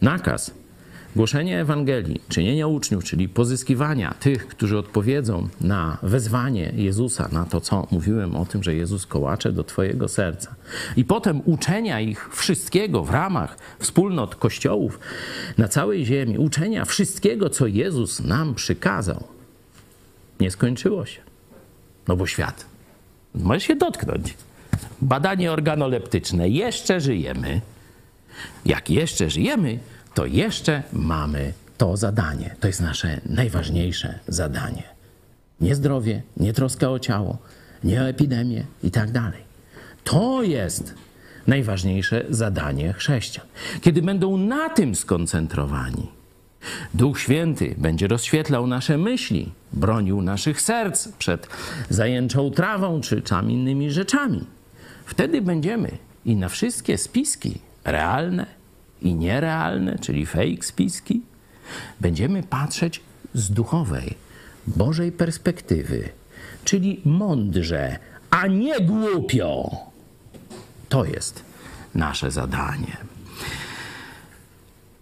Nakaz 0.01 0.53
głoszenia 1.15 1.59
Ewangelii, 1.59 2.21
czynienia 2.29 2.67
uczniów, 2.67 3.03
czyli 3.03 3.29
pozyskiwania 3.29 4.13
tych, 4.19 4.47
którzy 4.47 4.77
odpowiedzą 4.77 5.49
na 5.61 5.97
wezwanie 6.03 6.71
Jezusa, 6.75 7.29
na 7.31 7.45
to, 7.45 7.61
co 7.61 7.87
mówiłem 7.91 8.35
o 8.35 8.45
tym, 8.45 8.63
że 8.63 8.75
Jezus 8.75 9.05
kołacze 9.05 9.51
do 9.51 9.63
Twojego 9.63 10.07
serca. 10.07 10.55
I 10.95 11.05
potem 11.05 11.41
uczenia 11.45 11.99
ich 11.99 12.29
wszystkiego 12.35 13.03
w 13.03 13.09
ramach 13.09 13.57
wspólnot 13.79 14.35
kościołów 14.35 14.99
na 15.57 15.67
całej 15.67 16.05
ziemi, 16.05 16.37
uczenia 16.37 16.85
wszystkiego, 16.85 17.49
co 17.49 17.67
Jezus 17.67 18.19
nam 18.19 18.55
przykazał. 18.55 19.23
Nie 20.39 20.51
skończyło 20.51 21.05
się. 21.05 21.21
No 22.07 22.15
bo 22.15 22.27
świat 22.27 22.65
może 23.35 23.61
się 23.61 23.75
dotknąć. 23.75 24.33
Badanie 25.01 25.51
organoleptyczne. 25.51 26.49
Jeszcze 26.49 27.01
żyjemy. 27.01 27.61
Jak 28.65 28.89
jeszcze 28.89 29.29
żyjemy, 29.29 29.79
to 30.13 30.25
jeszcze 30.25 30.83
mamy 30.93 31.53
to 31.77 31.97
zadanie. 31.97 32.55
To 32.59 32.67
jest 32.67 32.81
nasze 32.81 33.21
najważniejsze 33.25 34.19
zadanie. 34.27 34.83
Nie 35.61 35.75
zdrowie, 35.75 36.21
nie 36.37 36.53
troska 36.53 36.89
o 36.89 36.99
ciało, 36.99 37.37
nie 37.83 38.01
o 38.01 38.07
epidemię 38.09 38.65
i 38.83 38.91
tak 38.91 39.11
dalej. 39.11 39.43
To 40.03 40.43
jest 40.43 40.93
najważniejsze 41.47 42.25
zadanie 42.29 42.93
chrześcijan. 42.93 43.47
Kiedy 43.81 44.01
będą 44.01 44.37
na 44.37 44.69
tym 44.69 44.95
skoncentrowani, 44.95 46.07
Duch 46.93 47.19
Święty 47.19 47.75
będzie 47.77 48.07
rozświetlał 48.07 48.67
nasze 48.67 48.97
myśli, 48.97 49.51
bronił 49.73 50.21
naszych 50.21 50.61
serc 50.61 51.07
przed 51.07 51.47
zajęczą 51.89 52.51
trawą 52.51 53.01
czy 53.01 53.21
tam 53.21 53.51
innymi 53.51 53.91
rzeczami. 53.91 54.45
Wtedy 55.05 55.41
będziemy 55.41 55.97
I 56.25 56.35
na 56.35 56.49
wszystkie 56.49 56.97
spiski, 56.97 57.59
realne 57.83 58.60
i 59.01 59.15
nierealne, 59.15 59.99
czyli 59.99 60.25
fake 60.25 60.61
spiski, 60.61 61.21
będziemy 62.01 62.43
patrzeć 62.43 63.01
z 63.33 63.51
duchowej, 63.51 64.15
Bożej 64.67 65.11
perspektywy, 65.11 66.09
czyli 66.65 67.01
mądrze, 67.05 67.99
a 68.29 68.47
nie 68.47 68.79
głupio. 68.79 69.71
To 70.89 71.05
jest 71.05 71.43
nasze 71.95 72.31
zadanie. 72.31 72.97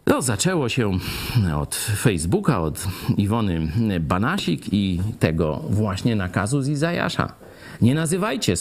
No, 0.07 0.21
zaczęło 0.21 0.69
się 0.69 0.91
od 1.55 1.75
Facebooka, 1.75 2.61
od 2.61 2.87
Iwony 3.17 3.99
Banasik 3.99 4.73
i 4.73 5.01
tego 5.19 5.63
właśnie 5.69 6.15
nakazu 6.15 6.61
z 6.61 6.67
Izajasza. 6.67 7.33
Nie 7.81 7.95
nazywajcie 7.95 8.53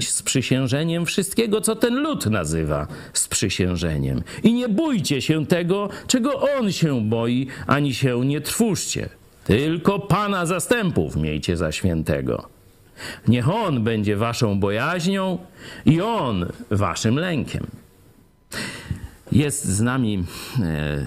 sprzysiężeniem 0.00 1.06
wszystkiego, 1.06 1.60
co 1.60 1.76
ten 1.76 1.94
lud 1.94 2.26
nazywa 2.26 2.86
sprzysiężeniem. 3.12 4.22
I 4.42 4.52
nie 4.52 4.68
bójcie 4.68 5.22
się 5.22 5.46
tego, 5.46 5.88
czego 6.06 6.40
on 6.58 6.72
się 6.72 7.08
boi, 7.08 7.46
ani 7.66 7.94
się 7.94 8.24
nie 8.24 8.40
trwóżcie. 8.40 9.08
Tylko 9.44 9.98
Pana 9.98 10.46
zastępów 10.46 11.16
miejcie 11.16 11.56
za 11.56 11.72
świętego. 11.72 12.48
Niech 13.28 13.48
On 13.48 13.84
będzie 13.84 14.16
waszą 14.16 14.60
bojaźnią 14.60 15.38
i 15.86 16.00
On 16.00 16.46
waszym 16.70 17.18
lękiem. 17.18 17.66
Jest 19.32 19.64
z 19.64 19.80
nami 19.80 20.24
e, 20.62 21.06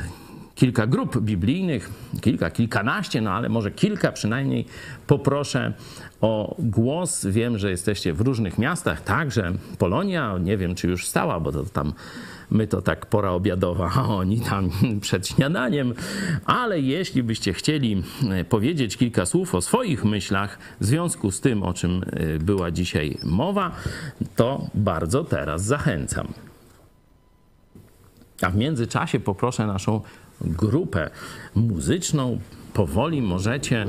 kilka 0.56 0.88
grup 0.88 1.22
biblijnych, 1.22 1.90
kilka, 2.22 2.52
kilkanaście, 2.52 3.22
no 3.22 3.32
ale 3.32 3.50
może 3.50 3.72
kilka 3.72 4.12
przynajmniej. 4.12 4.66
Poproszę 5.08 5.74
o 6.22 6.56
głos. 6.60 7.26
Wiem, 7.26 7.58
że 7.58 7.72
jesteście 7.72 8.14
w 8.14 8.22
różnych 8.22 8.58
miastach, 8.58 9.02
także 9.02 9.54
Polonia, 9.78 10.38
nie 10.38 10.58
wiem 10.58 10.76
czy 10.76 10.88
już 10.88 11.08
stała, 11.08 11.40
bo 11.40 11.52
to 11.52 11.64
tam 11.64 11.94
my 12.50 12.68
to 12.68 12.82
tak 12.82 13.06
pora 13.06 13.32
obiadowa, 13.32 13.92
a 13.96 14.08
oni 14.08 14.42
tam 14.42 14.70
przed 15.02 15.28
śniadaniem. 15.28 15.94
Ale 16.46 16.80
jeśli 16.80 17.24
byście 17.24 17.54
chcieli 17.54 18.04
e, 18.30 18.44
powiedzieć 18.44 18.98
kilka 18.98 19.26
słów 19.26 19.56
o 19.56 19.62
swoich 19.62 20.06
myślach 20.06 20.60
w 20.80 20.86
związku 20.86 21.32
z 21.32 21.42
tym, 21.42 21.64
o 21.64 21.74
czym 21.74 22.04
e, 22.12 22.40
była 22.40 22.72
dzisiaj 22.72 23.18
mowa, 23.24 23.72
to 24.36 24.68
bardzo 24.74 25.24
teraz 25.24 25.64
zachęcam. 25.64 26.28
A 28.42 28.50
w 28.50 28.56
międzyczasie 28.56 29.20
poproszę 29.20 29.68
naszą 29.68 30.02
grupę 30.42 31.10
muzyczną. 31.56 32.40
Powoli 32.74 33.22
możecie, 33.22 33.86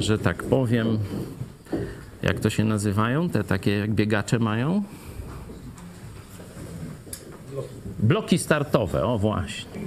że 0.00 0.18
tak 0.18 0.44
powiem, 0.44 0.98
jak 2.22 2.40
to 2.40 2.50
się 2.50 2.64
nazywają? 2.64 3.28
Te 3.28 3.44
takie 3.44 3.78
jak 3.78 3.90
biegacze 3.90 4.38
mają? 4.38 4.82
Bloki 7.98 8.38
startowe, 8.38 9.04
o 9.04 9.18
właśnie. 9.18 9.80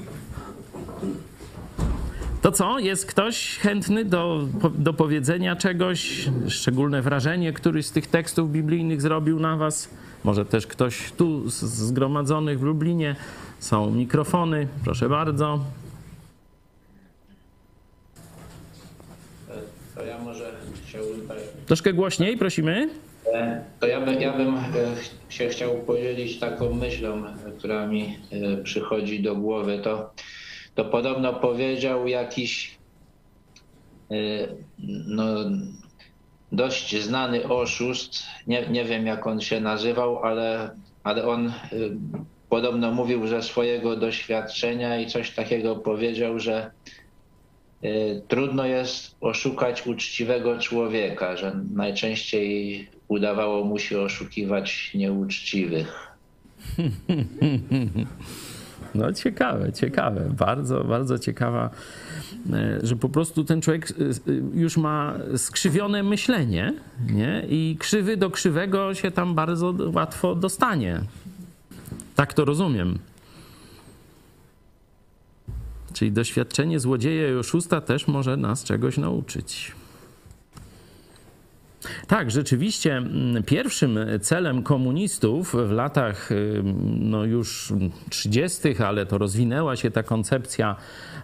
To 2.42 2.52
co? 2.52 2.80
Jest 2.80 3.06
ktoś 3.06 3.58
chętny 3.58 4.06
do, 4.06 4.48
do 4.76 4.94
powiedzenia 4.94 5.56
czegoś? 5.56 6.30
Szczególne 6.48 7.02
wrażenie, 7.02 7.54
któryś 7.54 7.86
z 7.86 7.92
tych 7.92 8.08
tekstów 8.08 8.52
biblijnych 8.52 9.02
zrobił 9.02 9.40
na 9.40 9.58
was? 9.58 9.90
Może 10.24 10.46
też 10.46 10.68
ktoś 10.68 11.12
tu 11.12 11.50
z 11.50 11.64
zgromadzonych 11.64 12.60
w 12.60 12.64
Lublinie. 12.64 13.16
Są 13.60 13.92
mikrofony, 13.92 14.68
proszę 14.84 15.10
bardzo. 15.10 15.60
To 19.96 20.04
ja 20.04 20.18
może 20.18 20.52
chciałbym 20.84 21.28
tak 21.28 21.38
Troszkę 21.74 21.94
głośniej, 21.94 22.38
prosimy. 22.38 22.90
E, 23.34 23.64
To 23.80 23.88
ja, 23.88 24.02
by, 24.02 24.14
ja 24.14 24.38
bym 24.38 24.56
e, 24.58 24.62
się 25.30 25.50
chciał 25.50 25.76
podzielić 25.76 26.40
taką 26.40 26.74
myślą, 26.74 27.28
e, 27.28 27.52
która 27.58 27.88
mi 27.88 28.20
przychodzi 28.64 29.22
do 29.22 29.36
głowy. 29.36 29.80
To, 29.84 30.14
to 30.76 30.86
podobno 30.86 31.34
powiedział 31.34 32.08
jakiś 32.08 32.78
no, 35.08 35.26
dość 36.52 37.04
znany 37.04 37.44
oszust. 37.44 38.24
Nie, 38.48 38.70
nie 38.70 38.86
wiem 38.86 39.08
jak 39.08 39.28
on 39.28 39.42
się 39.42 39.60
nazywał, 39.60 40.24
ale, 40.24 40.70
ale 41.04 41.28
on 41.28 41.54
podobno 42.50 42.92
mówił 42.92 43.28
ze 43.28 43.42
swojego 43.42 43.96
doświadczenia 43.96 45.00
i 45.00 45.08
coś 45.08 45.32
takiego 45.32 45.76
powiedział, 45.76 46.40
że 46.40 46.72
trudno 48.28 48.66
jest 48.66 49.16
oszukać 49.22 49.88
uczciwego 49.88 50.60
człowieka, 50.60 51.38
że 51.38 51.60
najczęściej 51.74 52.88
udawało 53.08 53.64
mu 53.64 53.80
się 53.80 54.02
oszukiwać 54.02 54.92
nieuczciwych. 54.94 56.08
No 58.96 59.14
ciekawe, 59.14 59.74
ciekawe, 59.74 60.30
bardzo, 60.38 60.84
bardzo 60.84 61.20
ciekawa, 61.20 61.70
e, 62.54 62.80
że 62.84 62.96
po 62.96 63.10
prostu 63.10 63.44
ten 63.44 63.62
człowiek 63.62 63.92
e, 63.92 63.94
już 64.54 64.78
ma 64.78 65.14
skrzywione 65.38 66.04
myślenie, 66.04 66.74
nie? 67.10 67.46
I 67.50 67.78
krzywy 67.80 68.18
do 68.18 68.30
krzywego 68.30 68.94
się 68.94 69.12
tam 69.12 69.36
bardzo 69.36 69.74
łatwo 69.94 70.36
dostanie. 70.36 71.02
Tak 72.16 72.34
to 72.34 72.46
rozumiem. 72.46 73.00
Czyli 75.94 76.12
doświadczenie 76.12 76.80
złodzieja 76.80 77.32
i 77.32 77.36
oszusta 77.36 77.82
też 77.82 78.08
może 78.08 78.38
nas 78.38 78.64
czegoś 78.64 78.98
nauczyć. 78.98 79.72
Tak, 82.08 82.32
rzeczywiście 82.32 82.98
mm, 82.98 83.44
pierwszym 83.44 84.00
celem 84.22 84.64
komunistów 84.64 85.56
w 85.68 85.72
latach 85.72 86.32
ym, 86.32 87.10
no 87.10 87.26
już 87.26 87.74
30., 88.10 88.78
ale 88.78 89.06
to 89.06 89.18
rozwinęła 89.18 89.76
się 89.76 89.92
ta 89.92 90.04
koncepcja 90.04 90.76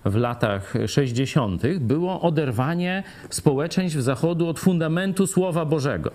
w 0.06 0.16
latach 0.16 0.74
60., 0.88 1.64
było 1.80 2.22
oderwanie 2.22 3.04
społeczeństw 3.30 4.00
Zachodu 4.00 4.48
od 4.48 4.60
fundamentu 4.60 5.28
Słowa 5.28 5.66
Bożego. 5.66 6.12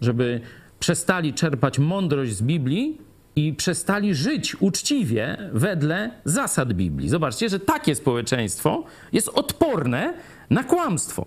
Żeby 0.00 0.40
przestali 0.80 1.34
czerpać 1.34 1.78
mądrość 1.78 2.32
z 2.32 2.42
Biblii 2.42 3.05
i 3.36 3.54
przestali 3.54 4.14
żyć 4.14 4.56
uczciwie 4.60 5.36
wedle 5.52 6.10
zasad 6.24 6.72
Biblii. 6.72 7.08
Zobaczcie, 7.08 7.48
że 7.48 7.60
takie 7.60 7.94
społeczeństwo 7.94 8.84
jest 9.12 9.28
odporne 9.28 10.14
na 10.50 10.64
kłamstwo. 10.64 11.26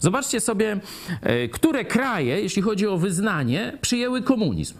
Zobaczcie 0.00 0.40
sobie, 0.40 0.80
e, 1.22 1.48
które 1.48 1.84
kraje, 1.84 2.40
jeśli 2.40 2.62
chodzi 2.62 2.86
o 2.86 2.98
wyznanie, 2.98 3.78
przyjęły 3.80 4.22
komunizm. 4.22 4.74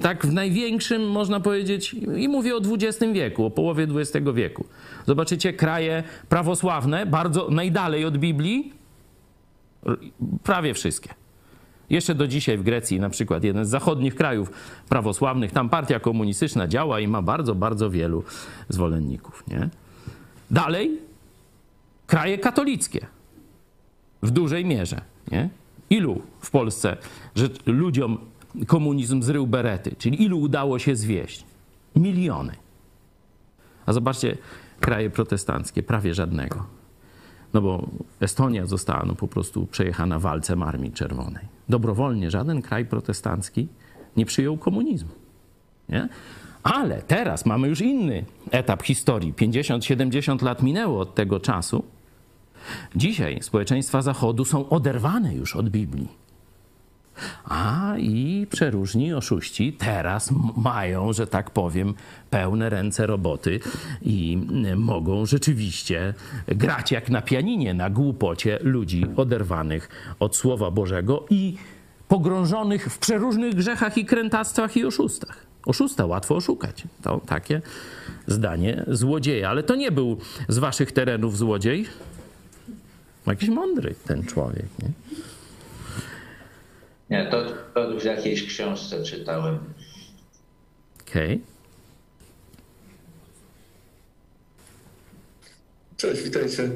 Tak 0.00 0.26
w 0.26 0.32
największym, 0.32 1.10
można 1.10 1.40
powiedzieć, 1.40 1.94
i 2.16 2.28
mówię 2.28 2.56
o 2.56 2.60
XX 2.74 3.12
wieku, 3.12 3.44
o 3.44 3.50
połowie 3.50 3.86
XX 3.94 4.26
wieku. 4.34 4.64
Zobaczycie 5.06 5.52
kraje 5.52 6.02
prawosławne, 6.28 7.06
bardzo 7.06 7.50
najdalej 7.50 8.04
od 8.04 8.18
Biblii, 8.18 8.72
prawie 10.42 10.74
wszystkie. 10.74 11.25
Jeszcze 11.90 12.14
do 12.14 12.28
dzisiaj 12.28 12.58
w 12.58 12.62
Grecji, 12.62 13.00
na 13.00 13.10
przykład, 13.10 13.44
jeden 13.44 13.64
z 13.64 13.68
zachodnich 13.68 14.14
krajów 14.14 14.50
prawosławnych, 14.88 15.52
tam 15.52 15.68
partia 15.68 16.00
komunistyczna 16.00 16.68
działa 16.68 17.00
i 17.00 17.08
ma 17.08 17.22
bardzo, 17.22 17.54
bardzo 17.54 17.90
wielu 17.90 18.24
zwolenników. 18.68 19.44
Nie? 19.48 19.68
Dalej, 20.50 20.98
kraje 22.06 22.38
katolickie 22.38 23.06
w 24.22 24.30
dużej 24.30 24.64
mierze. 24.64 25.00
Nie? 25.30 25.48
Ilu 25.90 26.22
w 26.40 26.50
Polsce, 26.50 26.96
że 27.34 27.48
ludziom 27.66 28.18
komunizm 28.66 29.22
zrył 29.22 29.46
berety, 29.46 29.96
czyli 29.98 30.22
ilu 30.22 30.40
udało 30.40 30.78
się 30.78 30.96
zwieść? 30.96 31.44
Miliony. 31.96 32.52
A 33.86 33.92
zobaczcie, 33.92 34.38
kraje 34.80 35.10
protestanckie, 35.10 35.82
prawie 35.82 36.14
żadnego. 36.14 36.66
No 37.54 37.60
bo 37.60 37.88
Estonia 38.20 38.66
została 38.66 39.04
no, 39.06 39.14
po 39.14 39.28
prostu 39.28 39.66
przejechana 39.66 40.18
walcem 40.18 40.62
Armii 40.62 40.92
Czerwonej. 40.92 41.55
Dobrowolnie 41.68 42.30
żaden 42.30 42.62
kraj 42.62 42.84
protestancki 42.86 43.68
nie 44.16 44.26
przyjął 44.26 44.56
komunizmu. 44.56 45.10
Nie? 45.88 46.08
Ale 46.62 47.02
teraz 47.02 47.46
mamy 47.46 47.68
już 47.68 47.80
inny 47.80 48.24
etap 48.50 48.82
historii. 48.82 49.32
50-70 49.32 50.42
lat 50.42 50.62
minęło 50.62 51.00
od 51.00 51.14
tego 51.14 51.40
czasu. 51.40 51.84
Dzisiaj 52.96 53.42
społeczeństwa 53.42 54.02
Zachodu 54.02 54.44
są 54.44 54.68
oderwane 54.68 55.34
już 55.34 55.56
od 55.56 55.68
Biblii. 55.68 56.25
A 57.44 57.94
i 57.98 58.46
przeróżni 58.50 59.14
oszuści 59.14 59.72
teraz 59.72 60.30
mają, 60.56 61.12
że 61.12 61.26
tak 61.26 61.50
powiem, 61.50 61.94
pełne 62.30 62.70
ręce 62.70 63.06
roboty 63.06 63.60
i 64.02 64.38
mogą 64.76 65.26
rzeczywiście 65.26 66.14
grać 66.48 66.92
jak 66.92 67.10
na 67.10 67.22
pianinie 67.22 67.74
na 67.74 67.90
głupocie 67.90 68.58
ludzi 68.62 69.06
oderwanych 69.16 69.88
od 70.20 70.36
Słowa 70.36 70.70
Bożego 70.70 71.24
i 71.30 71.56
pogrążonych 72.08 72.92
w 72.92 72.98
przeróżnych 72.98 73.54
grzechach 73.54 73.98
i 73.98 74.04
krętactwach 74.04 74.76
i 74.76 74.84
oszustach. 74.84 75.46
Oszusta 75.66 76.06
łatwo 76.06 76.36
oszukać. 76.36 76.84
To 77.02 77.20
takie 77.26 77.62
zdanie 78.26 78.84
złodzieja. 78.88 79.50
Ale 79.50 79.62
to 79.62 79.74
nie 79.74 79.92
był 79.92 80.18
z 80.48 80.58
waszych 80.58 80.92
terenów 80.92 81.36
złodziej. 81.36 81.86
Jakiś 83.26 83.48
mądry 83.48 83.94
ten 84.06 84.24
człowiek. 84.24 84.66
Nie? 84.82 84.88
Nie, 87.10 87.26
to, 87.30 87.44
to 87.74 88.00
w 88.00 88.04
jakiejś 88.04 88.46
książce 88.46 89.02
czytałem. 89.02 89.58
Okej. 91.00 91.40
Cześć, 95.96 96.22
witajcie. 96.22 96.70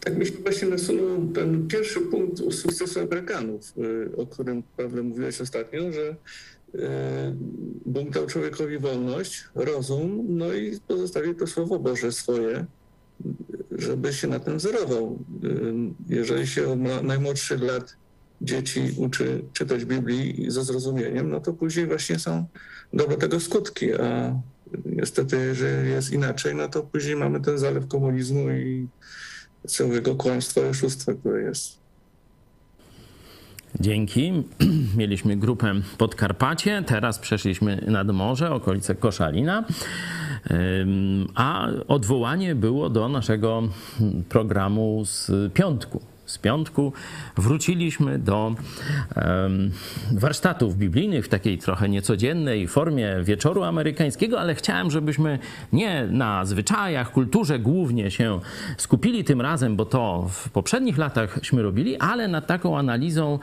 Tak 0.00 0.16
mi 0.16 0.26
się 0.26 0.32
właśnie 0.32 0.68
nasunął 0.68 1.26
ten 1.34 1.68
pierwszy 1.68 2.00
punkt 2.00 2.40
u 2.40 2.52
sukcesu 2.52 3.00
Amerykanów, 3.00 3.72
y, 3.78 4.16
o 4.16 4.26
którym 4.26 4.62
Pawle 4.76 5.02
mówiłeś 5.02 5.40
ostatnio, 5.40 5.92
że 5.92 6.02
y, 6.74 6.78
Bóg 7.86 8.10
dał 8.10 8.26
człowiekowi 8.26 8.78
wolność, 8.78 9.44
rozum, 9.54 10.24
no 10.28 10.52
i 10.52 10.80
pozostawił 10.88 11.34
to 11.34 11.46
Słowo 11.46 11.78
Boże 11.78 12.12
swoje, 12.12 12.66
żeby 13.72 14.12
się 14.12 14.28
na 14.28 14.40
tym 14.40 14.56
wzorował. 14.58 15.18
Y, 15.44 16.14
Jeżeli 16.14 16.46
się 16.46 16.68
od 16.68 16.78
najmłodszych 17.02 17.62
lat 17.62 17.96
dzieci 18.42 18.80
uczy 18.96 19.42
czytać 19.52 19.84
Biblii 19.84 20.50
ze 20.50 20.64
zrozumieniem, 20.64 21.30
no 21.30 21.40
to 21.40 21.52
później 21.52 21.86
właśnie 21.86 22.18
są 22.18 22.46
dobre 22.92 23.16
tego 23.16 23.40
skutki, 23.40 23.94
a 23.94 24.36
niestety, 24.86 25.36
jeżeli 25.36 25.90
jest 25.90 26.12
inaczej, 26.12 26.54
no 26.54 26.68
to 26.68 26.82
później 26.82 27.16
mamy 27.16 27.40
ten 27.40 27.58
zalew 27.58 27.88
komunizmu 27.88 28.50
i 28.50 28.88
całego 29.66 30.14
kłamstwa 30.14 30.60
i 30.60 30.64
oszustwa, 30.64 31.14
które 31.14 31.42
jest. 31.42 31.82
Dzięki. 33.80 34.32
Mieliśmy 34.96 35.36
grupę 35.36 35.74
Podkarpacie, 35.98 36.84
teraz 36.86 37.18
przeszliśmy 37.18 37.84
nad 37.86 38.10
morze, 38.10 38.50
okolice 38.50 38.94
Koszalina. 38.94 39.64
A 41.34 41.68
odwołanie 41.88 42.54
było 42.54 42.90
do 42.90 43.08
naszego 43.08 43.62
programu 44.28 45.02
z 45.04 45.30
piątku. 45.54 46.11
Z 46.32 46.38
piątku 46.38 46.92
wróciliśmy 47.36 48.18
do 48.18 48.54
warsztatów 50.12 50.76
biblijnych 50.76 51.24
w 51.24 51.28
takiej 51.28 51.58
trochę 51.58 51.88
niecodziennej 51.88 52.68
formie 52.68 53.16
wieczoru 53.22 53.62
amerykańskiego, 53.62 54.40
ale 54.40 54.54
chciałem, 54.54 54.90
żebyśmy 54.90 55.38
nie 55.72 56.06
na 56.06 56.44
zwyczajach, 56.44 57.12
kulturze 57.12 57.58
głównie 57.58 58.10
się 58.10 58.40
skupili 58.76 59.24
tym 59.24 59.40
razem, 59.40 59.76
bo 59.76 59.84
to 59.84 60.26
w 60.30 60.50
poprzednich 60.50 60.98
latachśmy 60.98 61.62
robili, 61.62 61.98
ale 61.98 62.28
nad 62.28 62.46
taką 62.46 62.78
analizą, 62.78 63.38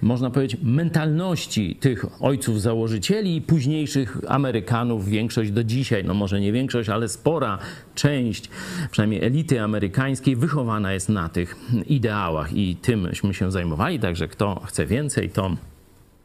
można 0.00 0.30
powiedzieć, 0.30 0.60
mentalności 0.62 1.76
tych 1.76 2.22
ojców 2.22 2.60
założycieli 2.60 3.36
i 3.36 3.42
późniejszych 3.42 4.18
Amerykanów, 4.28 5.08
większość 5.08 5.50
do 5.50 5.64
dzisiaj, 5.64 6.04
no 6.04 6.14
może 6.14 6.40
nie 6.40 6.52
większość, 6.52 6.88
ale 6.88 7.08
spora 7.08 7.58
część, 7.94 8.50
przynajmniej 8.90 9.24
elity 9.24 9.60
amerykańskiej, 9.60 10.36
wychowana 10.36 10.92
jest 10.92 11.08
na 11.08 11.28
tych 11.28 11.56
ideałach 11.86 12.31
i 12.54 12.76
tymśmy 12.76 13.34
się 13.34 13.50
zajmowali, 13.50 14.00
także 14.00 14.28
kto 14.28 14.62
chce 14.66 14.86
więcej, 14.86 15.30
to 15.30 15.56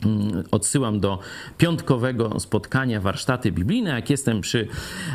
Mm, 0.05 0.43
Odsyłam 0.51 0.99
do 0.99 1.19
piątkowego 1.57 2.39
spotkania 2.39 3.01
warsztaty 3.01 3.51
biblijne. 3.51 3.89
Jak 3.89 4.09
jestem 4.09 4.41
przy, 4.41 4.67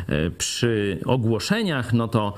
e, 0.07 0.31
przy 0.31 0.99
ogłoszeniach, 1.05 1.93
no 1.93 2.07
to 2.07 2.33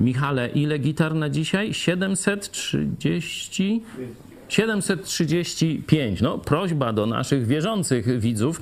Michale, 0.00 0.48
ile 0.48 0.78
gitar 0.78 1.14
na 1.14 1.30
dzisiaj? 1.30 1.74
730? 1.74 3.82
735. 4.48 6.20
No, 6.20 6.38
prośba 6.38 6.92
do 6.92 7.06
naszych 7.06 7.46
wierzących 7.46 8.20
widzów, 8.20 8.60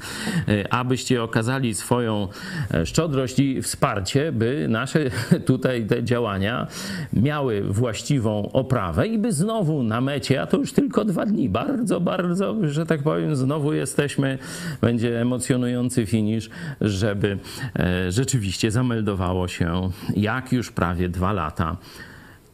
e, 0.49 0.73
abyście 0.73 1.23
okazali 1.23 1.75
swoją 1.75 2.29
e, 2.75 2.87
szczodrość 2.87 3.39
i 3.39 3.63
wsparcie, 3.63 4.33
by 4.33 4.67
nasze 4.69 5.11
tutaj 5.47 5.87
te 5.87 6.05
działania 6.05 6.67
miały 7.13 7.63
właściwą 7.63 8.51
oprawę 8.53 9.09
i 9.09 9.19
by 9.19 9.33
znowu 9.33 9.83
na 9.83 10.01
mecie, 10.01 10.43
a 10.43 10.47
to 10.47 10.57
już 10.57 10.73
tylko 10.73 11.05
dwa 11.05 11.27
dni, 11.27 11.49
bardzo, 11.49 12.01
bardzo, 12.01 12.57
że 12.63 12.87
tak 12.87 13.03
powiem, 13.03 13.37
znowu 13.37 13.73
jesteśmy, 13.73 14.39
będzie 14.81 15.21
emocjonujący 15.21 16.07
finisz, 16.07 16.51
żeby 16.81 17.39
e, 17.79 18.13
rzeczywiście 18.13 18.71
zameldowało 18.71 19.49
się, 19.49 19.91
jak 20.17 20.53
już 20.53 20.73
prawie 20.73 21.09
dwa 21.09 21.33
lata, 21.33 21.77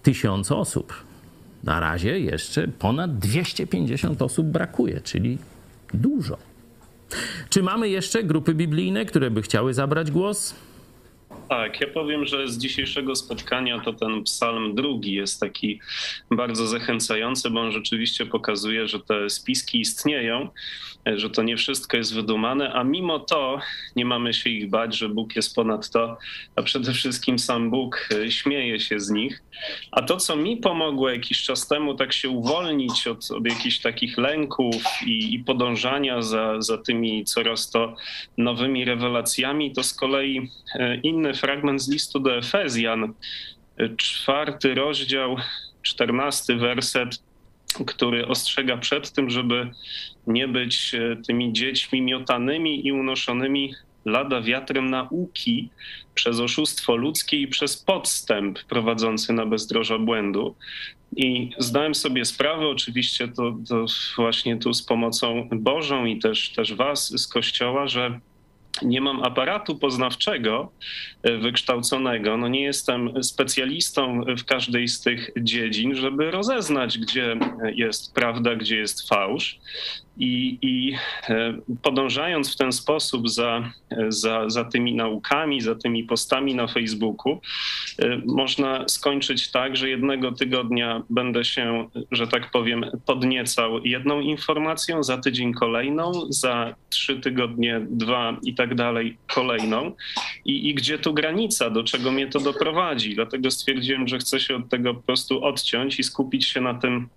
tysiąc 0.02 0.52
osób. 0.52 1.07
Na 1.64 1.80
razie 1.80 2.20
jeszcze 2.20 2.68
ponad 2.68 3.18
250 3.18 4.22
osób 4.22 4.46
brakuje, 4.46 5.00
czyli 5.00 5.38
dużo. 5.94 6.38
Czy 7.48 7.62
mamy 7.62 7.88
jeszcze 7.88 8.24
grupy 8.24 8.54
biblijne, 8.54 9.04
które 9.04 9.30
by 9.30 9.42
chciały 9.42 9.74
zabrać 9.74 10.10
głos? 10.10 10.54
Tak, 11.48 11.80
ja 11.80 11.86
powiem, 11.86 12.26
że 12.26 12.48
z 12.48 12.58
dzisiejszego 12.58 13.16
spotkania 13.16 13.80
to 13.80 13.92
ten 13.92 14.24
psalm 14.24 14.74
drugi 14.74 15.12
jest 15.12 15.40
taki 15.40 15.80
bardzo 16.30 16.66
zachęcający, 16.66 17.50
bo 17.50 17.60
on 17.60 17.72
rzeczywiście 17.72 18.26
pokazuje, 18.26 18.88
że 18.88 19.00
te 19.00 19.30
spiski 19.30 19.80
istnieją, 19.80 20.48
że 21.16 21.30
to 21.30 21.42
nie 21.42 21.56
wszystko 21.56 21.96
jest 21.96 22.14
wydumane, 22.14 22.72
a 22.72 22.84
mimo 22.84 23.18
to 23.18 23.60
nie 23.96 24.04
mamy 24.04 24.34
się 24.34 24.50
ich 24.50 24.70
bać, 24.70 24.96
że 24.96 25.08
Bóg 25.08 25.36
jest 25.36 25.54
ponad 25.54 25.90
to, 25.90 26.18
a 26.56 26.62
przede 26.62 26.92
wszystkim 26.92 27.38
sam 27.38 27.70
Bóg 27.70 28.08
e, 28.12 28.30
śmieje 28.30 28.80
się 28.80 29.00
z 29.00 29.10
nich. 29.10 29.42
A 29.92 30.02
to, 30.02 30.16
co 30.16 30.36
mi 30.36 30.56
pomogło 30.56 31.10
jakiś 31.10 31.42
czas 31.42 31.68
temu, 31.68 31.94
tak 31.94 32.12
się 32.12 32.28
uwolnić 32.28 33.06
od, 33.06 33.30
od 33.30 33.46
jakichś 33.46 33.78
takich 33.78 34.18
lęków 34.18 34.74
i, 35.06 35.34
i 35.34 35.38
podążania 35.38 36.22
za, 36.22 36.60
za 36.60 36.78
tymi 36.78 37.24
coraz 37.24 37.70
to 37.70 37.96
nowymi 38.38 38.84
rewelacjami, 38.84 39.72
to 39.72 39.82
z 39.82 39.94
kolei 39.94 40.50
e, 40.74 40.96
fragment 41.34 41.82
z 41.82 41.88
listu 41.88 42.20
do 42.20 42.36
Efezjan, 42.36 43.14
czwarty 43.96 44.74
rozdział, 44.74 45.36
czternasty 45.82 46.56
werset, 46.56 47.22
który 47.86 48.26
ostrzega 48.26 48.76
przed 48.76 49.12
tym, 49.12 49.30
żeby 49.30 49.70
nie 50.26 50.48
być 50.48 50.94
e, 50.94 51.16
tymi 51.26 51.52
dziećmi 51.52 52.02
miotanymi 52.02 52.86
i 52.86 52.92
unoszonymi 52.92 53.74
lada 54.04 54.40
wiatrem 54.40 54.90
nauki 54.90 55.70
przez 56.14 56.40
oszustwo 56.40 56.96
ludzkie 56.96 57.36
i 57.36 57.48
przez 57.48 57.76
podstęp 57.76 58.58
prowadzący 58.64 59.32
na 59.32 59.46
bezdroża 59.46 59.98
błędu. 59.98 60.54
I 61.16 61.50
zdałem 61.58 61.94
sobie 61.94 62.24
sprawę, 62.24 62.68
oczywiście 62.68 63.28
to, 63.28 63.56
to 63.68 63.84
właśnie 64.16 64.56
tu 64.56 64.74
z 64.74 64.82
pomocą 64.82 65.48
Bożą 65.52 66.04
i 66.04 66.18
też, 66.18 66.52
też 66.52 66.74
Was 66.74 67.20
z 67.20 67.28
Kościoła, 67.28 67.88
że 67.88 68.20
nie 68.82 69.00
mam 69.00 69.22
aparatu 69.22 69.78
poznawczego 69.78 70.72
e, 71.22 71.38
wykształconego, 71.38 72.36
no 72.36 72.48
nie 72.48 72.62
jestem 72.62 73.22
specjalistą 73.22 74.24
w 74.38 74.44
każdej 74.44 74.88
z 74.88 75.00
tych 75.00 75.30
dziedzin, 75.40 75.94
żeby 75.94 76.30
rozeznać, 76.30 76.98
gdzie 76.98 77.36
jest 77.74 78.14
prawda, 78.14 78.56
gdzie 78.56 78.76
jest 78.76 79.08
fałsz. 79.08 79.58
I, 80.18 80.58
i 80.62 80.94
e, 81.28 81.58
podążając 81.82 82.54
w 82.54 82.56
ten 82.56 82.72
sposób 82.72 83.28
za, 83.30 83.72
za, 84.08 84.50
za 84.50 84.64
tymi 84.64 84.94
naukami, 84.94 85.60
za 85.60 85.74
tymi 85.74 86.04
postami 86.04 86.54
na 86.54 86.66
Facebooku, 86.66 87.40
e, 87.98 88.20
można 88.26 88.88
skończyć 88.88 89.50
tak, 89.50 89.76
że 89.76 89.88
jednego 89.88 90.32
tygodnia 90.32 91.02
będę 91.10 91.44
się, 91.44 91.88
że 92.10 92.26
tak 92.26 92.50
powiem, 92.50 92.84
podniecał 93.06 93.84
jedną 93.84 94.20
informacją, 94.20 95.02
za 95.02 95.18
tydzień 95.18 95.52
kolejną, 95.52 96.12
za 96.28 96.74
trzy 96.90 97.20
tygodnie 97.20 97.80
dwa 97.90 98.36
i 98.42 98.54
tak 98.54 98.74
dalej 98.74 99.18
kolejną. 99.34 99.92
I, 100.44 100.68
I 100.68 100.74
gdzie 100.74 100.98
tu 100.98 101.14
granica, 101.14 101.70
do 101.70 101.84
czego 101.84 102.12
mnie 102.12 102.26
to 102.26 102.40
doprowadzi? 102.40 103.14
Dlatego 103.14 103.50
stwierdziłem, 103.50 104.08
że 104.08 104.18
chcę 104.18 104.40
się 104.40 104.56
od 104.56 104.68
tego 104.68 104.94
po 104.94 105.02
prostu 105.02 105.44
odciąć 105.44 105.98
i 105.98 106.02
skupić 106.02 106.46
się 106.46 106.60
na 106.60 106.74
tym 106.74 107.08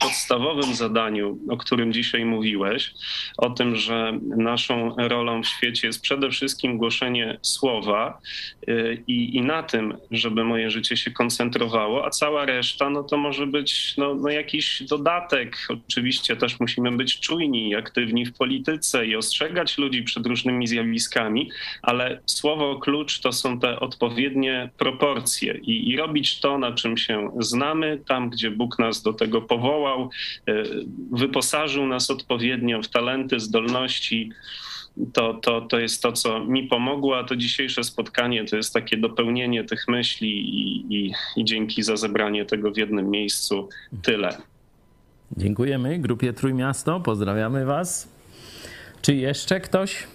podstawowym 0.00 0.74
zadaniu, 0.74 1.38
o 1.50 1.56
którym 1.56 1.92
dzisiaj 1.92 2.24
mówiłeś, 2.24 2.94
o 3.38 3.50
tym, 3.50 3.76
że 3.76 4.18
naszą 4.36 4.96
rolą 4.98 5.42
w 5.42 5.46
świecie 5.46 5.86
jest 5.86 6.02
przede 6.02 6.30
wszystkim 6.30 6.78
głoszenie 6.78 7.38
słowa 7.42 8.18
y, 8.68 9.02
i, 9.06 9.36
i 9.36 9.42
na 9.42 9.62
tym, 9.62 9.96
żeby 10.10 10.44
moje 10.44 10.70
życie 10.70 10.96
się 10.96 11.10
koncentrowało, 11.10 12.06
a 12.06 12.10
cała 12.10 12.44
reszta, 12.44 12.90
no 12.90 13.02
to 13.02 13.16
może 13.16 13.46
być 13.46 13.94
no, 13.96 14.14
no 14.14 14.28
jakiś 14.28 14.82
dodatek. 14.82 15.68
Oczywiście 15.88 16.36
też 16.36 16.60
musimy 16.60 16.92
być 16.92 17.20
czujni 17.20 17.68
i 17.70 17.76
aktywni 17.76 18.26
w 18.26 18.36
polityce 18.36 19.06
i 19.06 19.16
ostrzegać 19.16 19.78
ludzi 19.78 20.02
przed 20.02 20.26
różnymi 20.26 20.66
zjawiskami, 20.66 21.50
ale 21.82 22.20
słowo 22.26 22.78
klucz 22.78 23.20
to 23.20 23.32
są 23.32 23.60
te 23.60 23.80
odpowiednie 23.80 24.70
proporcje 24.78 25.58
i, 25.62 25.90
i 25.90 25.96
robić 25.96 26.40
to, 26.40 26.58
na 26.58 26.72
czym 26.72 26.96
się 26.96 27.30
znamy, 27.38 28.00
tam, 28.06 28.30
gdzie 28.30 28.50
Bóg 28.50 28.78
nas 28.78 29.02
do 29.02 29.12
tego 29.12 29.42
powołał, 29.88 30.10
e, 30.48 30.52
wyposażył 31.12 31.86
nas 31.86 32.10
odpowiednio 32.10 32.82
w 32.82 32.88
talenty, 32.88 33.40
zdolności. 33.40 34.30
To, 35.12 35.34
to, 35.34 35.60
to 35.60 35.78
jest 35.78 36.02
to, 36.02 36.12
co 36.12 36.44
mi 36.44 36.66
pomogło, 36.66 37.18
a 37.18 37.24
to 37.24 37.36
dzisiejsze 37.36 37.84
spotkanie 37.84 38.44
to 38.44 38.56
jest 38.56 38.74
takie 38.74 38.96
dopełnienie 38.96 39.64
tych 39.64 39.88
myśli 39.88 40.30
i, 40.30 40.94
i, 40.94 41.14
i 41.36 41.44
dzięki 41.44 41.82
za 41.82 41.96
zebranie 41.96 42.44
tego 42.44 42.70
w 42.70 42.76
jednym 42.76 43.10
miejscu. 43.10 43.68
Tyle. 44.02 44.36
Dziękujemy 45.36 45.98
grupie 45.98 46.32
Trójmiasto, 46.32 47.00
pozdrawiamy 47.00 47.64
Was. 47.64 48.08
Czy 49.02 49.14
jeszcze 49.14 49.60
ktoś? 49.60 50.06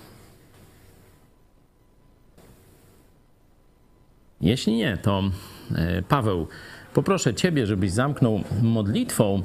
Jeśli 4.42 4.74
nie, 4.74 4.98
to 4.98 5.24
e, 5.76 6.02
Paweł 6.02 6.48
Poproszę 6.94 7.34
Ciebie, 7.34 7.68
żebyś 7.68 7.92
zamknął 7.92 8.44
modlitwą 8.62 9.44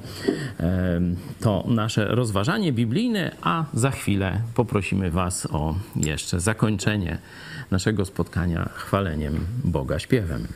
to 1.41 1.65
nasze 1.69 2.05
rozważanie 2.05 2.73
biblijne, 2.73 3.37
a 3.43 3.65
za 3.75 3.91
chwilę 3.91 4.41
poprosimy 4.55 5.11
Was 5.11 5.47
o 5.47 5.75
jeszcze 5.97 6.41
zakończenie 6.41 7.19
naszego 7.71 8.05
spotkania 8.05 8.69
chwaleniem 8.75 9.47
Boga 9.65 9.99
śpiewem. 9.99 10.49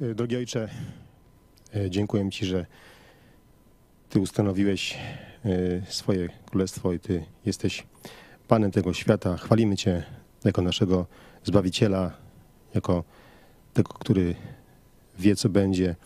E, 0.00 0.14
Drogi 0.14 0.36
Ojcze, 0.36 0.68
e, 1.76 1.90
dziękuję 1.90 2.30
Ci, 2.30 2.46
że 2.46 2.66
Ty 4.10 4.20
ustanowiłeś 4.20 4.98
e, 5.44 5.82
swoje 5.88 6.28
królestwo 6.46 6.92
i 6.92 6.98
Ty 6.98 7.24
jesteś 7.46 7.86
Panem 8.48 8.70
tego 8.70 8.94
świata. 8.94 9.36
Chwalimy 9.36 9.76
Cię 9.76 10.02
jako 10.44 10.62
naszego 10.62 11.06
Zbawiciela, 11.44 12.10
jako 12.74 13.04
tego, 13.74 13.92
który 13.92 14.34
wie, 15.18 15.36
co 15.36 15.48
będzie, 15.48 15.96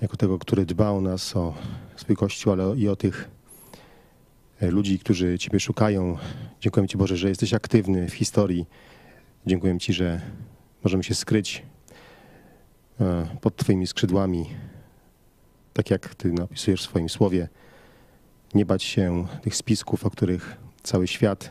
jako 0.00 0.16
tego, 0.16 0.38
który 0.38 0.66
dba 0.66 0.90
o 0.90 1.00
nas, 1.00 1.36
o 1.36 1.54
swój 1.96 2.16
Kościół, 2.16 2.52
ale 2.52 2.76
i 2.76 2.88
o 2.88 2.96
tych 2.96 3.28
e, 4.60 4.70
ludzi, 4.70 4.98
którzy 4.98 5.38
Ciebie 5.38 5.60
szukają. 5.60 6.18
Dziękuję 6.60 6.88
Ci, 6.88 6.96
Boże, 6.96 7.16
że 7.16 7.28
jesteś 7.28 7.54
aktywny 7.54 8.08
w 8.08 8.14
historii. 8.14 8.66
Dziękuję 9.46 9.78
Ci, 9.78 9.92
że 9.92 10.20
możemy 10.84 11.04
się 11.04 11.14
skryć 11.14 11.62
e, 13.00 13.26
pod 13.40 13.56
Twoimi 13.56 13.86
skrzydłami, 13.86 14.46
tak 15.72 15.90
jak 15.90 16.14
Ty 16.14 16.32
napisujesz 16.32 16.80
w 16.80 16.84
swoim 16.84 17.08
słowie. 17.08 17.48
Nie 18.54 18.66
bać 18.66 18.82
się 18.82 19.26
tych 19.42 19.56
spisków, 19.56 20.06
o 20.06 20.10
których 20.10 20.56
cały 20.82 21.06
świat 21.06 21.50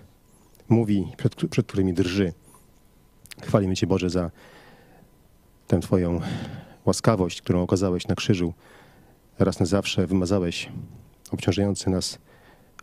mówi, 0.70 1.12
przed, 1.18 1.36
przed 1.36 1.68
którymi 1.68 1.94
drży. 1.94 2.34
Chwalimy 3.44 3.76
Cię, 3.76 3.88
Boże, 3.88 4.10
za 4.10 4.32
tę 5.68 5.80
Twoją 5.80 6.22
łaskawość, 6.86 7.42
którą 7.42 7.64
okazałeś 7.64 8.08
na 8.08 8.16
krzyżu. 8.16 8.54
Raz 9.40 9.60
na 9.60 9.66
zawsze 9.66 10.08
wymazałeś 10.08 10.70
obciążający 11.32 11.90
nas 11.90 12.20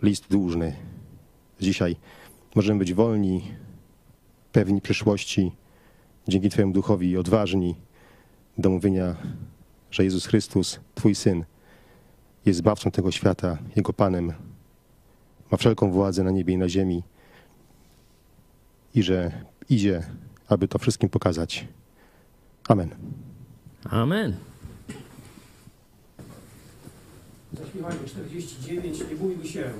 list 0.02 0.24
dłużny. 0.30 0.76
Dzisiaj 1.60 1.96
możemy 2.54 2.78
być 2.78 2.94
wolni, 2.94 3.54
pewni 4.52 4.80
przyszłości, 4.80 5.52
dzięki 6.28 6.50
Twojemu 6.50 6.72
duchowi 6.72 7.16
odważni 7.16 7.74
do 8.58 8.70
mówienia, 8.70 9.16
że 9.90 10.04
Jezus 10.04 10.26
Chrystus, 10.26 10.80
Twój 10.94 11.14
Syn, 11.14 11.44
jest 12.46 12.58
zbawcą 12.58 12.90
tego 12.90 13.10
świata, 13.10 13.58
Jego 13.76 13.92
Panem, 13.92 14.32
ma 15.50 15.58
wszelką 15.58 15.90
władzę 15.90 16.24
na 16.24 16.30
niebie 16.30 16.54
i 16.54 16.58
na 16.58 16.68
ziemi 16.68 17.02
i 18.94 19.02
że 19.02 19.32
idzie, 19.68 20.02
aby 20.48 20.68
to 20.68 20.78
wszystkim 20.78 21.08
pokazać. 21.08 21.66
Amen. 22.68 22.90
Amen. 23.90 24.36
Zaśpiewajmy 27.52 28.08
49, 28.08 28.98
nie 29.10 29.16
bójmy 29.16 29.48
się. 29.48 29.70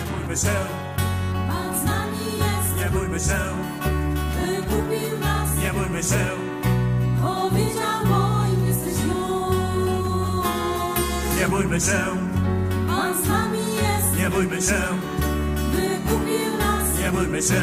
Nie 0.00 0.16
bójmy 0.16 0.36
się, 0.36 0.48
Pan 1.48 1.80
z 1.80 1.84
nami 1.84 2.18
jest, 2.18 2.76
nie 2.84 2.90
bójmy 2.90 3.20
się, 3.20 3.67
bójmy 5.98 6.10
się, 6.10 6.26
powiedział 7.22 8.06
moim 8.06 8.66
jesteś 8.66 8.92
już. 9.04 9.56
nie 11.40 11.48
bójmy 11.48 11.80
się, 11.80 12.00
Pan 12.88 13.24
z 13.24 13.28
nami 13.28 13.58
jest, 13.58 14.18
nie 14.18 14.30
bójmy 14.30 14.62
się, 14.62 14.82
wykupił 15.72 16.58
nas, 16.58 16.98
nie 17.00 17.12
bójmy 17.12 17.42
się, 17.42 17.62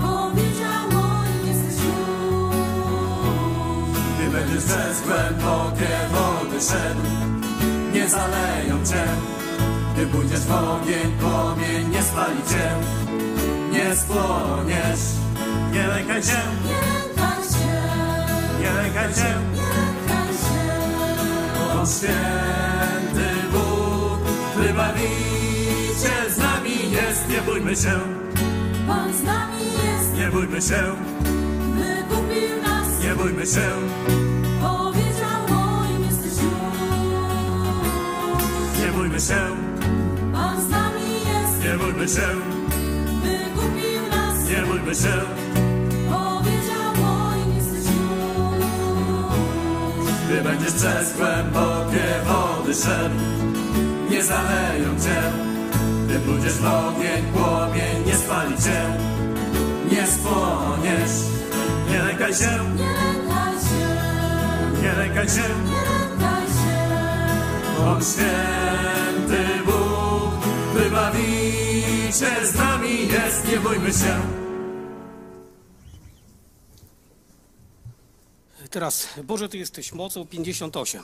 powiedział 0.00 0.82
moim 0.92 1.46
jesteś 1.46 1.84
już. 1.84 2.56
Gdy 4.18 4.30
będziesz 4.30 4.64
przez 4.64 5.02
głębokie 5.02 5.90
wody 6.12 6.60
szedł, 6.60 7.00
nie 7.92 8.08
zaleją 8.08 8.84
cię. 8.86 9.04
Gdy 9.94 10.06
pójdziesz 10.06 10.40
w 10.40 10.52
ogień, 10.52 11.12
płomień 11.20 11.88
nie 11.90 12.02
spali 12.02 12.40
cię, 12.50 12.70
nie 13.72 13.96
spłoniesz. 13.96 15.00
Nie 15.72 15.86
lękaj 15.86 16.22
się, 16.22 16.28
Nie 16.66 16.72
lękaj 16.72 16.88
się, 16.88 16.93
nie 18.64 18.72
lękaj 18.72 19.14
się, 19.14 19.34
bo 21.54 21.86
święty 21.86 23.28
Bóg, 23.52 24.20
wybawiciel 24.56 26.24
z 26.34 26.38
nami 26.38 26.90
jest. 26.90 27.28
Nie 27.28 27.40
bójmy 27.42 27.76
się, 27.76 28.00
Pan 28.86 29.12
z 29.14 29.22
nami 29.22 29.64
jest, 29.64 30.14
nie 30.16 30.28
bójmy 30.30 30.62
się, 30.62 30.82
wykupił 31.76 32.62
nas, 32.62 33.04
nie 33.04 33.14
bójmy 33.14 33.46
się, 33.46 33.68
powiedział 34.60 35.40
moim 35.50 36.02
jesteś 36.04 36.42
już. 36.44 36.64
nie 38.80 38.92
bójmy 38.92 39.20
się, 39.20 39.40
Pan 40.32 40.60
z 40.60 40.68
nami 40.68 41.12
jest, 41.28 41.64
nie 41.64 41.78
bójmy 41.78 42.08
się, 42.08 42.28
wykupił 43.24 44.02
nas, 44.10 44.48
nie 44.50 44.62
bójmy 44.66 44.94
się, 44.94 45.14
Gdy 50.34 50.42
będziesz 50.42 50.72
przez 50.72 51.16
głębokie 51.16 52.04
wody 52.24 52.74
szedł, 52.74 53.14
nie 54.10 54.22
zaleją 54.24 55.00
cię. 55.00 55.22
Gdy 56.04 56.18
pójdziesz 56.18 56.52
w 56.52 56.64
ogień, 56.64 57.24
płomień 57.32 58.06
nie 58.06 58.14
spali 58.16 58.56
cię, 58.56 58.82
nie 59.92 60.06
spłoniesz. 60.06 61.16
Nie 61.90 62.02
lękaj 62.02 62.34
się, 62.34 62.50
Nie 62.76 62.92
lękaj 62.92 63.54
się, 63.66 63.86
nie 64.82 64.92
lękaj 64.92 65.28
się, 65.28 65.48
nie 65.70 65.82
lękaj 65.90 66.46
się. 66.46 66.78
On 67.86 68.00
święty 68.02 69.44
Bóg, 69.66 70.34
wybawiciel 70.74 72.46
z 72.46 72.54
nami 72.54 73.08
jest, 73.08 73.48
nie 73.48 73.60
bójmy 73.60 73.92
się. 73.92 74.43
Teraz, 78.74 79.08
Boże, 79.24 79.48
Ty 79.48 79.58
jesteś 79.58 79.92
mocą 79.92 80.26
58. 80.26 81.02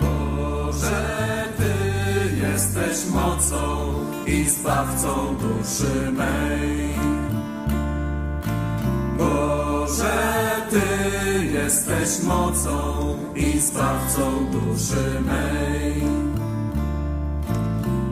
Boże, 0.00 1.48
Ty 1.56 2.46
jesteś 2.52 3.06
mocą 3.10 3.94
i 4.26 4.44
zbawcą 4.44 5.36
duszy 5.36 6.12
mej. 6.12 7.25
Boże, 9.18 10.36
Ty 10.70 11.44
jesteś 11.44 12.22
mocą 12.22 13.14
i 13.34 13.60
zbawcą 13.60 14.46
duszy 14.52 15.20
mej. 15.26 16.02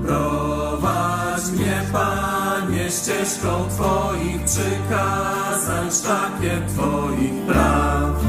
Prowadź 0.07 1.50
mnie, 1.52 1.82
Panie, 1.92 2.90
ścieżką 2.90 3.48
Twoich 3.68 4.44
przykazań, 4.44 5.90
szlakiem 5.90 6.68
Twoich 6.68 7.46
praw. 7.46 8.24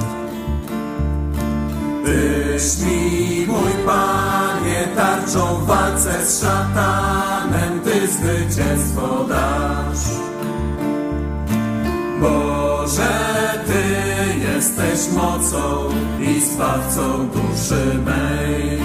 Tyś 2.05 2.78
mi, 2.80 3.45
mój 3.47 3.71
Panie, 3.86 4.88
tarczą 4.95 5.55
w 5.55 5.65
walce 5.65 6.26
z 6.26 6.41
szatanem, 6.41 7.80
Ty 7.84 8.07
zwycięstwo 8.07 9.26
dasz. 9.30 10.26
Boże, 12.86 13.63
Ty 13.67 13.83
jesteś 14.39 15.13
mocą 15.15 15.89
i 16.21 16.41
zbawcą 16.41 17.27
duszy 17.27 17.99
mej. 18.05 18.79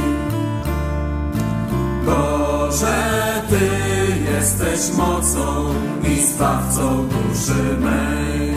Boże, 2.06 3.42
Ty 3.48 3.60
jesteś 4.32 4.96
mocą 4.96 5.74
i 6.04 6.22
zbawcą 6.22 7.08
duszy 7.08 7.76
mej. 7.80 8.54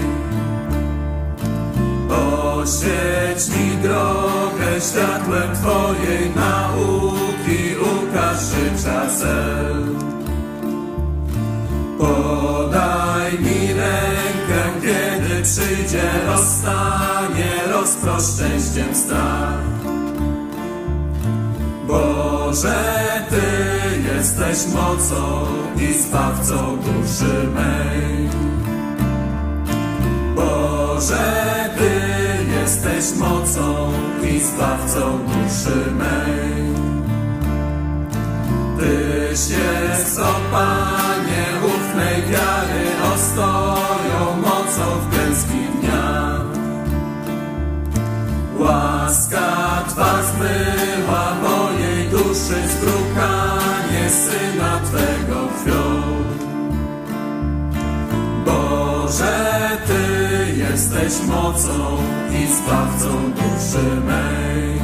Oświeć 2.09 3.57
mi 3.57 3.77
drogę 3.77 4.81
światłem 4.81 5.55
Twojej 5.55 6.31
nauki, 6.35 7.75
ukaż 7.81 8.39
życia 8.39 9.07
cel. 9.19 9.73
Po 15.93 15.99
zostanie 16.37 17.51
rozproszczęściem 17.71 18.95
strach. 18.95 19.63
Boże, 21.87 22.83
Ty 23.29 23.41
jesteś 24.15 24.73
mocą 24.73 25.45
i 25.77 25.93
zbawcą 25.93 26.77
duszy 26.77 27.47
mej. 27.55 28.29
Boże, 30.35 31.69
Ty 31.77 31.91
jesteś 32.53 33.19
mocą 33.19 33.91
i 34.23 34.39
zbawcą 34.39 35.19
duszy 35.19 35.91
mej. 35.91 36.73
Tyś 38.79 39.39
jest, 39.49 40.19
o 40.19 40.33
Panie, 40.51 41.45
ufnej 41.65 42.21
wiary, 42.21 43.13
ostoją 43.15 44.41
mocą 44.41 44.99
w 44.99 45.15
klęskich 45.15 45.62
Łaska 48.64 49.84
Twa 49.89 50.24
zmyła 50.24 51.36
mojej 51.43 52.07
duszy 52.09 52.68
zbrukanie 52.68 54.09
Syna 54.09 54.80
Twego 54.86 55.47
krwią. 55.64 55.84
Boże, 58.45 59.78
Ty 59.88 60.55
jesteś 60.57 61.28
mocą 61.28 61.97
i 62.32 62.47
zbawcą 62.55 63.32
duszy 63.32 64.01
mej. 64.05 64.80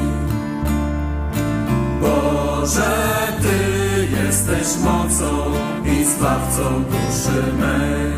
Boże, 2.02 2.98
Ty 3.42 4.08
jesteś 4.24 4.84
mocą 4.84 5.52
i 5.86 6.06
zbawcą 6.06 6.84
duszy 6.84 7.54
mej. 7.60 8.14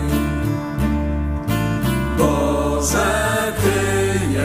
Boże, 2.18 3.32
Ty 3.62 3.91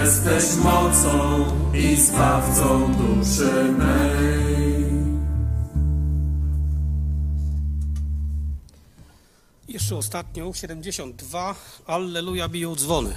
jesteś 0.06 0.56
mocą 0.64 1.44
i 1.74 1.96
zbawcą 1.96 2.94
duszy 2.94 3.64
mej. 3.78 4.86
Jeszcze 9.68 9.96
ostatnią, 9.96 10.52
72. 10.52 11.54
Alleluja, 11.86 12.48
biją 12.48 12.76
dzwony. 12.76 13.14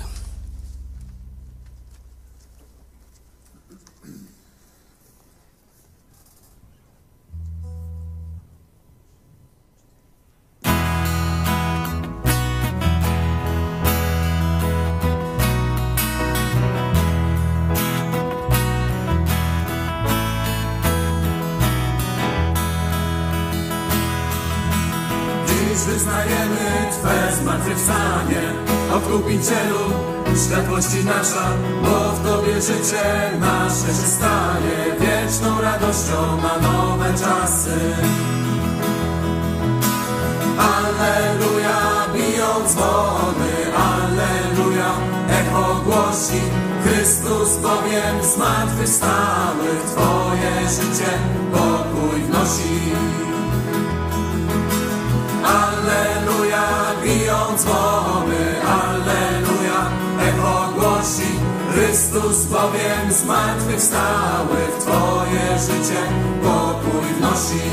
Odkupicielu, 29.39 29.79
światłości 30.45 31.05
nasza, 31.05 31.49
bo 31.83 32.11
w 32.11 32.23
Tobie 32.23 32.61
życie 32.61 33.31
nasze 33.39 33.87
się 33.87 34.07
stanie 34.07 34.77
wieczną 34.99 35.61
radością 35.61 36.37
na 36.41 36.67
nowe 36.67 37.13
czasy. 37.13 37.79
Alleluja, 40.57 41.79
biją 42.13 42.67
dzwony, 42.67 43.51
Alleluja, 43.77 44.91
echo 45.29 45.81
głosi, 45.85 46.41
Chrystus 46.83 47.57
bowiem 47.57 48.23
zmartwychwstały, 48.23 49.69
Twoje 49.87 50.69
życie 50.69 51.11
pokój 51.51 52.21
wnosi. 52.21 52.79
Alleluja, 55.45 56.67
biją 57.03 57.57
dzwony, 57.57 58.58
Chrystus 61.99 62.45
bowiem 62.45 63.11
zmartwychwstały, 63.11 64.57
w 64.77 64.83
Twoje 64.83 65.59
życie 65.59 66.01
pokój 66.43 67.13
wnosi. 67.17 67.69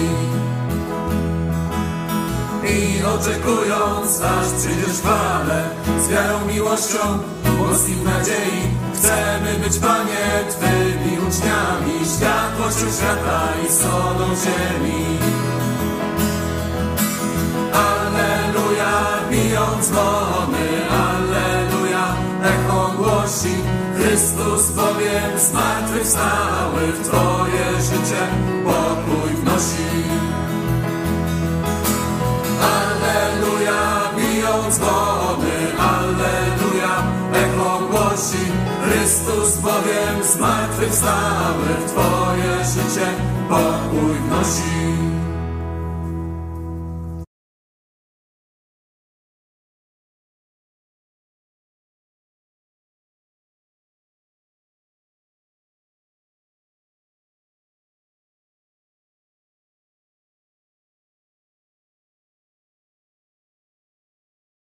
I 2.65 3.05
oczekując, 3.05 4.21
aż 4.21 4.47
przyjdziesz 4.59 4.97
w 4.97 5.01
chwale, 5.01 5.69
z 6.05 6.09
wiarą, 6.09 6.47
miłością, 6.47 7.19
w 7.45 8.05
nadziei, 8.05 8.63
chcemy 8.95 9.59
być, 9.65 9.79
Panie, 9.79 10.45
Twymi 10.51 11.19
uczniami, 11.19 12.07
światłością 12.17 12.87
świata 12.99 13.49
i 13.67 13.73
solą 13.73 14.27
ziemi. 14.45 15.19
Alleluja, 17.73 19.03
biją 19.31 19.67
dzwony, 19.83 20.56
Chrystus 24.07 24.71
bowiem 24.71 25.39
zmartwychwstały, 25.39 26.93
w 26.93 27.09
Twoje 27.09 27.81
życie 27.81 28.23
pokój 28.65 29.35
wnosi. 29.35 30.03
Alleluja, 32.63 34.11
biją 34.17 34.71
dzwony, 34.71 35.57
Alleluja, 35.79 37.03
echo 37.33 37.81
głosi, 37.91 38.53
Chrystus 38.85 39.57
bowiem 39.57 40.25
zmartwychwstały, 40.35 41.69
w 41.87 41.91
Twoje 41.91 42.65
życie 42.65 43.07
pokój 43.49 44.15
wnosi. 44.29 45.16